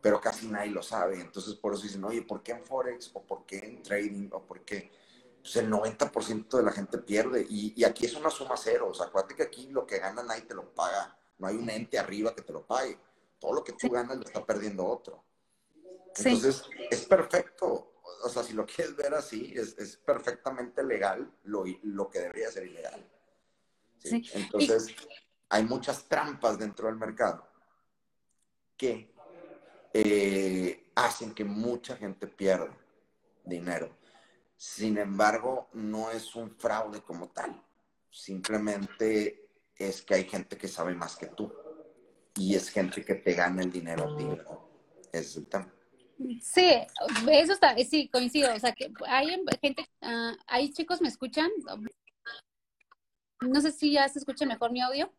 pero 0.00 0.20
casi 0.20 0.46
nadie 0.46 0.70
lo 0.70 0.82
sabe. 0.82 1.20
Entonces 1.20 1.54
por 1.54 1.74
eso 1.74 1.82
dicen, 1.82 2.04
oye, 2.04 2.22
¿por 2.22 2.42
qué 2.42 2.52
en 2.52 2.64
Forex? 2.64 3.10
¿O 3.14 3.22
por 3.22 3.44
qué 3.44 3.58
en 3.58 3.82
trading? 3.82 4.28
¿O 4.32 4.42
por 4.42 4.60
qué? 4.60 4.90
pues 5.40 5.56
el 5.56 5.70
90% 5.70 6.56
de 6.56 6.62
la 6.62 6.72
gente 6.72 6.98
pierde. 6.98 7.46
Y, 7.48 7.82
aquí 7.84 8.06
es 8.06 8.14
una 8.14 8.30
suma 8.30 8.56
cero. 8.56 8.88
O 8.90 8.94
sea, 8.94 9.06
acuérdate 9.06 9.34
que 9.34 9.42
aquí 9.42 9.68
lo 9.68 9.86
que 9.86 9.98
gana 9.98 10.22
nadie 10.22 10.42
te 10.42 10.54
lo 10.54 10.72
paga. 10.74 11.16
No 11.40 11.48
hay 11.48 11.56
un 11.56 11.68
ente 11.70 11.98
arriba 11.98 12.34
que 12.34 12.42
te 12.42 12.52
lo 12.52 12.66
pague. 12.66 12.98
Todo 13.38 13.54
lo 13.54 13.64
que 13.64 13.72
tú 13.72 13.88
ganas 13.88 14.18
lo 14.18 14.24
está 14.24 14.44
perdiendo 14.44 14.86
otro. 14.86 15.24
Entonces, 16.16 16.62
es 16.90 17.06
perfecto. 17.06 17.94
O 18.22 18.28
sea, 18.28 18.42
si 18.42 18.52
lo 18.52 18.66
quieres 18.66 18.94
ver 18.94 19.14
así, 19.14 19.54
es, 19.56 19.96
perfectamente 20.04 20.82
legal 20.82 21.32
lo, 21.44 21.64
lo, 21.82 22.10
que 22.10 22.20
debería 22.20 22.50
ser 22.50 22.66
ilegal. 22.66 23.08
Entonces, 24.04 24.94
hay 25.48 25.64
muchas 25.64 26.04
trampas 26.04 26.58
dentro 26.58 26.86
del 26.88 26.96
mercado 26.96 27.48
que 28.76 29.12
eh, 29.94 30.90
hacen 30.94 31.34
que 31.34 31.44
mucha 31.44 31.96
gente 31.96 32.26
pierda 32.26 32.76
dinero. 33.44 33.96
Sin 34.56 34.98
embargo, 34.98 35.70
no 35.72 36.10
es 36.10 36.34
un 36.34 36.50
fraude 36.50 37.00
como 37.00 37.30
tal. 37.30 37.62
Simplemente 38.10 39.49
es 39.80 40.02
que 40.02 40.14
hay 40.14 40.24
gente 40.24 40.56
que 40.56 40.68
sabe 40.68 40.94
más 40.94 41.16
que 41.16 41.26
tú. 41.26 41.52
Y 42.36 42.54
es 42.54 42.68
gente 42.68 43.04
que 43.04 43.14
te 43.14 43.32
gana 43.32 43.62
el 43.62 43.72
dinero 43.72 44.12
a 44.12 44.16
ti. 44.16 44.26
Es 45.12 45.36
el 45.36 45.46
tema. 45.46 45.72
Sí, 46.42 46.70
eso 47.32 47.52
está, 47.52 47.74
sí, 47.78 48.08
coincido. 48.08 48.54
O 48.54 48.58
sea, 48.58 48.72
que 48.72 48.92
hay 49.06 49.42
gente, 49.60 49.88
uh, 50.02 50.36
hay 50.46 50.70
chicos, 50.70 51.00
¿me 51.00 51.08
escuchan? 51.08 51.50
No 53.40 53.60
sé 53.60 53.72
si 53.72 53.92
ya 53.92 54.06
se 54.08 54.18
escucha 54.18 54.44
mejor 54.44 54.70
mi 54.70 54.82
audio. 54.82 55.12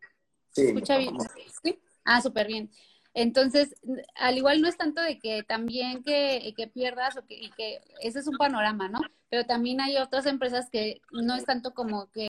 ¿Se 0.50 0.68
escucha 0.68 0.96
bien? 0.96 1.16
¿Sí? 1.62 1.82
Ah, 2.04 2.22
súper 2.22 2.46
bien. 2.46 2.70
Entonces, 3.14 3.74
al 4.14 4.38
igual 4.38 4.62
no 4.62 4.68
es 4.68 4.76
tanto 4.76 5.02
de 5.02 5.18
que 5.18 5.42
también 5.42 6.02
que, 6.02 6.54
pierdas 6.72 7.16
o 7.16 7.26
que, 7.26 7.34
y 7.34 7.50
que 7.50 7.80
ese 8.00 8.20
es 8.20 8.26
un 8.26 8.38
panorama, 8.38 8.88
¿no? 8.88 9.00
Pero 9.28 9.44
también 9.44 9.80
hay 9.80 9.98
otras 9.98 10.24
empresas 10.26 10.70
que 10.70 11.02
no 11.10 11.34
es 11.34 11.44
tanto 11.44 11.74
como 11.74 12.10
que 12.10 12.26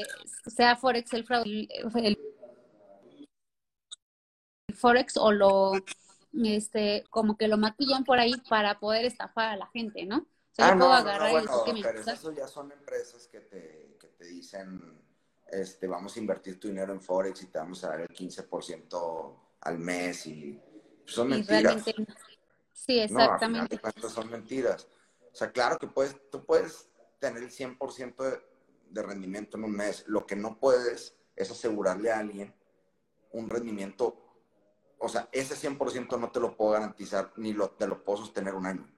eh, 0.00 0.02
sea 0.46 0.76
Forex 0.76 1.12
el 1.14 1.24
fraude, 1.24 1.68
el, 1.94 2.18
Forex 4.74 5.16
o 5.16 5.32
lo, 5.32 5.72
este, 6.44 7.04
como 7.08 7.36
que 7.36 7.48
lo 7.48 7.56
maquillan 7.56 8.04
por 8.04 8.18
ahí 8.18 8.34
para 8.48 8.78
poder 8.78 9.06
estafar 9.06 9.48
a 9.48 9.56
la 9.56 9.66
gente, 9.68 10.04
¿no? 10.04 10.18
O 10.18 10.54
sea, 10.54 10.68
ah, 10.68 10.76
puedo 10.76 10.92
agarrar 10.92 11.44
no, 11.44 11.64
que 11.64 11.72
pero 11.82 12.00
eso 12.00 12.32
ya 12.32 12.46
son 12.46 12.72
empresas 12.72 13.26
que 13.26 13.40
te, 13.40 13.96
que 13.98 14.08
te 14.08 14.26
dicen, 14.26 15.00
este, 15.50 15.86
vamos 15.86 16.16
a 16.16 16.18
invertir 16.18 16.60
tu 16.60 16.68
dinero 16.68 16.92
en 16.92 17.00
Forex 17.00 17.42
y 17.42 17.46
te 17.46 17.58
vamos 17.58 17.82
a 17.84 17.88
dar 17.90 18.00
el 18.02 18.08
15% 18.08 19.49
al 19.60 19.78
mes 19.78 20.26
y 20.26 20.60
son 21.04 21.28
mentiras. 21.28 21.84
sí, 22.72 23.00
exactamente. 23.00 23.80
No, 24.02 24.08
son 24.08 24.30
mentiras. 24.30 24.86
O 25.32 25.36
sea, 25.36 25.52
claro 25.52 25.78
que 25.78 25.86
puedes, 25.86 26.16
tú 26.30 26.44
puedes 26.44 26.88
tener 27.18 27.42
el 27.42 27.50
100% 27.50 28.16
de, 28.16 28.40
de 28.90 29.02
rendimiento 29.02 29.56
en 29.56 29.64
un 29.64 29.72
mes. 29.72 30.04
Lo 30.06 30.26
que 30.26 30.36
no 30.36 30.58
puedes 30.58 31.14
es 31.36 31.50
asegurarle 31.50 32.10
a 32.10 32.18
alguien 32.18 32.54
un 33.32 33.48
rendimiento, 33.48 34.16
o 34.98 35.08
sea, 35.08 35.28
ese 35.32 35.54
100% 35.54 36.18
no 36.18 36.30
te 36.30 36.40
lo 36.40 36.56
puedo 36.56 36.72
garantizar 36.72 37.32
ni 37.36 37.52
lo, 37.52 37.70
te 37.70 37.86
lo 37.86 38.04
puedo 38.04 38.18
sostener 38.18 38.54
un 38.54 38.66
año. 38.66 38.88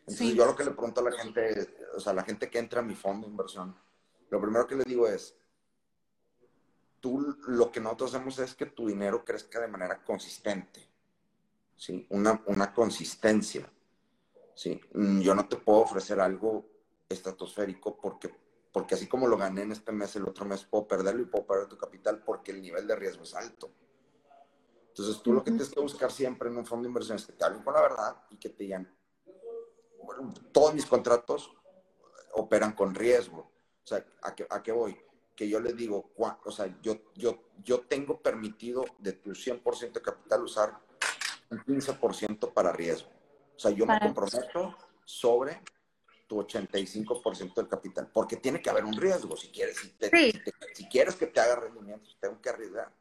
Entonces 0.00 0.34
yo 0.34 0.44
lo 0.44 0.54
que 0.54 0.64
le 0.64 0.70
pregunto 0.72 1.00
a 1.00 1.10
la 1.10 1.12
gente, 1.12 1.74
o 1.96 2.00
sea, 2.00 2.12
la 2.12 2.24
gente 2.24 2.50
que 2.50 2.58
entra 2.58 2.80
a 2.80 2.84
mi 2.84 2.94
fondo 2.94 3.26
de 3.26 3.30
inversión, 3.30 3.74
lo 4.28 4.40
primero 4.40 4.66
que 4.66 4.76
le 4.76 4.84
digo 4.84 5.08
es, 5.08 5.34
tú 7.04 7.36
lo 7.48 7.70
que 7.70 7.80
nosotros 7.80 8.14
hacemos 8.14 8.38
es 8.38 8.54
que 8.54 8.64
tu 8.64 8.86
dinero 8.86 9.26
crezca 9.26 9.60
de 9.60 9.68
manera 9.68 10.02
consistente, 10.02 10.88
¿sí? 11.76 12.06
Una, 12.08 12.42
una 12.46 12.72
consistencia, 12.72 13.70
¿sí? 14.54 14.80
Yo 15.20 15.34
no 15.34 15.46
te 15.46 15.56
puedo 15.56 15.80
ofrecer 15.80 16.18
algo 16.18 16.64
estratosférico 17.06 17.98
porque, 18.00 18.34
porque 18.72 18.94
así 18.94 19.06
como 19.06 19.28
lo 19.28 19.36
gané 19.36 19.64
en 19.64 19.72
este 19.72 19.92
mes, 19.92 20.16
el 20.16 20.26
otro 20.26 20.46
mes 20.46 20.64
puedo 20.64 20.88
perderlo 20.88 21.20
y 21.20 21.26
puedo 21.26 21.46
perder 21.46 21.68
tu 21.68 21.76
capital 21.76 22.22
porque 22.24 22.52
el 22.52 22.62
nivel 22.62 22.86
de 22.86 22.96
riesgo 22.96 23.24
es 23.24 23.34
alto. 23.34 23.70
Entonces 24.88 25.20
tú 25.22 25.34
lo 25.34 25.44
que 25.44 25.50
tienes 25.50 25.68
que 25.68 25.80
buscar 25.80 26.10
siempre 26.10 26.48
en 26.48 26.56
un 26.56 26.64
fondo 26.64 26.84
de 26.84 26.88
inversión 26.88 27.18
es 27.18 27.26
que 27.26 27.34
te 27.34 27.44
hablen 27.44 27.62
con 27.62 27.74
la 27.74 27.82
verdad 27.82 28.16
y 28.30 28.38
que 28.38 28.48
te 28.48 28.64
digan, 28.64 28.90
bueno, 30.02 30.32
todos 30.52 30.72
mis 30.72 30.86
contratos 30.86 31.54
operan 32.32 32.72
con 32.72 32.94
riesgo. 32.94 33.40
O 33.40 33.86
sea, 33.86 34.02
¿a 34.22 34.34
qué, 34.34 34.46
a 34.48 34.62
qué 34.62 34.72
voy? 34.72 34.96
Que 35.34 35.48
yo 35.48 35.60
le 35.60 35.72
digo, 35.72 36.12
o 36.16 36.50
sea, 36.50 36.74
yo, 36.80 36.96
yo, 37.14 37.50
yo 37.62 37.80
tengo 37.80 38.20
permitido 38.20 38.84
de 38.98 39.12
tu 39.12 39.30
100% 39.30 39.92
de 39.92 40.02
capital 40.02 40.42
usar 40.42 40.78
un 41.50 41.58
15% 41.58 42.52
para 42.52 42.72
riesgo. 42.72 43.08
O 43.56 43.58
sea, 43.58 43.70
yo 43.70 43.86
me 43.86 43.98
comprometo 43.98 44.76
sobre 45.04 45.60
tu 46.26 46.38
85% 46.38 47.54
del 47.54 47.68
capital, 47.68 48.10
porque 48.12 48.36
tiene 48.36 48.60
que 48.60 48.70
haber 48.70 48.84
un 48.84 48.96
riesgo. 48.96 49.36
Si 49.36 49.48
quieres, 49.48 49.76
si, 50.74 50.88
quieres 50.88 51.16
que 51.16 51.26
te 51.26 51.40
haga 51.40 51.56
rendimientos, 51.56 52.16
tengo 52.20 52.40
que 52.40 52.48
arriesgar. 52.48 52.92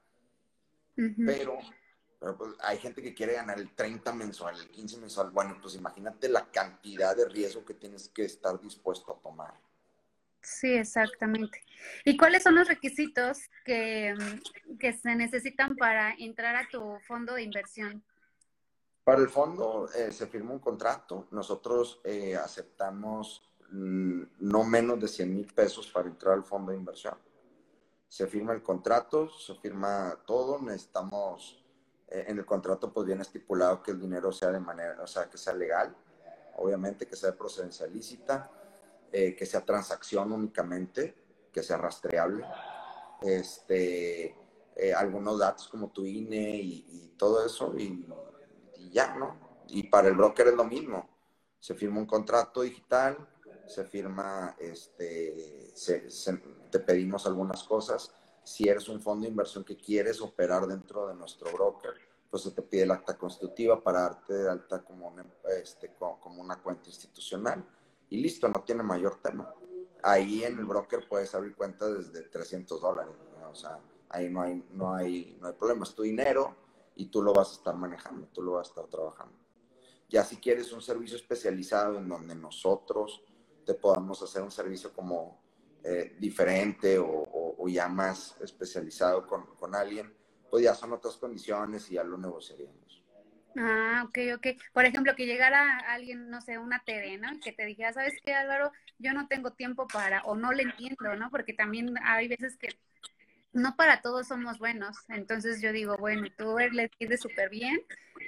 Pero, 0.96 1.58
pero 2.20 2.38
pues, 2.38 2.52
hay 2.60 2.78
gente 2.78 3.02
que 3.02 3.14
quiere 3.14 3.34
ganar 3.34 3.60
el 3.60 3.74
30 3.74 4.14
mensual, 4.14 4.60
el 4.60 4.70
15 4.70 4.98
mensual. 4.98 5.32
Bueno, 5.32 5.58
pues 5.62 5.76
imagínate 5.76 6.30
la 6.30 6.52
cantidad 6.52 7.16
de 7.16 7.28
riesgo 7.30 7.66
que 7.66 7.74
tienes 7.74 8.10
que 8.10 8.26
estar 8.26 8.60
dispuesto 8.60 9.14
a 9.14 9.22
tomar. 9.22 9.54
Sí, 10.44 10.74
exactamente. 10.74 11.64
¿Y 12.04 12.18
cuáles 12.18 12.44
son 12.44 12.56
los 12.56 12.68
requisitos 12.68 13.50
que, 13.64 14.14
que, 14.78 14.94
se 14.94 15.16
necesitan 15.16 15.76
para 15.78 16.14
entrar 16.16 16.56
a 16.58 16.68
tu 16.70 17.00
fondo 17.08 17.34
de 17.34 17.44
inversión? 17.44 18.04
Para 19.06 19.22
el 19.22 19.30
fondo 19.30 19.90
eh, 19.96 20.12
se 20.12 20.28
firma 20.28 20.52
un 20.52 20.60
contrato. 20.60 21.28
Nosotros 21.32 22.02
eh, 22.04 22.36
aceptamos 22.36 23.50
mm, 23.72 24.24
no 24.40 24.64
menos 24.66 25.00
de 25.00 25.08
100 25.08 25.34
mil 25.34 25.54
pesos 25.54 25.88
para 25.88 26.10
entrar 26.10 26.34
al 26.34 26.44
fondo 26.44 26.72
de 26.72 26.78
inversión. 26.78 27.18
Se 28.10 28.28
firma 28.28 28.54
el 28.54 28.62
contrato, 28.62 29.30
se 29.30 29.56
firma 29.56 30.24
todo. 30.28 30.60
Necesitamos, 30.62 31.64
eh, 32.10 32.26
en 32.28 32.38
el 32.38 32.46
contrato 32.46 32.92
pues 32.92 33.08
viene 33.08 33.22
estipulado 33.22 33.82
que 33.82 33.92
el 33.92 34.00
dinero 34.00 34.30
sea 34.34 34.52
de 34.52 34.60
manera, 34.60 35.02
o 35.02 35.08
sea, 35.08 35.30
que 35.30 35.38
sea 35.38 35.54
legal, 35.54 35.96
obviamente 36.58 37.08
que 37.08 37.16
sea 37.16 37.32
de 37.32 37.38
procedencia 37.38 37.88
lícita 37.88 38.52
eh, 39.16 39.36
que 39.36 39.46
sea 39.46 39.64
transacción 39.64 40.32
únicamente, 40.32 41.16
que 41.52 41.62
sea 41.62 41.78
rastreable, 41.78 42.44
este, 43.22 44.36
eh, 44.76 44.92
algunos 44.92 45.38
datos 45.38 45.68
como 45.68 45.92
tu 45.92 46.04
INE 46.04 46.56
y, 46.56 47.14
todo 47.16 47.46
eso, 47.46 47.76
y, 47.78 48.08
ya, 48.92 49.14
¿no? 49.16 49.62
Y 49.68 49.84
para 49.84 50.08
el 50.08 50.16
broker 50.16 50.48
es 50.48 50.56
lo 50.56 50.64
mismo. 50.64 51.08
Se 51.60 51.76
firma 51.76 52.00
un 52.00 52.08
contrato 52.08 52.64
digital, 52.64 53.16
se 53.68 53.86
firma, 53.86 54.56
este, 54.58 55.72
te 56.72 56.80
pedimos 56.80 57.28
algunas 57.28 57.64
cosas. 57.66 58.12
Si 58.44 58.68
eres 58.68 58.90
un 58.90 59.00
fondo 59.00 59.26
de 59.26 59.30
inversión 59.30 59.64
que 59.64 59.78
quieres 59.78 60.22
operar 60.22 60.66
dentro 60.66 61.08
de 61.08 61.14
nuestro 61.14 61.52
broker, 61.52 61.94
pues 62.32 62.42
se 62.42 62.52
te 62.52 62.64
pide 62.64 62.82
el 62.82 62.92
acta 62.92 63.16
constitutiva 63.16 63.80
para 63.80 64.02
darte 64.02 64.34
de 64.34 64.50
alta 64.50 64.84
como 64.84 65.16
este, 65.62 65.94
como 65.94 66.42
una 66.42 66.60
cuenta 66.64 66.90
institucional 66.90 67.64
y 68.10 68.22
listo, 68.22 68.48
no 68.48 68.64
tiene 68.64 68.84
mayor 68.84 69.22
tema. 69.22 69.54
Ahí 70.02 70.44
en 70.44 70.58
el 70.60 70.66
broker 70.66 71.08
puedes 71.08 71.34
abrir 71.34 71.56
cuenta 71.56 71.88
desde 71.88 72.24
300 72.24 72.82
dólares, 72.82 73.16
o 73.50 73.56
sea, 73.56 73.80
ahí 74.10 74.30
no 74.30 74.42
hay, 74.42 74.64
no, 74.72 74.94
hay, 74.94 75.38
no 75.40 75.48
hay 75.48 75.54
problema, 75.54 75.84
es 75.84 75.96
tu 75.96 76.04
dinero 76.04 76.56
y 76.96 77.08
tú 77.08 77.22
lo 77.22 77.34
vas 77.34 77.52
a 77.52 77.54
estar 77.54 77.76
manejando, 77.76 78.28
tú 78.28 78.42
lo 78.42 78.54
vas 78.54 78.68
a 78.68 78.72
estar 78.72 78.88
trabajando. 78.88 79.36
Ya 80.10 80.24
si 80.24 80.38
quieres 80.38 80.72
un 80.72 80.82
servicio 80.82 81.18
especializado 81.18 81.98
en 81.98 82.08
donde 82.08 82.36
nosotros 82.36 83.24
te 83.66 83.74
podamos 83.74 84.22
hacer 84.22 84.44
un 84.44 84.52
servicio 84.52 84.94
como 84.94 85.42
eh, 85.84 86.16
diferente 86.20 87.00
o, 87.00 87.30
ya 87.68 87.88
más 87.88 88.36
especializado 88.42 89.26
con, 89.26 89.46
con 89.56 89.74
alguien, 89.74 90.14
pues 90.52 90.66
ya 90.66 90.76
son 90.76 90.92
otras 90.92 91.16
condiciones 91.16 91.90
y 91.90 91.96
ya 91.96 92.04
lo 92.04 92.18
negociaríamos. 92.18 93.03
Ah, 93.56 94.04
ok, 94.08 94.18
ok. 94.36 94.48
Por 94.74 94.86
ejemplo, 94.86 95.16
que 95.16 95.28
llegara 95.28 95.78
alguien, 95.94 96.30
no 96.30 96.42
sé, 96.42 96.58
una 96.58 96.80
TD, 96.84 97.18
¿no? 97.20 97.40
Que 97.40 97.52
te 97.54 97.66
dijera, 97.66 97.94
¿sabes 97.94 98.16
qué, 98.26 98.34
Álvaro? 98.34 98.72
Yo 98.98 99.14
no 99.14 99.28
tengo 99.28 99.52
tiempo 99.54 99.88
para, 99.88 100.24
o 100.24 100.36
no 100.36 100.52
le 100.52 100.64
entiendo, 100.64 101.16
¿no? 101.16 101.30
Porque 101.30 101.54
también 101.54 101.94
hay 102.04 102.28
veces 102.28 102.58
que 102.58 102.70
no 103.54 103.76
para 103.76 104.02
todos 104.02 104.28
somos 104.28 104.60
buenos. 104.60 104.98
Entonces 105.10 105.62
yo 105.62 105.72
digo, 105.72 105.98
bueno, 105.98 106.28
tú 106.38 106.58
le 106.58 106.84
entiendes 106.84 107.22
súper 107.22 107.50
bien 107.50 107.80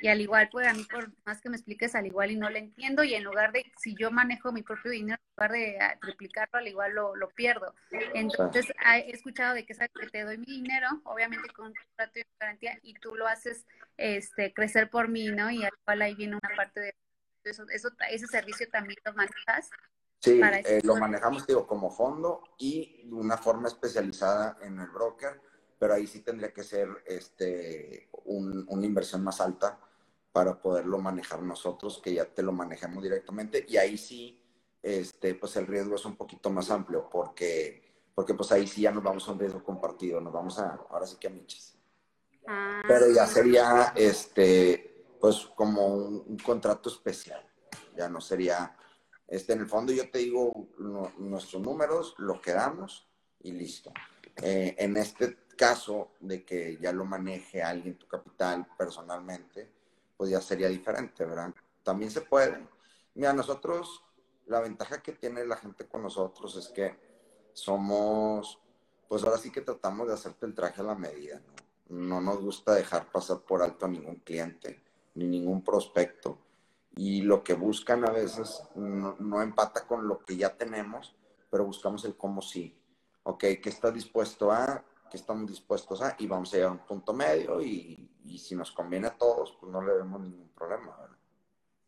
y 0.02 0.08
al 0.08 0.22
igual, 0.22 0.50
pues 0.52 0.68
a 0.68 0.74
mí 0.74 0.84
por 0.84 1.12
más 1.26 1.42
que 1.42 1.50
me 1.50 1.56
expliques, 1.56 1.96
al 1.96 2.06
igual 2.06 2.32
y 2.32 2.36
no 2.36 2.50
le 2.50 2.60
entiendo 2.60 3.04
y 3.04 3.16
en 3.16 3.24
lugar 3.24 3.52
de, 3.52 3.72
si 3.78 3.96
yo 3.96 4.12
manejo 4.12 4.52
mi 4.52 4.62
propio 4.62 4.92
dinero, 4.92 5.20
en 5.22 5.36
lugar 5.36 5.52
de 5.52 5.78
ah, 5.80 5.98
triplicarlo, 6.00 6.60
al 6.60 6.68
igual 6.68 6.94
lo, 6.94 7.16
lo 7.16 7.30
pierdo. 7.30 7.74
Entonces 8.14 8.68
he 8.86 9.12
escuchado 9.12 9.56
de 9.56 9.66
que, 9.66 9.74
sabes 9.74 9.92
que 10.00 10.08
te 10.08 10.24
doy 10.24 10.38
mi 10.38 10.46
dinero, 10.46 10.88
obviamente 11.06 11.50
con 11.54 11.68
un 11.68 11.74
contrato 11.74 12.20
y 12.20 12.24
garantía, 12.40 12.80
y 12.84 12.94
tú 12.96 13.16
lo 13.16 13.28
haces 13.28 13.66
este 13.98 14.54
crecer 14.54 14.90
por 14.90 15.08
mí, 15.08 15.30
¿no? 15.30 15.50
Y 15.50 15.64
al 15.64 15.74
cual 15.84 16.02
ahí 16.02 16.16
viene 16.16 16.36
una 16.36 16.56
parte 16.56 16.80
de 16.80 16.94
eso, 17.44 17.66
eso 17.70 17.90
ese 18.10 18.28
servicio 18.28 18.68
también 18.70 18.98
lo 19.06 19.14
manejas. 19.14 19.70
Sí, 20.26 20.42
eh, 20.42 20.82
lo 20.84 20.96
manejamos, 20.96 21.46
digo, 21.46 21.68
como 21.68 21.92
fondo 21.92 22.42
y 22.58 23.08
de 23.08 23.14
una 23.14 23.38
forma 23.38 23.68
especializada 23.68 24.58
en 24.64 24.80
el 24.80 24.88
broker, 24.88 25.40
pero 25.78 25.94
ahí 25.94 26.08
sí 26.08 26.22
tendría 26.22 26.52
que 26.52 26.64
ser 26.64 26.90
este, 27.06 28.10
una 28.24 28.86
inversión 28.88 29.24
más 29.24 29.40
alta 29.40 29.80
para 30.32 30.60
poderlo 30.60 30.98
manejar 30.98 31.44
nosotros, 31.44 32.02
que 32.04 32.16
ya 32.16 32.26
te 32.26 32.42
lo 32.42 32.52
manejemos 32.52 33.04
directamente. 33.04 33.68
Y 33.68 33.78
ahí 33.78 34.00
sí, 34.00 34.42
este, 34.82 35.36
pues 35.36 35.56
el 35.58 35.68
riesgo 35.68 35.94
es 35.94 36.06
un 36.06 36.16
poquito 36.16 36.50
más 36.50 36.72
amplio, 36.72 37.08
porque, 37.08 38.10
porque 38.16 38.34
pues 38.34 38.52
ahí 38.52 38.66
sí 38.66 38.82
ya 38.82 38.92
nos 38.92 39.04
vamos 39.04 39.28
a 39.28 39.32
un 39.32 39.38
riesgo 39.38 39.64
compartido, 39.64 40.20
nos 40.20 40.34
vamos 40.34 40.58
a, 40.58 40.72
ahora 40.90 41.06
sí 41.06 41.18
que 41.20 41.28
a 41.28 41.30
miches. 41.30 41.78
Ah, 42.48 42.82
pero 42.88 43.12
ya 43.12 43.28
sería, 43.28 43.94
este, 43.96 45.06
pues 45.22 45.46
como 45.56 45.86
un 45.86 46.38
contrato 46.40 46.90
especial, 46.90 47.48
ya 47.96 48.10
no 48.10 48.20
sería 48.20 48.76
este, 49.28 49.54
en 49.54 49.60
el 49.60 49.68
fondo 49.68 49.92
yo 49.92 50.10
te 50.10 50.20
digo 50.20 50.68
nuestros 51.18 51.62
números, 51.62 52.16
lo 52.18 52.42
quedamos 52.42 53.08
y 53.42 53.52
listo. 53.52 53.92
Eh, 54.42 54.76
en 54.78 54.98
este 54.98 55.38
caso 55.58 56.12
de 56.20 56.44
que 56.44 56.78
ya 56.78 56.92
lo 56.92 57.06
maneje 57.06 57.64
alguien 57.64 57.98
tu 57.98 58.08
capital 58.08 58.68
personalmente, 58.78 59.72
pues 60.18 60.30
ya 60.30 60.42
sería 60.42 60.68
diferente, 60.68 61.26
¿verdad? 61.26 61.54
También 61.84 62.12
se 62.12 62.22
puede. 62.22 62.68
Mira, 63.16 63.34
nosotros, 63.34 64.04
la 64.46 64.60
ventaja 64.60 65.02
que 65.02 65.14
tiene 65.14 65.46
la 65.46 65.58
gente 65.58 65.88
con 65.88 66.04
nosotros 66.04 66.56
es 66.58 66.68
que 66.68 66.96
somos, 67.54 68.60
pues 69.08 69.24
ahora 69.24 69.38
sí 69.38 69.52
que 69.52 69.62
tratamos 69.62 70.08
de 70.08 70.14
hacerte 70.14 70.46
el 70.46 70.54
traje 70.54 70.82
a 70.82 70.86
la 70.86 70.96
medida, 70.96 71.40
¿no? 71.40 71.56
No 71.88 72.20
nos 72.20 72.42
gusta 72.42 72.74
dejar 72.74 73.12
pasar 73.12 73.42
por 73.42 73.62
alto 73.62 73.86
a 73.86 73.90
ningún 73.90 74.16
cliente, 74.16 74.82
ni 75.14 75.28
ningún 75.28 75.64
prospecto 75.64 76.45
y 76.96 77.22
lo 77.22 77.44
que 77.44 77.54
buscan 77.54 78.08
a 78.08 78.12
veces 78.12 78.64
no, 78.76 79.42
empata 79.42 79.86
con 79.86 80.08
lo 80.08 80.20
que 80.20 80.38
ya 80.38 80.56
tenemos, 80.56 81.16
pero 81.50 81.66
buscamos 81.66 82.06
el 82.06 82.16
cómo 82.16 82.42
sí. 82.42 82.78
Ok, 83.24 83.42
¿qué 83.62 83.70
está 83.70 83.92
dispuesto 83.92 84.52
a? 84.52 84.84
¿Qué 85.10 85.18
estamos 85.18 85.50
dispuestos 85.50 86.02
a? 86.02 86.16
Y 86.20 86.28
vamos 86.28 86.54
a 86.54 86.58
llegar 86.58 86.70
a 86.70 86.74
un 86.74 86.86
punto 86.86 87.14
medio 87.14 87.62
y, 87.62 88.10
y 88.24 88.38
si 88.38 88.56
nos 88.56 88.72
conviene 88.72 89.08
a 89.08 89.18
todos, 89.18 89.58
pues 89.60 89.72
no 89.72 89.82
le 89.82 89.94
vemos 89.94 90.22
ningún 90.22 90.50
problema. 90.50 90.96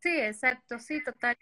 Sí, 0.00 0.20
exacto, 0.20 0.78
sí, 0.78 1.02
total. 1.02 1.36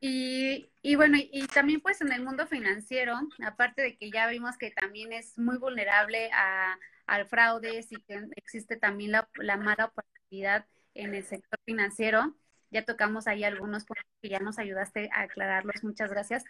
Y, 0.00 0.70
y 0.80 0.94
bueno, 0.94 1.18
y, 1.18 1.46
también 1.48 1.80
pues 1.80 2.00
en 2.00 2.12
el 2.12 2.22
mundo 2.22 2.46
financiero, 2.46 3.18
aparte 3.44 3.82
de 3.82 3.96
que 3.96 4.10
ya 4.10 4.28
vimos 4.28 4.56
que 4.56 4.70
también 4.70 5.12
es 5.12 5.36
muy 5.38 5.58
vulnerable 5.58 6.30
a, 6.32 6.78
al 7.06 7.26
fraude 7.26 7.84
y 7.90 7.96
que 8.02 8.28
existe 8.36 8.76
también 8.76 9.12
la, 9.12 9.28
la 9.34 9.56
mala 9.56 9.86
oportunidad 9.86 10.66
en 10.94 11.14
el 11.14 11.24
sector 11.24 11.58
financiero, 11.64 12.34
ya 12.70 12.84
tocamos 12.84 13.26
ahí 13.26 13.44
algunos 13.44 13.84
puntos 13.84 14.04
que 14.20 14.28
ya 14.28 14.38
nos 14.38 14.58
ayudaste 14.58 15.08
a 15.12 15.22
aclararlos, 15.22 15.82
muchas 15.84 16.10
gracias. 16.10 16.44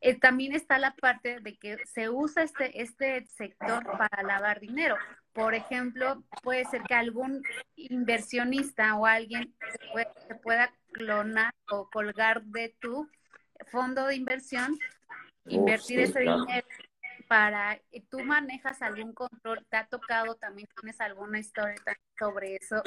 Eh, 0.00 0.18
también 0.18 0.54
está 0.54 0.78
la 0.78 0.94
parte 0.94 1.40
de 1.40 1.56
que 1.56 1.78
se 1.86 2.10
usa 2.10 2.42
este, 2.42 2.82
este 2.82 3.24
sector 3.26 3.82
para 3.96 4.22
lavar 4.22 4.60
dinero. 4.60 4.96
Por 5.32 5.54
ejemplo, 5.54 6.22
puede 6.42 6.64
ser 6.66 6.82
que 6.82 6.94
algún 6.94 7.42
inversionista 7.76 8.96
o 8.96 9.06
alguien 9.06 9.54
se 10.28 10.34
pueda, 10.36 10.72
clonar 10.92 11.52
o 11.70 11.90
colgar 11.90 12.44
de 12.44 12.76
tu 12.80 13.08
fondo 13.72 14.06
de 14.06 14.14
inversión, 14.14 14.78
invertir 15.46 15.98
ese 15.98 16.20
dinero 16.20 16.66
para, 17.34 17.82
tú 18.10 18.20
manejas 18.20 18.80
algún 18.80 19.12
control, 19.12 19.66
te 19.68 19.76
ha 19.76 19.88
tocado, 19.88 20.36
también 20.36 20.68
tienes 20.80 21.00
alguna 21.00 21.40
historia 21.40 21.74
sobre 22.16 22.54
eso, 22.54 22.80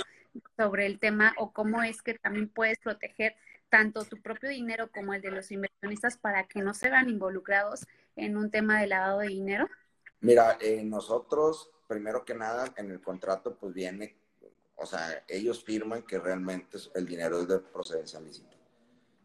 sobre 0.56 0.86
el 0.86 1.00
tema 1.00 1.34
o 1.38 1.52
cómo 1.52 1.84
es 1.84 2.02
que 2.02 2.14
también 2.14 2.48
puedes 2.48 2.80
proteger 2.80 3.36
tanto 3.68 4.06
tu 4.06 4.22
propio 4.22 4.50
dinero 4.50 4.90
como 4.90 5.14
el 5.14 5.22
de 5.22 5.32
los 5.32 5.52
inversionistas 5.52 6.18
para 6.18 6.48
que 6.48 6.62
no 6.62 6.74
se 6.74 6.90
vean 6.90 7.10
involucrados 7.10 7.86
en 8.16 8.38
un 8.38 8.50
tema 8.50 8.80
de 8.80 8.88
lavado 8.88 9.20
de 9.20 9.28
dinero? 9.28 9.68
Mira, 10.22 10.58
eh, 10.62 10.82
nosotros, 10.82 11.70
primero 11.86 12.24
que 12.24 12.34
nada, 12.34 12.74
en 12.78 12.90
el 12.90 13.02
contrato 13.02 13.58
pues 13.58 13.74
viene, 13.74 14.16
o 14.78 14.86
sea, 14.86 15.26
ellos 15.28 15.62
firman 15.62 16.04
que 16.04 16.20
realmente 16.20 16.78
el 16.96 17.06
dinero 17.06 17.42
es 17.42 17.50
de 17.50 17.60
procedencia 17.60 18.22
lícita. 18.22 18.56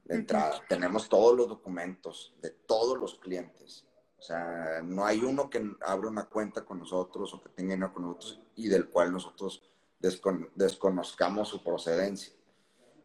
De 0.03 0.17
entrada, 0.17 0.61
tenemos 0.69 1.09
todos 1.09 1.37
los 1.37 1.47
documentos 1.47 2.35
de 2.43 2.51
todos 2.51 2.99
los 2.99 3.21
clientes. 3.21 3.87
O 4.23 4.25
sea, 4.25 4.81
no 4.85 5.05
hay 5.05 5.19
uno 5.19 5.51
que 5.51 5.69
abra 5.81 6.09
una 6.09 6.27
cuenta 6.27 6.65
con 6.65 6.79
nosotros 6.79 7.35
o 7.35 7.43
que 7.43 7.49
tenga 7.49 7.75
dinero 7.75 7.93
con 7.93 8.05
nosotros 8.05 8.41
y 8.55 8.69
del 8.69 8.89
cual 8.89 9.11
nosotros 9.11 9.69
desconozcamos 9.99 11.49
su 11.49 11.61
procedencia. 11.65 12.33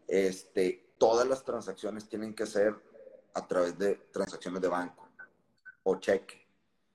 Este, 0.08 0.92
todas 1.00 1.28
las 1.28 1.44
transacciones 1.44 2.08
tienen 2.08 2.36
que 2.36 2.46
ser 2.46 2.76
a 3.34 3.48
través 3.48 3.80
de 3.80 3.96
transacciones 4.12 4.62
de 4.62 4.68
banco 4.68 5.10
o 5.82 6.00
cheque, 6.00 6.46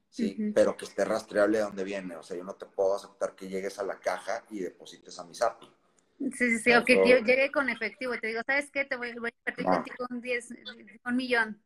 ¿sí? 0.09 0.53
Pero 0.55 0.77
que 0.77 0.85
esté 0.85 1.05
rastreable 1.05 1.59
de 1.59 1.65
dónde 1.65 1.83
viene. 1.83 2.15
O 2.15 2.23
sea, 2.23 2.37
yo 2.37 2.45
no 2.45 2.55
te 2.55 2.67
puedo 2.67 2.95
aceptar 2.95 3.35
que 3.35 3.49
llegues 3.49 3.81
a 3.81 3.83
la 3.83 3.99
caja 3.99 4.45
y 4.51 4.61
deposites 4.61 5.19
a 5.19 5.25
mi 5.25 5.35
SAPI. 5.35 5.67
Sí, 6.21 6.31
sí, 6.31 6.59
sí, 6.61 6.73
o 6.75 6.85
que 6.85 6.95
yo 6.95 7.19
llegue 7.19 7.51
con 7.51 7.69
efectivo 7.69 8.15
y 8.15 8.21
te 8.21 8.29
digo, 8.29 8.43
¿sabes 8.47 8.71
qué? 8.71 8.85
Te 8.85 8.95
voy, 8.95 9.09
a 9.09 9.11
invertir 9.11 9.65
contigo 9.65 10.07
un, 10.11 10.21
10, 10.21 10.49
un 11.07 11.17
millón, 11.17 11.61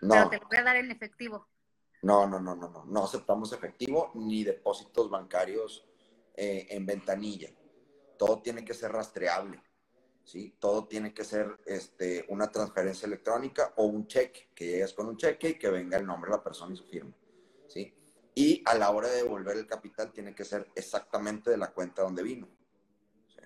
no. 0.00 0.30
pero 0.30 0.30
te 0.30 0.46
voy 0.46 0.58
a 0.58 0.62
dar 0.62 0.76
en 0.76 0.92
efectivo. 0.92 1.48
No, 2.06 2.26
no, 2.26 2.40
no, 2.40 2.54
no, 2.54 2.68
no. 2.68 2.84
No 2.84 3.04
aceptamos 3.04 3.52
efectivo 3.52 4.12
ni 4.14 4.44
depósitos 4.44 5.10
bancarios 5.10 5.86
eh, 6.34 6.66
en 6.70 6.86
ventanilla 6.86 7.50
todo 8.16 8.40
tiene 8.42 8.64
que 8.64 8.74
ser 8.74 8.92
rastreable, 8.92 9.62
¿sí? 10.24 10.56
Todo 10.58 10.86
tiene 10.86 11.14
que 11.14 11.24
ser 11.24 11.58
este, 11.66 12.24
una 12.28 12.50
transferencia 12.50 13.06
electrónica 13.06 13.72
o 13.76 13.84
un 13.84 14.06
cheque, 14.06 14.50
que 14.54 14.66
llegues 14.66 14.92
con 14.94 15.06
un 15.06 15.16
cheque 15.16 15.50
y 15.50 15.58
que 15.58 15.70
venga 15.70 15.98
el 15.98 16.06
nombre 16.06 16.30
de 16.30 16.36
la 16.36 16.42
persona 16.42 16.74
y 16.74 16.76
su 16.76 16.84
firma, 16.84 17.14
¿sí? 17.68 17.94
Y 18.34 18.62
a 18.66 18.74
la 18.74 18.90
hora 18.90 19.08
de 19.08 19.22
devolver 19.22 19.56
el 19.56 19.66
capital 19.66 20.12
tiene 20.12 20.34
que 20.34 20.44
ser 20.44 20.70
exactamente 20.74 21.50
de 21.50 21.56
la 21.56 21.72
cuenta 21.72 22.02
donde 22.02 22.22
vino. 22.22 22.48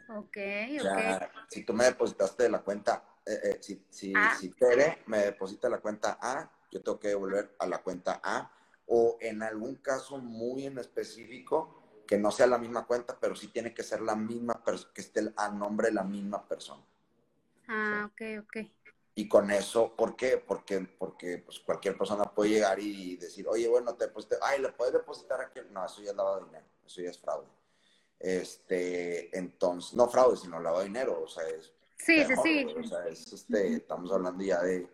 Ok, 0.08 0.36
ok. 0.80 1.30
Si 1.48 1.64
tú 1.64 1.72
me 1.72 1.84
depositaste 1.84 2.44
de 2.44 2.50
la 2.50 2.62
cuenta, 2.62 3.04
eh, 3.24 3.40
eh, 3.44 3.58
si, 3.60 3.86
si, 3.88 4.12
ah. 4.16 4.34
si 4.38 4.50
Tere 4.50 5.02
me 5.06 5.18
deposita 5.18 5.68
la 5.68 5.78
cuenta 5.78 6.18
A, 6.20 6.50
yo 6.70 6.82
tengo 6.82 6.98
que 6.98 7.08
devolver 7.08 7.54
a 7.58 7.66
la 7.66 7.82
cuenta 7.82 8.20
A, 8.22 8.52
o 8.86 9.16
en 9.20 9.42
algún 9.42 9.76
caso 9.76 10.18
muy 10.18 10.66
en 10.66 10.78
específico, 10.78 11.80
que 12.06 12.18
no 12.18 12.32
sea 12.32 12.48
la 12.48 12.58
misma 12.58 12.86
cuenta, 12.86 13.16
pero 13.20 13.36
sí 13.36 13.48
tiene 13.48 13.72
que 13.72 13.84
ser 13.84 14.00
la 14.00 14.16
misma, 14.16 14.62
que 14.92 15.00
esté 15.00 15.32
a 15.36 15.48
nombre 15.48 15.88
de 15.88 15.94
la 15.94 16.02
misma 16.02 16.46
persona. 16.46 16.82
Ah, 17.68 18.10
ok, 18.10 18.44
ok. 18.44 18.66
Y 19.14 19.28
con 19.28 19.50
eso, 19.50 19.94
¿por 19.94 20.16
qué? 20.16 20.38
Porque, 20.38 20.80
porque 20.80 21.38
pues, 21.38 21.60
cualquier 21.60 21.96
persona 21.96 22.24
puede 22.24 22.50
llegar 22.50 22.80
y 22.80 23.16
decir, 23.16 23.46
oye, 23.46 23.68
bueno, 23.68 23.94
te 23.94 24.06
deposité, 24.06 24.36
ay, 24.42 24.60
¿le 24.60 24.72
puedes 24.72 24.92
depositar 24.92 25.40
aquí? 25.40 25.60
No, 25.70 25.84
eso 25.86 26.02
ya 26.02 26.10
es 26.10 26.16
lavado 26.16 26.40
de 26.40 26.46
dinero, 26.46 26.66
eso 26.84 27.02
ya 27.02 27.10
es 27.10 27.18
fraude. 27.18 27.46
Este, 28.18 29.36
entonces, 29.38 29.94
no 29.94 30.08
fraude, 30.08 30.36
sino 30.36 30.58
lavado 30.58 30.80
de 30.80 30.86
dinero, 30.86 31.22
o 31.22 31.28
sea, 31.28 31.46
es... 31.48 31.72
Sí, 31.96 32.24
sí, 32.24 32.34
sí. 32.42 32.66
O 32.76 32.82
sea, 32.82 33.06
es, 33.06 33.32
este, 33.32 33.74
estamos 33.74 34.10
hablando 34.10 34.42
ya 34.42 34.62
de, 34.62 34.88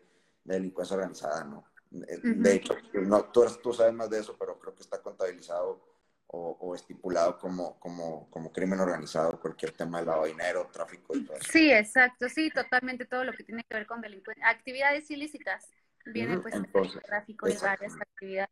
delincuencia 0.55 0.97
organizada, 0.97 1.45
¿no? 1.45 1.65
De 1.91 2.55
hecho, 2.55 2.77
no, 2.95 3.25
tú, 3.27 3.45
tú 3.63 3.73
sabes 3.73 3.95
más 3.95 4.11
de 4.11 4.21
eso, 4.21 4.37
pero 4.39 4.59
creo 4.59 4.75
que 4.75 4.83
está 4.83 5.01
contabilizado 5.01 5.81
o, 6.29 6.75
estipulado 6.75 7.39
como, 7.39 7.79
como, 7.79 8.29
como, 8.31 8.53
crimen 8.53 8.81
organizado, 8.81 9.41
cualquier 9.41 9.73
tema 9.73 10.01
de 10.01 10.07
lavado 10.07 10.25
de 10.25 10.33
dinero, 10.33 10.69
tráfico 10.73 11.17
y 11.17 11.25
todo 11.25 11.37
eso. 11.37 11.53
Sí, 11.53 11.71
exacto, 11.71 12.29
sí, 12.29 12.51
totalmente 12.51 13.07
todo 13.07 13.25
lo 13.25 13.33
que 13.33 13.45
tiene 13.45 13.65
que 13.65 13.75
ver 13.75 13.87
con 13.87 14.01
delincuencia, 14.01 14.49
actividades 14.49 15.11
ilícitas, 15.11 15.71
viene 16.05 16.39
pues 16.39 16.55
Entonces, 16.55 17.03
tráfico 17.03 17.49
y 17.49 17.57
varias 17.57 17.95
actividades. 17.95 18.51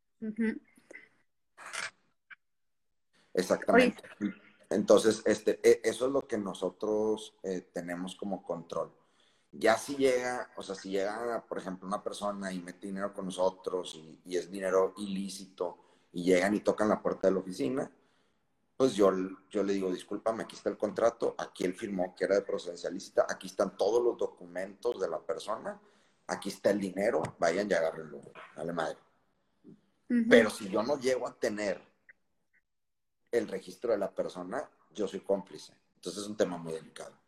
Exactamente. 3.35 4.03
Entonces, 4.71 5.23
este, 5.27 5.61
e, 5.63 5.81
eso 5.85 6.07
es 6.07 6.13
lo 6.13 6.23
que 6.23 6.39
nosotros 6.39 7.37
eh, 7.43 7.69
tenemos 7.73 8.15
como 8.17 8.43
control. 8.43 8.93
Ya 9.57 9.79
si 9.79 9.97
llega, 9.97 10.51
o 10.57 10.63
sea, 10.63 10.75
si 10.75 10.91
llega, 10.91 11.45
por 11.47 11.59
ejemplo, 11.59 11.87
una 11.87 12.03
persona 12.03 12.53
y 12.53 12.61
mete 12.61 12.89
dinero 12.89 13.13
con 13.13 13.27
nosotros 13.27 13.95
y, 13.95 14.37
es 14.37 14.51
dinero 14.51 14.95
ilícito 14.97 15.79
y 16.13 16.25
llegan 16.25 16.55
y 16.55 16.61
tocan 16.61 16.89
la 16.89 17.01
puerta 17.01 17.29
de 17.29 17.35
la 17.35 17.41
oficina, 17.41 17.91
pues 18.77 18.95
yo, 18.95 19.13
yo 19.51 19.63
le 19.63 19.75
digo, 19.75 19.93
discúlpame, 19.93 20.43
aquí 20.43 20.57
está 20.57 20.71
el 20.71 20.77
contrato, 20.77 21.37
aquí 21.39 21.65
él 21.65 21.75
firmó 21.75 22.15
que 22.17 22.25
era 22.25 22.35
de 22.35 22.43
procedencia 22.43 22.91
lícita, 22.91 23.27
aquí 23.29 23.47
están 23.47 23.77
todos 23.77 24.03
los 24.03 24.19
documentos 24.19 25.01
de 25.01 25.09
la 25.09 25.21
persona, 25.21 25.81
aquí 26.27 26.49
está 26.49 26.71
el 26.71 26.81
dinero, 26.81 27.23
vayan 27.39 27.71
y 27.71 27.75
agárrenlo, 27.75 28.21
dale 28.57 28.73
madre. 28.73 28.99
Pero 30.29 30.51
si 30.51 30.69
yo 30.69 30.83
no 30.83 30.99
llego 30.99 31.27
a 31.27 31.35
tener 31.35 31.81
el 33.31 33.49
registro 33.49 33.93
de 33.93 33.99
la 33.99 34.13
persona, 34.13 34.69
yo 34.93 35.09
soy 35.09 35.21
cómplice. 35.21 35.75
Entonces 35.97 36.23
es 36.23 36.29
un 36.29 36.37
tema 36.37 36.57
muy 36.57 36.73
delicado. 36.73 37.24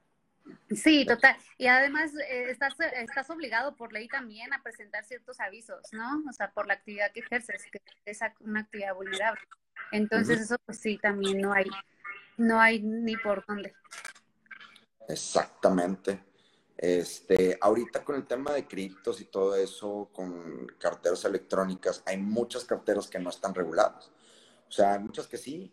Sí, 0.71 1.05
total. 1.07 1.37
Y 1.59 1.67
además 1.67 2.13
eh, 2.15 2.51
estás, 2.51 2.75
estás 2.95 3.31
obligado 3.31 3.77
por 3.77 3.93
ley 3.93 4.09
también 4.09 4.53
a 4.53 4.63
presentar 4.63 5.05
ciertos 5.05 5.41
avisos, 5.41 5.81
¿no? 5.93 6.23
O 6.29 6.33
sea, 6.33 6.51
por 6.51 6.67
la 6.67 6.75
actividad 6.75 7.13
que 7.13 7.21
ejerces, 7.21 7.65
que 7.71 7.81
es 8.05 8.21
una 8.41 8.61
actividad 8.61 8.95
vulnerable. 8.95 9.41
Entonces 9.93 10.41
eso 10.41 10.57
pues 10.65 10.81
sí, 10.81 10.99
también 10.99 11.41
no 11.41 11.53
hay, 11.53 11.67
no 12.37 12.61
hay 12.61 12.83
ni 12.83 13.17
por 13.17 13.45
dónde. 13.47 13.75
Exactamente. 15.09 16.25
Este, 16.77 17.57
ahorita 17.61 18.05
con 18.05 18.17
el 18.17 18.27
tema 18.27 18.53
de 18.53 18.67
criptos 18.67 19.21
y 19.21 19.27
todo 19.27 19.55
eso, 19.57 20.11
con 20.13 20.67
carteras 20.79 21.25
electrónicas, 21.25 22.03
hay 22.05 22.19
muchas 22.19 22.65
carteras 22.65 23.09
que 23.09 23.19
no 23.19 23.31
están 23.31 23.55
reguladas. 23.55 24.11
O 24.69 24.73
sea, 24.73 24.95
hay 24.95 24.99
muchas 24.99 25.27
que 25.27 25.39
sí, 25.39 25.73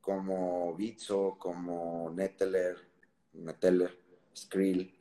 como 0.00 0.74
Bitso, 0.74 1.36
como 1.38 2.10
Neteller, 2.10 2.87
Neteller, 3.32 3.98
Skrill, 4.34 4.94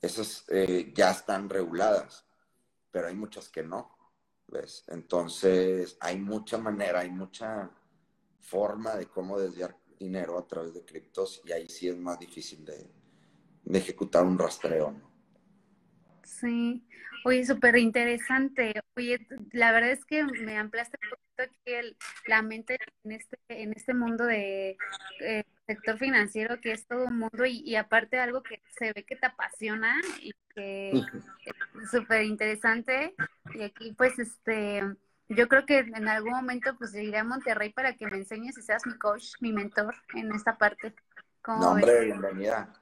esas 0.00 0.44
eh, 0.48 0.92
ya 0.94 1.10
están 1.10 1.48
reguladas, 1.48 2.26
pero 2.90 3.08
hay 3.08 3.14
muchas 3.14 3.48
que 3.48 3.62
no, 3.62 3.96
¿ves? 4.48 4.84
Entonces, 4.88 5.96
hay 6.00 6.18
mucha 6.18 6.58
manera, 6.58 7.00
hay 7.00 7.10
mucha 7.10 7.70
forma 8.40 8.94
de 8.96 9.06
cómo 9.06 9.38
desviar 9.38 9.76
dinero 9.98 10.38
a 10.38 10.46
través 10.46 10.74
de 10.74 10.84
criptos 10.84 11.40
y 11.44 11.52
ahí 11.52 11.68
sí 11.68 11.88
es 11.88 11.96
más 11.96 12.18
difícil 12.18 12.64
de, 12.64 12.90
de 13.64 13.78
ejecutar 13.78 14.24
un 14.24 14.38
rastreo, 14.38 14.90
¿no? 14.90 15.14
Sí, 16.24 16.86
oye, 17.24 17.44
súper 17.46 17.76
interesante. 17.76 18.74
Oye, 18.96 19.26
la 19.52 19.72
verdad 19.72 19.90
es 19.90 20.04
que 20.04 20.24
me 20.24 20.58
ampliaste 20.58 20.98
poquito 21.34 21.42
aquí 21.42 21.96
la 22.26 22.42
mente 22.42 22.78
en 23.04 23.12
este, 23.12 23.38
en 23.48 23.72
este 23.72 23.94
mundo 23.94 24.24
de 24.24 24.76
eh, 25.20 25.44
sector 25.66 25.98
financiero, 25.98 26.60
que 26.60 26.72
es 26.72 26.86
todo 26.86 27.04
un 27.04 27.18
mundo, 27.18 27.44
y, 27.46 27.76
aparte 27.76 28.18
algo 28.18 28.42
que 28.42 28.60
se 28.78 28.92
ve 28.92 29.04
que 29.04 29.16
te 29.16 29.26
apasiona 29.26 29.96
y 30.20 30.32
que 30.54 30.90
es 30.90 31.90
súper 31.90 32.24
interesante. 32.24 33.14
Y 33.54 33.62
aquí, 33.62 33.92
pues, 33.92 34.18
este, 34.18 34.82
yo 35.28 35.48
creo 35.48 35.66
que 35.66 35.78
en 35.78 36.08
algún 36.08 36.32
momento, 36.32 36.76
pues, 36.78 36.94
iré 36.94 37.18
a 37.18 37.24
Monterrey 37.24 37.72
para 37.72 37.94
que 37.94 38.06
me 38.06 38.18
enseñes 38.18 38.56
y 38.58 38.62
seas 38.62 38.86
mi 38.86 38.96
coach, 38.98 39.34
mi 39.40 39.52
mentor 39.52 39.94
en 40.14 40.32
esta 40.32 40.56
parte. 40.56 40.94
No, 41.46 41.72
hombre, 41.72 42.04
bienvenida 42.06 42.72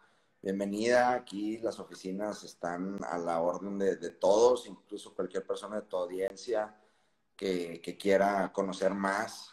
bienvenida. 0.42 1.12
Aquí 1.12 1.58
las 1.58 1.78
oficinas 1.78 2.42
están 2.42 2.98
a 3.04 3.16
la 3.16 3.40
orden 3.40 3.78
de, 3.78 4.10
todos, 4.10 4.66
incluso 4.66 5.14
cualquier 5.14 5.46
persona 5.46 5.76
de 5.76 5.82
tu 5.82 5.96
audiencia 5.96 6.74
que, 7.82 7.96
quiera 7.98 8.52
conocer 8.52 8.94
más, 8.94 9.52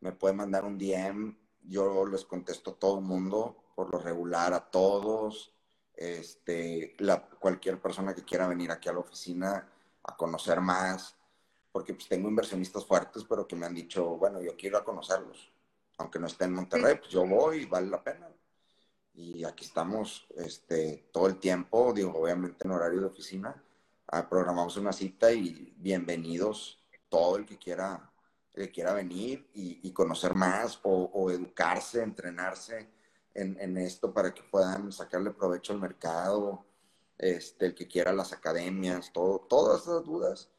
me 0.00 0.12
puede 0.12 0.34
mandar 0.34 0.64
un 0.64 0.78
DM. 0.78 1.36
Yo 1.62 2.06
les 2.06 2.24
contesto 2.24 2.72
a 2.72 2.74
todo 2.74 2.98
el 2.98 3.04
mundo, 3.04 3.56
por 3.74 3.90
lo 3.90 3.98
regular 3.98 4.52
a 4.52 4.70
todos. 4.70 5.52
Este, 5.96 6.94
la, 6.98 7.28
cualquier 7.28 7.80
persona 7.80 8.14
que 8.14 8.24
quiera 8.24 8.46
venir 8.46 8.70
aquí 8.70 8.88
a 8.88 8.92
la 8.92 9.00
oficina 9.00 9.68
a 10.04 10.16
conocer 10.16 10.60
más, 10.60 11.16
porque 11.72 11.94
pues 11.94 12.08
tengo 12.08 12.28
inversionistas 12.28 12.84
fuertes, 12.84 13.24
pero 13.28 13.48
que 13.48 13.56
me 13.56 13.66
han 13.66 13.74
dicho, 13.74 14.16
bueno, 14.16 14.40
yo 14.40 14.56
quiero 14.56 14.78
a 14.78 14.84
conocerlos. 14.84 15.50
Aunque 15.98 16.18
no 16.18 16.26
esté 16.26 16.44
en 16.44 16.54
Monterrey, 16.54 16.96
pues 16.98 17.10
yo 17.10 17.26
voy 17.26 17.66
vale 17.66 17.88
la 17.88 18.02
pena 18.02 18.28
y 19.14 19.44
aquí 19.44 19.64
estamos 19.64 20.26
este, 20.36 21.08
todo 21.12 21.28
el 21.28 21.38
tiempo, 21.38 21.92
digo, 21.92 22.12
obviamente 22.16 22.64
en 22.64 22.72
horario 22.72 23.00
de 23.00 23.06
oficina, 23.06 23.62
ah, 24.08 24.28
programamos 24.28 24.76
una 24.76 24.92
cita 24.92 25.30
y 25.30 25.72
bienvenidos 25.76 26.83
todo 27.08 27.36
el 27.36 27.46
que 27.46 27.58
quiera, 27.58 28.12
el 28.54 28.66
que 28.66 28.72
quiera 28.72 28.92
venir 28.92 29.48
y, 29.54 29.92
conocer 29.92 30.34
más 30.34 30.80
o, 30.82 31.30
educarse, 31.30 32.02
entrenarse 32.02 32.88
en, 33.34 33.76
esto 33.78 34.12
para 34.12 34.32
que 34.32 34.42
puedan 34.42 34.92
sacarle 34.92 35.30
provecho 35.30 35.72
al 35.72 35.80
mercado, 35.80 36.64
este, 37.18 37.66
el 37.66 37.74
que 37.74 37.88
quiera 37.88 38.12
las 38.12 38.32
academias, 38.32 39.12
todo, 39.12 39.40
todas 39.40 39.82
esas 39.82 40.04
dudas, 40.04 40.50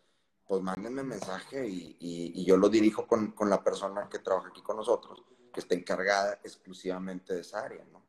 pues 0.47 0.61
mándenme 0.61 1.03
mensaje 1.03 1.67
y, 1.67 1.97
y, 1.99 2.45
yo 2.45 2.57
lo 2.57 2.69
dirijo 2.69 3.07
con, 3.07 3.31
con 3.31 3.49
la 3.49 3.63
persona 3.63 4.07
que 4.09 4.19
trabaja 4.19 4.49
aquí 4.49 4.61
con 4.61 4.77
nosotros, 4.77 5.23
que 5.53 5.59
está 5.59 5.75
encargada 5.75 6.39
exclusivamente 6.43 7.33
de 7.33 7.41
esa 7.41 7.63
área, 7.63 7.83
¿no? 7.91 8.04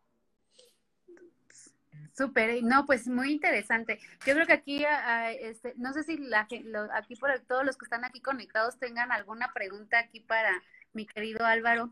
Súper, 2.16 2.62
no, 2.62 2.86
pues 2.86 3.06
muy 3.08 3.30
interesante. 3.30 3.98
Yo 4.24 4.32
creo 4.32 4.46
que 4.46 4.54
aquí, 4.54 4.84
ah, 4.86 5.32
este, 5.32 5.74
no 5.76 5.92
sé 5.92 6.02
si 6.02 6.16
la, 6.16 6.48
aquí 6.94 7.16
por 7.16 7.38
todos 7.40 7.64
los 7.64 7.76
que 7.76 7.84
están 7.84 8.06
aquí 8.06 8.22
conectados 8.22 8.78
tengan 8.78 9.12
alguna 9.12 9.52
pregunta 9.52 9.98
aquí 9.98 10.20
para 10.20 10.50
mi 10.94 11.06
querido 11.06 11.44
Álvaro. 11.44 11.90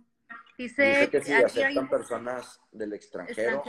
Dice, 0.57 1.11
que 1.11 1.23
sí, 1.23 1.33
aceptan 1.33 1.91
personas 1.91 2.59
del 2.73 2.95
extranjero. 2.95 3.63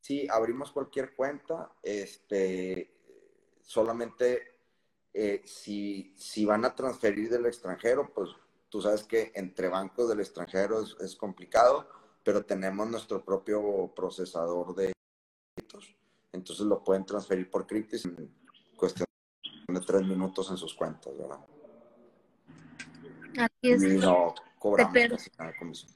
Sí, 0.00 0.28
abrimos 0.30 0.70
cualquier 0.70 1.14
cuenta, 1.14 1.72
este, 1.82 2.94
solamente 3.60 4.58
eh, 5.12 5.42
si, 5.44 6.14
si 6.16 6.44
van 6.44 6.64
a 6.64 6.76
transferir 6.76 7.28
del 7.28 7.46
extranjero, 7.46 8.12
pues 8.14 8.30
tú 8.68 8.80
sabes 8.80 9.02
que 9.02 9.32
entre 9.34 9.68
bancos 9.68 10.08
del 10.08 10.20
extranjero 10.20 10.82
es, 10.82 10.96
es 11.00 11.16
complicado, 11.16 11.88
pero 12.22 12.44
tenemos 12.44 12.88
nuestro 12.88 13.24
propio 13.24 13.92
procesador 13.96 14.74
de 14.76 14.91
entonces 16.32 16.66
lo 16.66 16.82
pueden 16.82 17.04
transferir 17.04 17.50
por 17.50 17.66
Cryptis 17.66 18.04
en 18.06 18.34
cuestión 18.76 19.06
de 19.68 19.80
tres 19.80 20.02
minutos 20.02 20.50
en 20.50 20.56
sus 20.56 20.74
cuentas, 20.74 21.16
¿verdad? 21.16 21.38
Así 23.38 23.70
es. 23.70 23.82
Y 23.82 23.98
no 23.98 24.34
cobramos 24.58 24.92
casi 24.92 25.30
nada 25.38 25.52
de 25.52 25.58
comisión. 25.58 25.92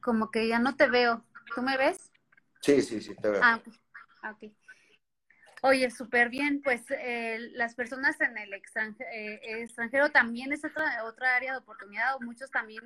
Como 0.00 0.30
que 0.30 0.48
ya 0.48 0.58
no 0.58 0.76
te 0.76 0.88
veo. 0.88 1.24
¿Tú 1.54 1.62
me 1.62 1.76
ves? 1.76 2.10
Sí, 2.60 2.82
sí, 2.82 3.00
sí, 3.00 3.14
te 3.14 3.30
veo. 3.30 3.40
Ah, 3.42 3.60
ok. 3.64 3.74
Ah, 4.22 4.36
Oye, 5.64 5.92
súper 5.92 6.28
bien, 6.28 6.60
pues 6.60 6.82
eh, 6.90 7.38
las 7.52 7.76
personas 7.76 8.20
en 8.20 8.36
el 8.36 8.52
eh, 8.52 9.40
extranjero, 9.44 10.10
también 10.10 10.52
es 10.52 10.64
otra, 10.64 11.04
otra 11.04 11.36
área 11.36 11.52
de 11.52 11.58
oportunidad, 11.58 12.18
muchos 12.18 12.50
también, 12.50 12.82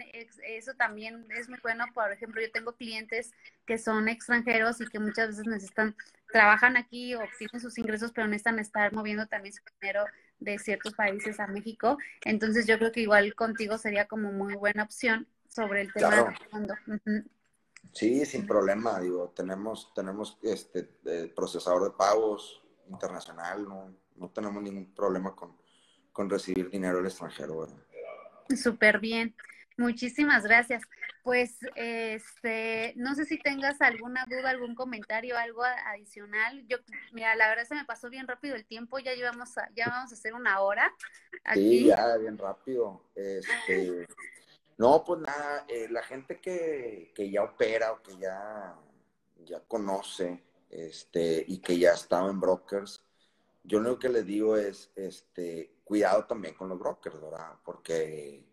eso 0.47 0.75
también 0.75 1.27
es 1.31 1.49
muy 1.49 1.59
bueno, 1.63 1.87
por 1.95 2.13
ejemplo, 2.13 2.43
yo 2.43 2.51
tengo 2.53 2.75
clientes 2.75 3.33
que 3.65 3.79
son 3.79 4.11
extranjeros 4.11 4.79
y 4.83 4.87
que 4.89 4.99
muchas 4.99 5.29
veces 5.29 5.47
necesitan, 5.47 5.97
trabajan 6.31 6.77
aquí, 6.77 7.15
obtienen 7.15 7.61
sus 7.63 7.79
ingresos, 7.79 8.13
pero 8.13 8.27
necesitan 8.27 8.59
estar 8.59 8.93
moviendo 8.93 9.27
también 9.27 9.55
su 9.55 9.63
dinero 9.81 10.05
de 10.39 10.59
ciertos 10.59 10.93
países 10.93 11.41
a 11.41 11.47
México, 11.47 11.97
entonces 12.27 12.67
yo 12.67 12.77
creo 12.77 12.93
que 12.93 13.01
igual 13.01 13.35
contigo 13.35 13.79
sería 13.79 14.07
como 14.07 14.33
muy 14.33 14.55
buena 14.55 14.83
opción 14.83 15.27
sobre 15.49 15.81
el 15.81 15.95
tema 15.95 16.25
del 16.25 16.49
fondo. 16.51 16.75
Sí, 17.93 18.27
sin 18.27 18.47
problema, 18.47 19.01
digo, 19.01 19.33
tenemos, 19.35 19.95
tenemos 19.95 20.37
este 20.43 20.83
procesador 21.35 21.85
de 21.85 21.97
pagos, 21.97 22.63
internacional, 22.89 23.65
no, 23.65 23.95
no 24.17 24.31
tenemos 24.31 24.63
ningún 24.63 24.95
problema 24.95 25.35
con, 25.35 25.57
con 26.13 26.31
recibir 26.31 26.71
dinero 26.71 26.99
del 26.99 27.07
extranjero. 27.07 27.67
Súper 28.55 28.99
bien. 29.01 29.35
Muchísimas 29.79 30.45
gracias. 30.45 30.83
Pues, 31.23 31.59
este, 31.75 32.95
no 32.97 33.15
sé 33.15 33.27
si 33.27 33.39
tengas 33.39 33.81
alguna 33.83 34.25
duda, 34.27 34.51
algún 34.51 34.75
comentario, 34.75 35.37
algo 35.37 35.63
adicional. 35.65 36.65
Yo, 36.67 36.79
mira, 37.13 37.37
la 37.37 37.49
verdad 37.49 37.65
se 37.65 37.75
me 37.75 37.85
pasó 37.85 38.09
bien 38.09 38.27
rápido 38.27 38.55
el 38.55 38.65
tiempo. 38.65 38.99
Ya 38.99 39.13
llevamos, 39.15 39.59
a, 39.59 39.69
ya 39.75 39.89
vamos 39.89 40.13
a 40.13 40.15
hacer 40.15 40.35
una 40.35 40.61
hora. 40.61 40.91
Sí, 41.53 41.87
ya 41.87 42.17
bien 42.17 42.39
rápido. 42.39 43.03
Este, 43.15 44.07
no, 44.79 45.05
pues 45.05 45.21
nada, 45.21 45.65
eh, 45.69 45.89
la 45.91 46.03
gente 46.03 46.41
que, 46.41 47.13
que, 47.15 47.31
ya 47.31 47.43
opera 47.43 47.93
o 47.93 48.03
que 48.03 48.17
ya, 48.17 48.75
ya 49.45 49.61
conoce 49.61 50.43
este, 50.77 51.43
y 51.49 51.59
que 51.59 51.79
ya 51.79 51.93
estaba 51.93 52.29
en 52.29 52.39
brokers, 52.39 53.03
yo 53.65 53.81
lo 53.81 53.99
que 53.99 54.11
les 54.11 54.27
digo 54.27 54.57
es, 54.57 54.91
este, 54.95 55.73
cuidado 55.85 56.27
también 56.27 56.55
con 56.55 56.69
los 56.69 56.79
brokers, 56.79 57.19
¿verdad? 57.19 57.55
Porque, 57.65 58.45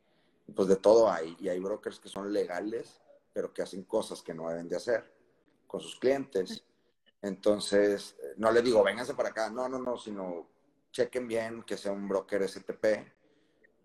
pues 0.55 0.69
de 0.69 0.77
todo 0.77 1.11
hay, 1.11 1.35
y 1.39 1.49
hay 1.49 1.59
brokers 1.59 1.99
que 1.99 2.07
son 2.07 2.31
legales, 2.31 3.01
pero 3.33 3.53
que 3.53 3.61
hacen 3.61 3.83
cosas 3.83 4.21
que 4.21 4.33
no 4.33 4.47
deben 4.49 4.69
de 4.69 4.77
hacer 4.77 5.13
con 5.67 5.81
sus 5.81 5.97
clientes. 5.99 6.63
Entonces, 7.21 8.15
no 8.37 8.51
les 8.51 8.63
digo, 8.63 8.83
vénganse 8.83 9.15
para 9.15 9.29
acá, 9.29 9.49
no, 9.49 9.67
no, 9.67 9.79
no, 9.79 9.97
sino 9.97 10.47
chequen 10.91 11.27
bien 11.27 11.63
que 11.63 11.75
sea 11.75 11.91
un 11.91 12.07
broker 12.07 12.47
STP, 12.47 12.85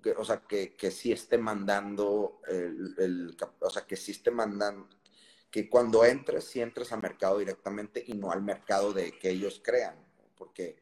que, 0.00 0.12
o 0.16 0.24
sea, 0.24 0.42
que, 0.42 0.76
que 0.76 0.92
sí 0.92 1.10
esté 1.10 1.38
mandando, 1.38 2.40
el, 2.46 3.36
o 3.60 3.70
sea, 3.70 3.84
que 3.84 3.96
sí 3.96 4.12
esté 4.12 4.30
mandando, 4.30 4.88
que 5.50 5.68
cuando 5.68 6.04
entres, 6.04 6.44
si 6.44 6.60
entres 6.60 6.92
al 6.92 7.02
mercado 7.02 7.38
directamente 7.38 8.02
y 8.06 8.14
no 8.14 8.30
al 8.30 8.42
mercado 8.42 8.92
de 8.92 9.18
que 9.18 9.30
ellos 9.30 9.60
crean, 9.64 9.96
porque 10.36 10.76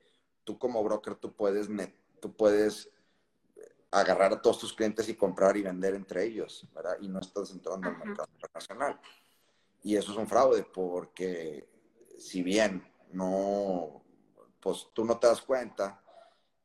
tú 0.45 0.59
como 0.59 0.83
broker, 0.83 1.15
tú 1.15 1.35
puedes, 1.35 1.69
tú 2.21 2.35
puedes 2.37 2.91
agarrar 3.91 4.33
a 4.33 4.43
todos 4.43 4.59
tus 4.59 4.73
clientes 4.75 5.09
y 5.09 5.15
comprar 5.15 5.57
y 5.57 5.63
vender 5.63 5.95
entre 5.95 6.25
ellos, 6.25 6.67
¿verdad? 6.75 6.97
Y 7.01 7.09
no 7.09 7.21
estás 7.21 7.51
entrando 7.51 7.89
al 7.89 7.99
mercado 7.99 8.29
internacional. 8.33 9.01
Y 9.83 9.97
eso 9.97 10.13
es 10.13 10.19
un 10.19 10.27
fraude 10.27 10.65
porque 10.65 11.69
si 12.19 12.43
bien 12.43 12.87
no, 13.13 14.03
pues 14.61 14.89
tú 14.93 15.05
no 15.05 15.19
te 15.19 15.29
das 15.29 15.41
cuenta, 15.41 16.03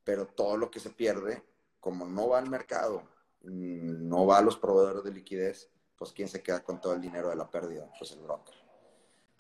pero 0.03 0.25
todo 0.25 0.57
lo 0.57 0.71
que 0.71 0.79
se 0.79 0.89
pierde, 0.89 1.43
como 1.79 2.05
no 2.05 2.29
va 2.29 2.39
al 2.39 2.49
mercado, 2.49 3.03
no 3.43 4.25
va 4.25 4.39
a 4.39 4.41
los 4.41 4.57
proveedores 4.57 5.03
de 5.03 5.11
liquidez, 5.11 5.69
pues 6.01 6.13
¿quién 6.13 6.27
se 6.27 6.41
queda 6.41 6.63
con 6.63 6.81
todo 6.81 6.95
el 6.95 7.01
dinero 7.01 7.29
de 7.29 7.35
la 7.35 7.47
pérdida? 7.47 7.87
Pues 7.99 8.11
el 8.13 8.21
broker. 8.21 8.55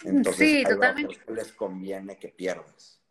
Entonces, 0.03 0.47
sí, 0.47 0.63
totalmente. 0.63 1.19
les 1.33 1.53
conviene 1.53 2.19
que 2.19 2.27
pierdas 2.27 3.01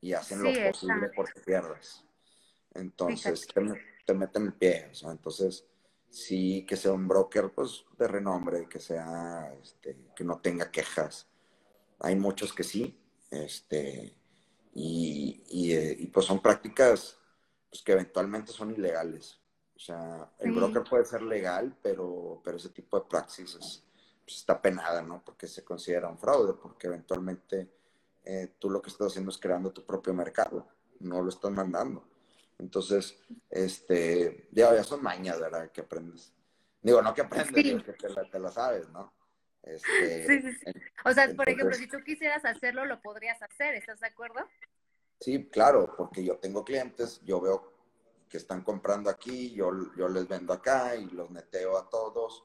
y 0.00 0.12
hacen 0.12 0.42
lo 0.42 0.50
posible 0.72 1.10
porque 1.14 1.40
pierdas. 1.40 2.04
Entonces, 2.74 3.46
te, 4.04 4.12
meten 4.12 4.46
el 4.46 4.54
pie. 4.54 4.90
entonces, 5.04 5.64
sí 6.10 6.66
que 6.68 6.76
sea 6.76 6.94
un 6.94 7.06
broker 7.06 7.52
pues, 7.54 7.84
de 7.96 8.08
renombre, 8.08 8.68
que 8.68 8.80
sea, 8.80 9.54
este, 9.62 9.96
que 10.16 10.24
no 10.24 10.40
tenga 10.40 10.72
quejas. 10.72 11.28
Hay 12.00 12.16
muchos 12.16 12.52
que 12.52 12.64
sí, 12.64 13.00
este, 13.30 14.16
y, 14.74 15.44
y, 15.48 15.72
eh, 15.74 16.10
pues 16.12 16.26
son 16.26 16.42
prácticas 16.42 17.20
pues, 17.70 17.82
que 17.84 17.92
eventualmente 17.92 18.50
son 18.50 18.72
ilegales. 18.72 19.40
O 19.76 19.78
sea, 19.78 20.30
el 20.38 20.52
broker 20.52 20.82
puede 20.82 21.04
ser 21.04 21.22
legal, 21.22 21.76
pero, 21.82 22.40
pero 22.42 22.56
ese 22.56 22.70
tipo 22.70 22.98
de 22.98 23.04
praxis 23.06 23.58
pues, 24.24 24.38
está 24.38 24.60
penada, 24.60 25.02
¿no? 25.02 25.22
Porque 25.22 25.46
se 25.46 25.62
considera 25.64 26.08
un 26.08 26.18
fraude, 26.18 26.54
porque 26.54 26.86
eventualmente 26.86 27.70
eh, 28.24 28.54
tú 28.58 28.70
lo 28.70 28.80
que 28.80 28.88
estás 28.88 29.08
haciendo 29.08 29.30
es 29.30 29.38
creando 29.38 29.72
tu 29.72 29.84
propio 29.84 30.14
mercado, 30.14 30.66
no 31.00 31.20
lo 31.20 31.28
estás 31.28 31.50
mandando. 31.50 32.08
Entonces, 32.58 33.18
este, 33.50 34.48
ya, 34.50 34.74
ya 34.74 34.82
son 34.82 35.02
mañas, 35.02 35.38
¿verdad? 35.38 35.70
Que 35.70 35.82
aprendes. 35.82 36.32
Digo, 36.80 37.02
no 37.02 37.12
que 37.12 37.20
aprendes, 37.20 37.82
que 37.82 37.92
te 37.92 38.38
la, 38.38 38.50
sabes, 38.50 38.88
¿no? 38.88 39.12
Este, 39.62 40.26
sí, 40.26 40.42
sí, 40.42 40.52
sí. 40.54 40.80
O 41.04 41.12
sea, 41.12 41.28
por 41.34 41.48
ejemplo, 41.50 41.74
si 41.74 41.86
tú 41.86 41.98
quisieras 42.02 42.44
hacerlo, 42.46 42.86
lo 42.86 43.02
podrías 43.02 43.42
hacer, 43.42 43.74
¿estás 43.74 44.00
de 44.00 44.06
acuerdo? 44.06 44.40
Sí, 45.20 45.48
claro, 45.48 45.92
porque 45.96 46.24
yo 46.24 46.38
tengo 46.38 46.64
clientes, 46.64 47.20
yo 47.24 47.40
veo 47.40 47.75
que 48.28 48.38
están 48.38 48.62
comprando 48.62 49.10
aquí, 49.10 49.52
yo, 49.52 49.70
yo 49.96 50.08
les 50.08 50.26
vendo 50.26 50.52
acá 50.52 50.96
y 50.96 51.06
los 51.10 51.30
neteo 51.30 51.76
a 51.76 51.88
todos. 51.88 52.44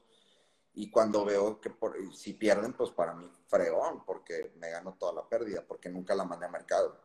Y 0.74 0.90
cuando 0.90 1.24
veo 1.24 1.60
que 1.60 1.70
por, 1.70 1.96
si 2.14 2.34
pierden, 2.34 2.72
pues 2.72 2.90
para 2.90 3.14
mí 3.14 3.30
fregón, 3.46 4.04
porque 4.04 4.52
me 4.56 4.70
gano 4.70 4.94
toda 4.98 5.12
la 5.12 5.28
pérdida, 5.28 5.64
porque 5.66 5.90
nunca 5.90 6.14
la 6.14 6.24
mandé 6.24 6.46
a 6.46 6.50
mercado. 6.50 6.98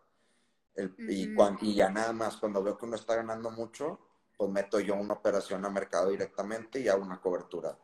y, 1.00 1.36
y 1.62 1.76
ya 1.76 1.90
nada 1.90 2.14
más, 2.14 2.38
cuando 2.38 2.64
veo 2.64 2.78
que 2.78 2.86
uno 2.86 2.96
está 2.96 3.16
ganando 3.16 3.50
mucho, 3.50 4.00
pues 4.38 4.50
meto 4.52 4.80
yo 4.80 4.96
una 4.96 5.16
operación 5.16 5.66
a 5.66 5.70
mercado 5.70 6.10
directamente 6.10 6.80
y 6.80 6.88
hago 6.88 7.04
una 7.04 7.20
cobertura. 7.20 7.78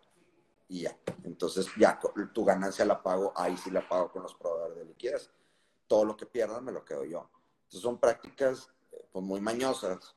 Y 0.70 0.84
ya. 0.84 0.98
Entonces 1.24 1.68
ya 1.78 2.00
tu 2.34 2.46
ganancia 2.46 2.86
la 2.86 3.02
pago, 3.02 3.34
ahí 3.36 3.58
sí 3.58 3.72
la 3.72 3.88
pago 3.88 4.12
con 4.12 4.24
los 4.24 4.36
proveedores 4.36 4.78
de 4.78 4.86
liquidez. 4.86 5.32
Todo 5.88 6.06
lo 6.06 6.16
que 6.16 6.26
pierdan 6.26 6.64
me 6.64 6.72
lo 6.72 6.86
quedo 6.86 7.04
yo. 7.04 7.30
Entonces 7.64 7.82
son 7.82 8.00
prácticas 8.00 8.70
eh, 8.92 9.06
pues 9.12 9.26
muy 9.26 9.42
mañosas 9.42 10.16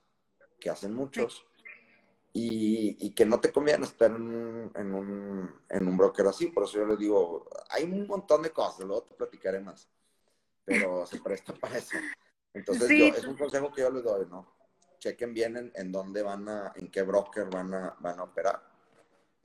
que 0.58 0.70
hacen 0.70 0.94
muchos, 0.94 1.46
y, 2.38 3.10
que 3.14 3.24
no 3.24 3.40
te 3.40 3.50
conviene 3.50 3.84
estar 3.84 4.10
en 4.10 4.22
un, 4.22 4.72
en, 4.74 4.94
un, 4.94 5.60
en 5.70 5.88
un 5.88 5.96
broker 5.96 6.26
así. 6.26 6.48
Por 6.48 6.64
eso 6.64 6.78
yo 6.78 6.86
les 6.86 6.98
digo, 6.98 7.48
hay 7.70 7.84
un 7.84 8.06
montón 8.06 8.42
de 8.42 8.50
cosas, 8.50 8.80
luego 8.80 9.04
te 9.04 9.14
platicaré 9.14 9.60
más, 9.60 9.88
pero 10.64 11.06
se 11.06 11.20
presta 11.20 11.54
para 11.60 11.78
eso. 11.78 11.96
Entonces, 12.52 12.90
es 12.90 13.24
un 13.24 13.36
consejo 13.36 13.72
que 13.72 13.82
yo 13.82 13.90
les 13.90 14.04
doy, 14.04 14.26
¿no? 14.26 14.54
Chequen 14.98 15.32
bien 15.32 15.56
en, 15.56 15.72
en, 15.74 15.92
dónde 15.92 16.22
van 16.22 16.48
a, 16.48 16.72
en 16.76 16.90
qué 16.90 17.02
broker 17.02 17.48
van 17.50 17.72
a, 17.72 17.96
van 18.00 18.18
a 18.18 18.24
operar. 18.24 18.62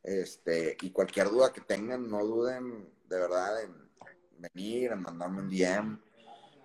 Este, 0.03 0.75
y 0.81 0.91
cualquier 0.91 1.29
duda 1.29 1.53
que 1.53 1.61
tengan, 1.61 2.09
no 2.09 2.25
duden 2.25 2.89
de 3.07 3.19
verdad 3.19 3.63
en 3.63 3.89
venir, 4.37 4.91
en 4.91 5.01
mandarme 5.01 5.41
un 5.41 5.49
DM 5.49 5.99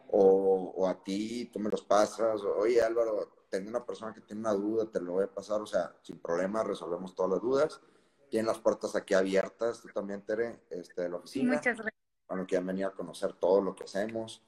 o, 0.09 0.73
o 0.77 0.89
a 0.89 1.03
ti, 1.03 1.51
tú 1.53 1.59
me 1.59 1.71
los 1.71 1.83
pasas. 1.83 2.41
Oye, 2.43 2.81
Álvaro, 2.81 3.36
tengo 3.49 3.71
una 3.71 3.85
persona 3.85 4.13
que 4.13 4.21
tiene 4.21 4.41
una 4.41 4.53
duda, 4.53 4.91
te 4.91 5.01
lo 5.01 5.13
voy 5.13 5.25
a 5.25 5.33
pasar, 5.33 5.61
o 5.61 5.67
sea, 5.67 5.95
sin 6.03 6.19
problema, 6.19 6.63
resolvemos 6.63 7.15
todas 7.15 7.33
las 7.33 7.41
dudas. 7.41 7.81
Tienen 8.29 8.47
las 8.47 8.59
puertas 8.59 8.97
aquí 8.97 9.15
abiertas, 9.15 9.81
tú 9.81 9.89
también, 9.89 10.23
Tere, 10.23 10.63
este, 10.71 11.03
de 11.03 11.09
la 11.09 11.17
oficina. 11.17 11.55
Muchas 11.55 11.77
gracias. 11.77 11.95
Bueno, 12.29 12.47
que 12.47 12.57
han 12.57 12.67
venido 12.67 12.89
a 12.89 12.95
conocer 12.95 13.35
todo 13.35 13.61
lo 13.61 13.75
que 13.75 13.85
hacemos. 13.85 14.43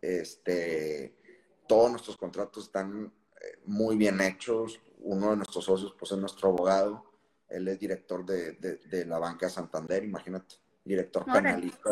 Este, 0.00 1.14
todos 1.68 1.90
nuestros 1.90 2.16
contratos 2.16 2.64
están 2.64 3.12
eh, 3.40 3.60
muy 3.66 3.96
bien 3.96 4.20
hechos. 4.20 4.80
Uno 4.98 5.30
de 5.30 5.36
nuestros 5.36 5.64
socios, 5.64 5.94
pues, 5.98 6.10
es 6.10 6.18
nuestro 6.18 6.48
abogado. 6.48 7.04
Él 7.48 7.68
es 7.68 7.78
director 7.78 8.24
de, 8.24 8.52
de, 8.52 9.06
la 9.06 9.18
banca 9.18 9.48
Santander, 9.48 10.04
imagínate. 10.04 10.56
Director 10.84 11.24
penalista, 11.24 11.90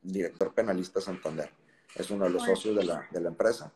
director 0.00 0.54
penalista 0.54 1.00
Santander. 1.00 1.50
Es 1.94 2.10
uno 2.10 2.24
de 2.24 2.30
los 2.30 2.42
socios 2.42 2.76
de 2.76 2.84
la, 2.84 3.06
de 3.10 3.20
la 3.20 3.28
empresa. 3.28 3.72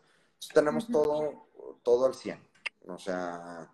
Tenemos 0.55 0.87
todo 0.89 1.47
todo 1.87 2.07
al 2.07 2.15
100. 2.15 2.43
O 2.89 2.99
sea, 2.99 3.71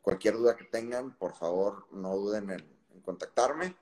cualquier 0.00 0.34
duda 0.34 0.56
que 0.56 0.64
tengan, 0.64 1.16
por 1.16 1.32
favor, 1.34 1.86
no 1.92 2.16
duden 2.16 2.50
en, 2.50 3.02
contactarme, 3.04 3.76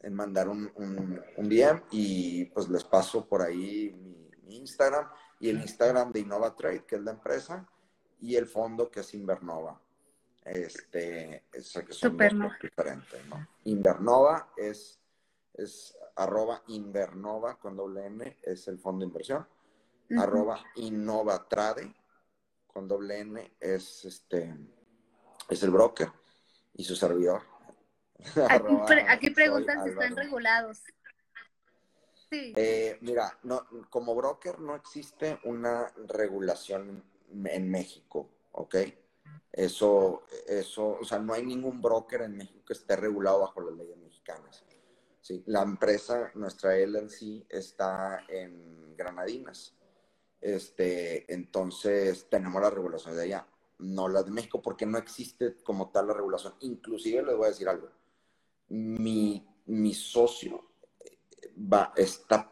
en 0.00 0.14
mandar 0.14 0.48
un, 0.48 0.72
un, 0.76 1.48
DM 1.48 1.82
y 1.90 2.46
pues 2.46 2.70
les 2.70 2.84
paso 2.84 3.26
por 3.26 3.42
ahí 3.42 3.92
mi, 4.46 4.56
Instagram 4.56 5.10
y 5.40 5.50
el 5.50 5.60
Instagram 5.60 6.10
de 6.10 6.20
Innova 6.20 6.54
Trade, 6.54 6.86
que 6.86 6.96
es 6.96 7.02
la 7.02 7.10
empresa, 7.10 7.66
y 8.20 8.36
el 8.36 8.46
fondo 8.46 8.90
que 8.90 9.00
es 9.00 9.12
Invernova. 9.12 9.78
Este, 10.42 11.44
es 11.52 11.72
que 11.86 11.92
son 11.92 12.16
dos 12.16 12.52
diferentes, 12.62 13.26
¿no? 13.26 13.46
Invernova 13.64 14.52
es, 14.56 14.98
es 15.52 15.96
arroba 16.16 16.62
Invernova 16.68 17.58
con 17.58 17.76
doble 17.76 18.06
N, 18.06 18.38
es 18.42 18.68
el 18.68 18.78
fondo 18.78 19.00
de 19.00 19.08
inversión. 19.08 19.46
Arroba 20.18 20.64
Innova 20.76 21.48
Trade 21.48 21.94
con 22.66 22.88
doble 22.88 23.20
N 23.20 23.56
es 23.60 24.04
este 24.04 24.54
es 25.48 25.62
el 25.62 25.70
broker 25.70 26.10
y 26.74 26.84
su 26.84 26.96
servidor. 26.96 27.42
Aquí, 29.08 29.30
preguntan 29.30 29.84
si 29.84 29.90
están 29.90 30.16
regulados. 30.16 30.82
Sí. 32.30 32.52
Eh, 32.56 32.98
mira, 33.00 33.38
no, 33.42 33.66
como 33.90 34.14
broker 34.14 34.58
no 34.58 34.74
existe 34.74 35.38
una 35.44 35.92
regulación 36.08 37.04
en 37.30 37.70
México, 37.70 38.28
¿ok? 38.52 38.76
Eso, 39.52 40.24
eso, 40.46 40.98
o 41.00 41.04
sea, 41.04 41.18
no 41.18 41.32
hay 41.32 41.44
ningún 41.44 41.80
broker 41.80 42.22
en 42.22 42.36
México 42.36 42.64
que 42.66 42.72
esté 42.72 42.96
regulado 42.96 43.40
bajo 43.40 43.60
las 43.60 43.74
leyes 43.74 43.96
mexicanas. 43.98 44.64
¿sí? 45.20 45.44
La 45.46 45.62
empresa, 45.62 46.32
nuestra 46.34 46.76
LLC, 46.76 47.46
está 47.48 48.24
en 48.28 48.96
Granadinas. 48.96 49.76
Este, 50.44 51.32
entonces 51.32 52.28
tenemos 52.28 52.60
la 52.60 52.68
regulación 52.68 53.16
de 53.16 53.22
allá, 53.22 53.46
no 53.78 54.08
la 54.10 54.22
de 54.22 54.30
México, 54.30 54.60
porque 54.60 54.84
no 54.84 54.98
existe 54.98 55.56
como 55.64 55.90
tal 55.90 56.08
la 56.08 56.12
regulación. 56.12 56.54
Inclusive 56.60 57.22
les 57.22 57.34
voy 57.34 57.46
a 57.46 57.48
decir 57.48 57.66
algo. 57.66 57.88
Mi, 58.68 59.42
mi 59.64 59.94
socio 59.94 60.72
eh, 61.00 61.50
va, 61.56 61.94
está, 61.96 62.50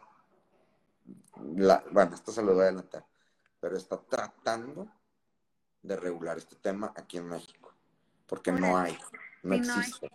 bueno, 1.36 2.14
esto 2.14 2.32
se 2.32 2.42
lo 2.42 2.54
voy 2.54 2.62
a 2.62 2.68
adelantar, 2.68 3.04
pero 3.60 3.76
está 3.76 4.00
tratando 4.00 4.90
de 5.82 5.94
regular 5.94 6.38
este 6.38 6.56
tema 6.56 6.94
aquí 6.96 7.18
en 7.18 7.28
México, 7.28 7.74
porque 8.26 8.52
no 8.52 8.78
hay, 8.78 8.96
no 9.42 9.54
existe. 9.54 10.10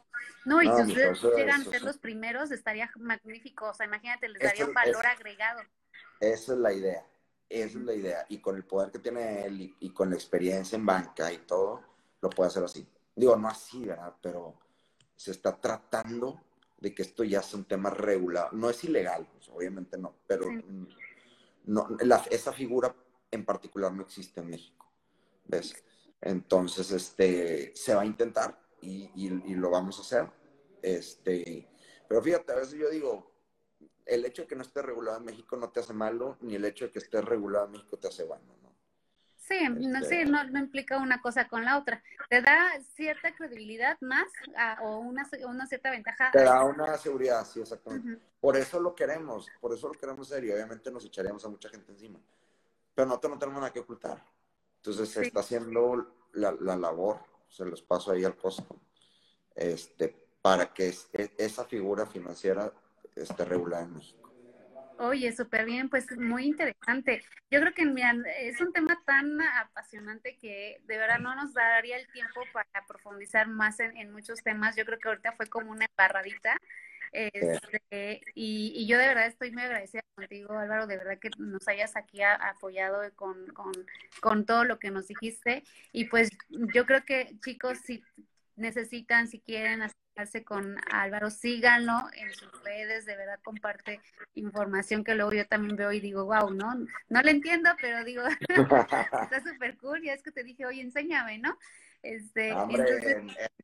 No, 0.45 0.63
y 0.63 0.65
si 0.65 0.93
ustedes 0.93 1.21
llegan 1.35 1.61
a 1.61 1.65
ser 1.65 1.83
los 1.83 1.99
primeros, 1.99 2.49
estaría 2.49 2.89
magnífico. 2.95 3.69
O 3.69 3.73
sea, 3.75 3.85
imagínate, 3.85 4.29
les 4.29 4.41
daría 4.41 4.65
un 4.65 4.73
valor 4.73 5.05
agregado. 5.05 5.61
Esa 6.19 6.53
es 6.53 6.59
la 6.59 6.73
idea. 6.73 7.05
Esa 7.49 7.77
es 7.77 7.85
la 7.85 7.93
idea. 7.93 8.25
Y 8.29 8.39
con 8.39 8.55
el 8.55 8.65
poder 8.65 8.91
que 8.91 8.99
tiene 8.99 9.45
él 9.45 9.75
y, 9.79 9.89
con 9.91 10.09
la 10.09 10.15
experiencia 10.15 10.75
en 10.75 10.85
banca 10.85 11.31
y 11.31 11.39
todo, 11.39 11.81
lo 12.21 12.29
puede 12.29 12.49
hacer 12.49 12.63
así. 12.63 12.87
Digo, 13.15 13.35
no 13.35 13.47
así, 13.47 13.85
¿verdad? 13.85 14.15
Pero 14.21 14.55
se 15.15 15.31
está 15.31 15.55
tratando 15.59 16.41
de 16.79 16.93
que 16.93 17.01
esto 17.01 17.23
ya 17.23 17.41
sea 17.41 17.59
un 17.59 17.65
tema 17.65 17.89
regulado. 17.89 18.49
No 18.51 18.69
es 18.69 18.83
ilegal, 18.83 19.27
pues, 19.31 19.49
obviamente 19.49 19.97
no, 19.97 20.15
pero 20.27 20.47
no, 21.65 21.87
esa 22.29 22.53
figura 22.53 22.95
en 23.31 23.45
particular 23.45 23.91
no 23.93 24.03
existe 24.03 24.41
en 24.41 24.49
México. 24.49 24.85
¿Ves? 25.45 25.75
Entonces, 26.21 26.91
este, 26.91 27.73
se 27.75 27.95
va 27.95 28.01
a 28.01 28.05
intentar 28.05 28.59
y, 28.81 29.09
y, 29.15 29.55
lo 29.55 29.69
vamos 29.69 29.97
a 29.99 30.01
hacer. 30.01 30.31
Este, 30.81 31.67
pero 32.07 32.21
fíjate, 32.21 32.51
a 32.51 32.55
veces 32.55 32.79
yo 32.79 32.89
digo, 32.89 33.31
el 34.07 34.25
hecho 34.25 34.43
de 34.43 34.47
que 34.47 34.55
no 34.55 34.61
esté 34.61 34.81
regulado 34.81 35.17
en 35.17 35.25
México 35.25 35.57
no 35.57 35.69
te 35.69 35.81
hace 35.81 35.93
malo, 35.93 36.37
ni 36.41 36.55
el 36.55 36.65
hecho 36.65 36.85
de 36.85 36.91
que 36.91 36.99
esté 36.99 37.21
regulado 37.21 37.65
en 37.65 37.73
México 37.73 37.97
te 37.97 38.07
hace 38.07 38.23
bueno, 38.23 38.45
¿no? 38.61 38.67
Sí, 39.47 39.61
no, 39.69 40.03
sí, 40.03 40.25
no, 40.25 40.43
no, 40.43 40.59
implica 40.59 40.97
una 40.97 41.21
cosa 41.21 41.47
con 41.47 41.63
la 41.63 41.77
otra. 41.77 42.03
Te 42.29 42.41
da 42.41 42.69
cierta 42.95 43.33
credibilidad 43.33 43.97
más 44.01 44.27
o 44.81 44.97
una, 44.97 45.25
una, 45.47 45.65
cierta 45.65 45.89
ventaja. 45.89 46.31
Te 46.31 46.43
da 46.43 46.65
una 46.65 46.97
seguridad, 46.97 47.45
sí, 47.45 47.61
exactamente. 47.61 48.21
Por 48.41 48.57
eso 48.57 48.77
lo 48.81 48.93
queremos, 48.93 49.47
por 49.61 49.73
eso 49.73 49.87
lo 49.87 49.93
queremos 49.93 50.29
hacer 50.29 50.43
y 50.43 50.51
obviamente 50.51 50.91
nos 50.91 51.05
echaríamos 51.05 51.45
a 51.45 51.49
mucha 51.49 51.69
gente 51.69 51.93
encima. 51.93 52.19
Pero 52.93 53.07
nosotros 53.07 53.33
no 53.33 53.39
tenemos 53.39 53.61
nada 53.61 53.71
que 53.71 53.79
ocultar. 53.79 54.21
Entonces 54.77 55.09
se 55.09 55.21
está 55.21 55.39
haciendo 55.39 56.05
la, 56.33 56.51
la, 56.59 56.75
labor, 56.75 57.19
se 57.47 57.63
los 57.63 57.81
paso 57.81 58.11
ahí 58.11 58.25
al 58.25 58.35
costo, 58.35 58.81
este, 59.55 60.13
para 60.41 60.73
que 60.73 60.93
e, 61.13 61.31
esa 61.37 61.63
figura 61.63 62.05
financiera 62.05 62.73
esté 63.23 63.45
regulada 63.45 63.83
en 63.83 63.93
México. 63.93 64.27
Oye, 64.99 65.31
súper 65.31 65.65
bien, 65.65 65.89
pues 65.89 66.07
muy 66.17 66.45
interesante. 66.45 67.21
Yo 67.51 67.59
creo 67.59 67.73
que 67.73 67.83
es 68.39 68.59
un 68.59 68.73
tema 68.73 68.99
tan 69.05 69.39
apasionante 69.41 70.37
que 70.37 70.81
de 70.85 70.97
verdad 70.97 71.19
no 71.19 71.35
nos 71.35 71.53
daría 71.53 71.97
el 71.97 72.07
tiempo 72.11 72.41
para 72.51 72.85
profundizar 72.87 73.47
más 73.47 73.79
en, 73.79 74.11
muchos 74.11 74.41
temas. 74.41 74.75
Yo 74.75 74.85
creo 74.85 74.97
que 74.97 75.07
ahorita 75.07 75.33
fue 75.33 75.45
como 75.47 75.71
una 75.71 75.85
embarradita. 75.85 76.57
Este, 77.11 78.21
y, 78.33 78.87
yo 78.87 78.97
de 78.97 79.07
verdad 79.07 79.27
estoy 79.27 79.51
muy 79.51 79.61
agradecida 79.63 80.01
contigo, 80.15 80.57
Álvaro, 80.57 80.87
de 80.87 80.97
verdad 80.97 81.19
que 81.19 81.29
nos 81.37 81.67
hayas 81.67 81.95
aquí 81.95 82.21
apoyado 82.23 83.01
con, 83.15 83.47
con, 83.53 83.71
con 84.19 84.45
todo 84.47 84.63
lo 84.63 84.79
que 84.79 84.89
nos 84.89 85.07
dijiste. 85.07 85.63
Y 85.91 86.05
pues 86.05 86.31
yo 86.73 86.87
creo 86.87 87.05
que 87.05 87.37
chicos, 87.45 87.77
si 87.85 88.03
necesitan, 88.55 89.27
si 89.27 89.39
quieren 89.41 89.83
con 90.45 90.77
Álvaro, 90.91 91.29
síganlo 91.29 92.09
en 92.13 92.33
sus 92.33 92.51
redes, 92.63 93.05
de 93.05 93.15
verdad 93.15 93.39
comparte 93.43 94.01
información 94.35 95.03
que 95.03 95.15
luego 95.15 95.33
yo 95.33 95.47
también 95.47 95.75
veo 95.75 95.91
y 95.91 95.99
digo, 95.99 96.25
wow, 96.25 96.51
¿no? 96.51 96.73
No 97.09 97.21
le 97.21 97.31
entiendo, 97.31 97.69
pero 97.79 98.03
digo, 98.03 98.23
está 99.21 99.43
súper 99.43 99.77
cool, 99.77 100.01
ya 100.01 100.13
es 100.13 100.23
que 100.23 100.31
te 100.31 100.43
dije, 100.43 100.65
oye, 100.65 100.81
enséñame, 100.81 101.37
¿no? 101.37 101.57
Este, 102.01 102.53
Hombre, 102.53 102.85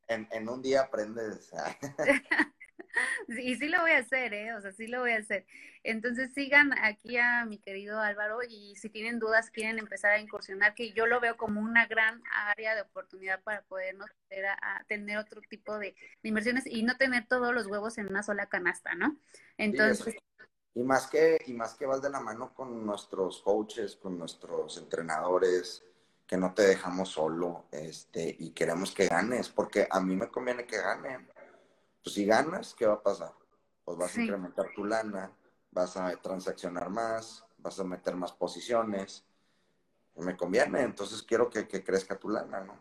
en, 0.08 0.28
en, 0.32 0.49
un 0.49 0.62
día 0.62 0.82
aprendes. 0.82 1.51
y 3.28 3.55
sí 3.55 3.67
lo 3.67 3.82
voy 3.82 3.91
a 3.91 3.99
hacer, 3.99 4.34
¿eh? 4.34 4.53
O 4.53 4.61
sea, 4.61 4.71
sí 4.71 4.88
lo 4.88 5.01
voy 5.01 5.11
a 5.11 5.17
hacer. 5.17 5.45
Entonces 5.84 6.34
sigan 6.34 6.71
aquí 6.82 7.17
a 7.17 7.45
mi 7.45 7.57
querido 7.57 7.99
Álvaro 7.99 8.39
y 8.47 8.76
si 8.76 8.89
tienen 8.89 9.19
dudas, 9.19 9.49
quieren 9.49 9.80
empezar 9.80 10.11
a 10.11 10.19
incursionar, 10.19 10.74
que 10.76 10.93
yo 10.93 11.05
lo 11.07 11.19
veo 11.19 11.36
como 11.38 11.61
una 11.61 11.88
gran 11.88 12.21
área 12.32 12.76
de 12.76 12.82
oportunidad 12.82 13.41
para 13.43 13.61
podernos 13.63 14.09
a, 14.61 14.84
tener 14.86 15.17
otro 15.17 15.41
tipo 15.49 15.78
de, 15.78 15.95
inversiones 16.24 16.65
y 16.65 16.84
no 16.84 16.97
tener 16.97 17.28
todos 17.28 17.53
los 17.53 17.67
huevos 17.67 17.97
en 17.97 18.07
una 18.07 18.24
sola 18.24 18.47
canasta, 18.47 18.95
¿no? 18.95 19.17
Entonces... 19.57 20.15
y 20.74 20.84
más 20.84 21.07
que, 21.07 21.38
y 21.45 21.53
más 21.53 21.76
que 21.76 21.86
vas 21.86 22.01
de 22.01 22.09
la 22.09 22.19
mano 22.19 22.53
con 22.53 22.86
nuestros 22.86 23.41
coaches, 23.41 23.95
con 23.95 24.17
nuestros 24.17 24.78
entrenadores, 24.78 25.84
que 26.26 26.38
no 26.38 26.53
te 26.53 26.63
dejamos 26.63 27.09
solo, 27.09 27.65
este, 27.71 28.36
y 28.39 28.51
queremos 28.51 28.93
que 28.93 29.07
ganes, 29.07 29.49
porque 29.49 29.88
a 29.89 29.99
mí 29.99 30.15
me 30.15 30.30
conviene 30.30 30.65
que 30.65 30.78
ganen 30.78 31.28
pues 32.04 32.16
si 32.16 32.26
ganas, 32.26 32.76
¿qué 32.76 32.86
va 32.86 32.95
a 32.95 33.04
pasar? 33.04 33.32
Pues 33.86 33.97
vas 33.97 34.16
a 34.18 34.22
incrementar 34.22 34.68
tu 34.76 34.86
lana, 34.86 35.32
vas 35.72 35.97
a 35.97 36.16
transaccionar 36.18 36.89
más, 36.89 37.45
vas 37.58 37.80
a 37.80 37.84
meter 37.84 38.16
más 38.16 38.34
posiciones. 38.34 39.26
Me 40.16 40.38
conviene, 40.38 40.82
entonces 40.82 41.24
quiero 41.24 41.49
que, 41.49 41.66
crezca 41.68 42.20
tu 42.20 42.30
lana, 42.30 42.62
¿no? 42.62 42.78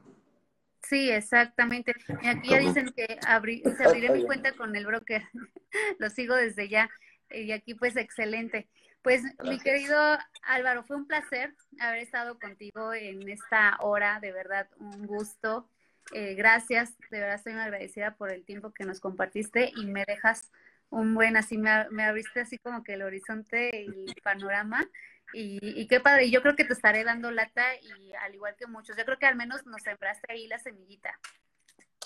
Sí, 0.83 1.11
exactamente. 1.11 1.95
Y 2.21 2.27
aquí 2.27 2.51
ya 2.51 2.59
dicen 2.59 2.93
que 2.95 3.19
abrí, 3.27 3.63
se 3.77 3.85
abriré 3.85 4.11
mi 4.11 4.25
cuenta 4.25 4.53
con 4.53 4.75
el 4.77 4.85
broker. 4.85 5.23
Lo 5.99 6.11
sigo 6.11 6.35
desde 6.35 6.69
ya. 6.69 6.91
Y 7.31 7.53
aquí 7.53 7.75
pues 7.75 7.97
excelente. 7.97 8.69
Pues 9.03 9.23
mi 9.43 9.59
querido 9.59 9.97
Álvaro, 10.43 10.85
fue 10.85 10.97
un 10.97 11.07
placer 11.07 11.55
haber 11.81 12.01
estado 12.01 12.39
contigo 12.39 12.93
en 12.93 13.29
esta 13.29 13.77
hora, 13.81 14.21
de 14.21 14.33
verdad, 14.33 14.69
un 14.79 15.07
gusto. 15.07 15.69
Eh, 16.13 16.35
gracias, 16.35 16.99
de 17.11 17.21
verdad 17.21 17.37
estoy 17.37 17.53
muy 17.53 17.63
agradecida 17.63 18.17
por 18.17 18.31
el 18.31 18.45
tiempo 18.45 18.73
que 18.73 18.85
nos 18.85 19.01
compartiste 19.01 19.73
y 19.77 19.87
me 19.87 20.05
dejas 20.07 20.51
un 20.91 21.15
buen, 21.15 21.37
así 21.37 21.57
me, 21.57 21.71
abriste 21.71 22.41
así 22.41 22.59
como 22.59 22.83
que 22.83 22.95
el 22.95 23.03
horizonte 23.03 23.71
y 23.83 24.11
el 24.11 24.23
panorama. 24.23 24.87
Y, 25.35 25.89
qué 25.89 26.01
padre, 26.01 26.31
yo 26.31 26.43
creo 26.43 26.55
que 26.55 26.67
te 26.67 26.75
estaré 26.75 27.05
dando 27.05 27.31
lata 27.31 27.75
y 27.77 28.13
al 28.15 28.35
igual 28.35 28.55
que 28.57 28.67
muchos, 28.67 28.97
yo 28.99 29.05
creo 29.07 29.19
que 29.19 29.25
al 29.25 29.37
menos 29.37 29.65
nos 29.65 29.81
sembraste 29.81 30.31
ahí 30.31 30.47
la 30.47 30.59
semillita. 30.59 31.19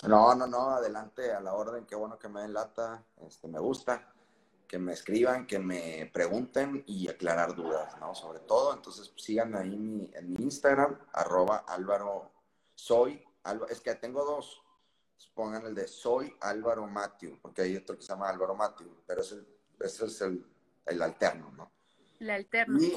No, 0.06 0.32
no, 0.36 0.46
no, 0.46 0.70
adelante 0.70 1.32
a 1.32 1.40
la 1.40 1.54
orden, 1.54 1.86
qué 1.86 1.96
bueno 1.96 2.20
que 2.20 2.28
me 2.28 2.42
den 2.42 2.52
lata, 2.52 3.02
este, 3.26 3.48
me 3.48 3.58
gusta, 3.58 4.12
que 4.68 4.78
me 4.78 4.92
escriban, 4.92 5.46
que 5.46 5.58
me 5.58 6.08
pregunten 6.12 6.84
y 6.86 7.08
aclarar 7.08 7.56
dudas, 7.56 7.98
¿no? 7.98 8.14
Sobre 8.14 8.38
todo, 8.40 8.74
entonces 8.74 9.12
síganme 9.16 9.58
ahí 9.58 10.10
en 10.14 10.32
mi 10.32 10.44
Instagram, 10.44 10.96
arroba 11.12 11.64
Álvaro 11.66 12.30
Soy, 12.76 13.25
es 13.68 13.80
que 13.80 13.94
tengo 13.94 14.24
dos. 14.24 14.62
Pongan 15.34 15.66
el 15.66 15.74
de 15.74 15.86
Soy 15.86 16.34
Álvaro 16.40 16.86
Matthew, 16.86 17.38
porque 17.40 17.62
hay 17.62 17.76
otro 17.76 17.96
que 17.96 18.02
se 18.02 18.08
llama 18.08 18.28
Álvaro 18.28 18.54
Matthew, 18.54 19.02
pero 19.06 19.20
ese, 19.20 19.44
es 19.80 20.20
el, 20.20 20.44
el, 20.86 21.02
alterno, 21.02 21.50
¿no? 21.52 21.70
El 22.20 22.30
alterno, 22.30 22.78
y, 22.80 22.94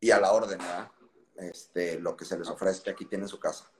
y 0.00 0.10
a 0.10 0.20
la 0.20 0.32
orden, 0.32 0.58
¿verdad? 0.58 0.90
Este, 1.36 1.98
lo 1.98 2.16
que 2.16 2.24
se 2.24 2.38
les 2.38 2.48
ofrezca, 2.48 2.90
aquí 2.90 3.06
tienen 3.06 3.28
su 3.28 3.38
casa. 3.40 3.70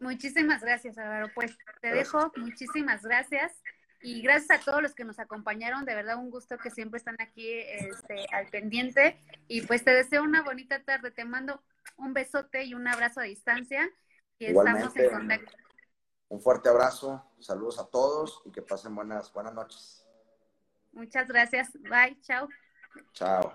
Muchísimas 0.00 0.62
gracias, 0.62 0.96
Álvaro. 0.98 1.28
Pues 1.34 1.56
te 1.80 1.92
dejo, 1.92 2.32
muchísimas 2.36 3.02
gracias. 3.02 3.52
Y 4.00 4.22
gracias 4.22 4.60
a 4.60 4.64
todos 4.64 4.80
los 4.80 4.94
que 4.94 5.04
nos 5.04 5.18
acompañaron, 5.18 5.84
de 5.84 5.94
verdad 5.94 6.18
un 6.18 6.30
gusto 6.30 6.56
que 6.56 6.70
siempre 6.70 6.98
están 6.98 7.16
aquí 7.20 7.48
este, 7.50 8.26
al 8.32 8.46
pendiente. 8.46 9.20
Y 9.48 9.62
pues 9.62 9.84
te 9.84 9.90
deseo 9.90 10.22
una 10.22 10.42
bonita 10.42 10.84
tarde, 10.84 11.10
te 11.10 11.24
mando 11.24 11.60
un 11.96 12.14
besote 12.14 12.64
y 12.64 12.74
un 12.74 12.86
abrazo 12.86 13.20
a 13.20 13.24
distancia 13.24 13.90
Igualmente, 14.38 15.10
Un 16.28 16.40
fuerte 16.40 16.68
abrazo, 16.68 17.24
saludos 17.38 17.78
a 17.78 17.86
todos 17.86 18.42
y 18.44 18.52
que 18.52 18.62
pasen 18.62 18.94
buenas, 18.94 19.32
buenas 19.32 19.54
noches. 19.54 20.06
Muchas 20.92 21.26
gracias. 21.28 21.72
Bye, 21.82 22.18
chao. 22.22 22.48
Chao. 23.12 23.52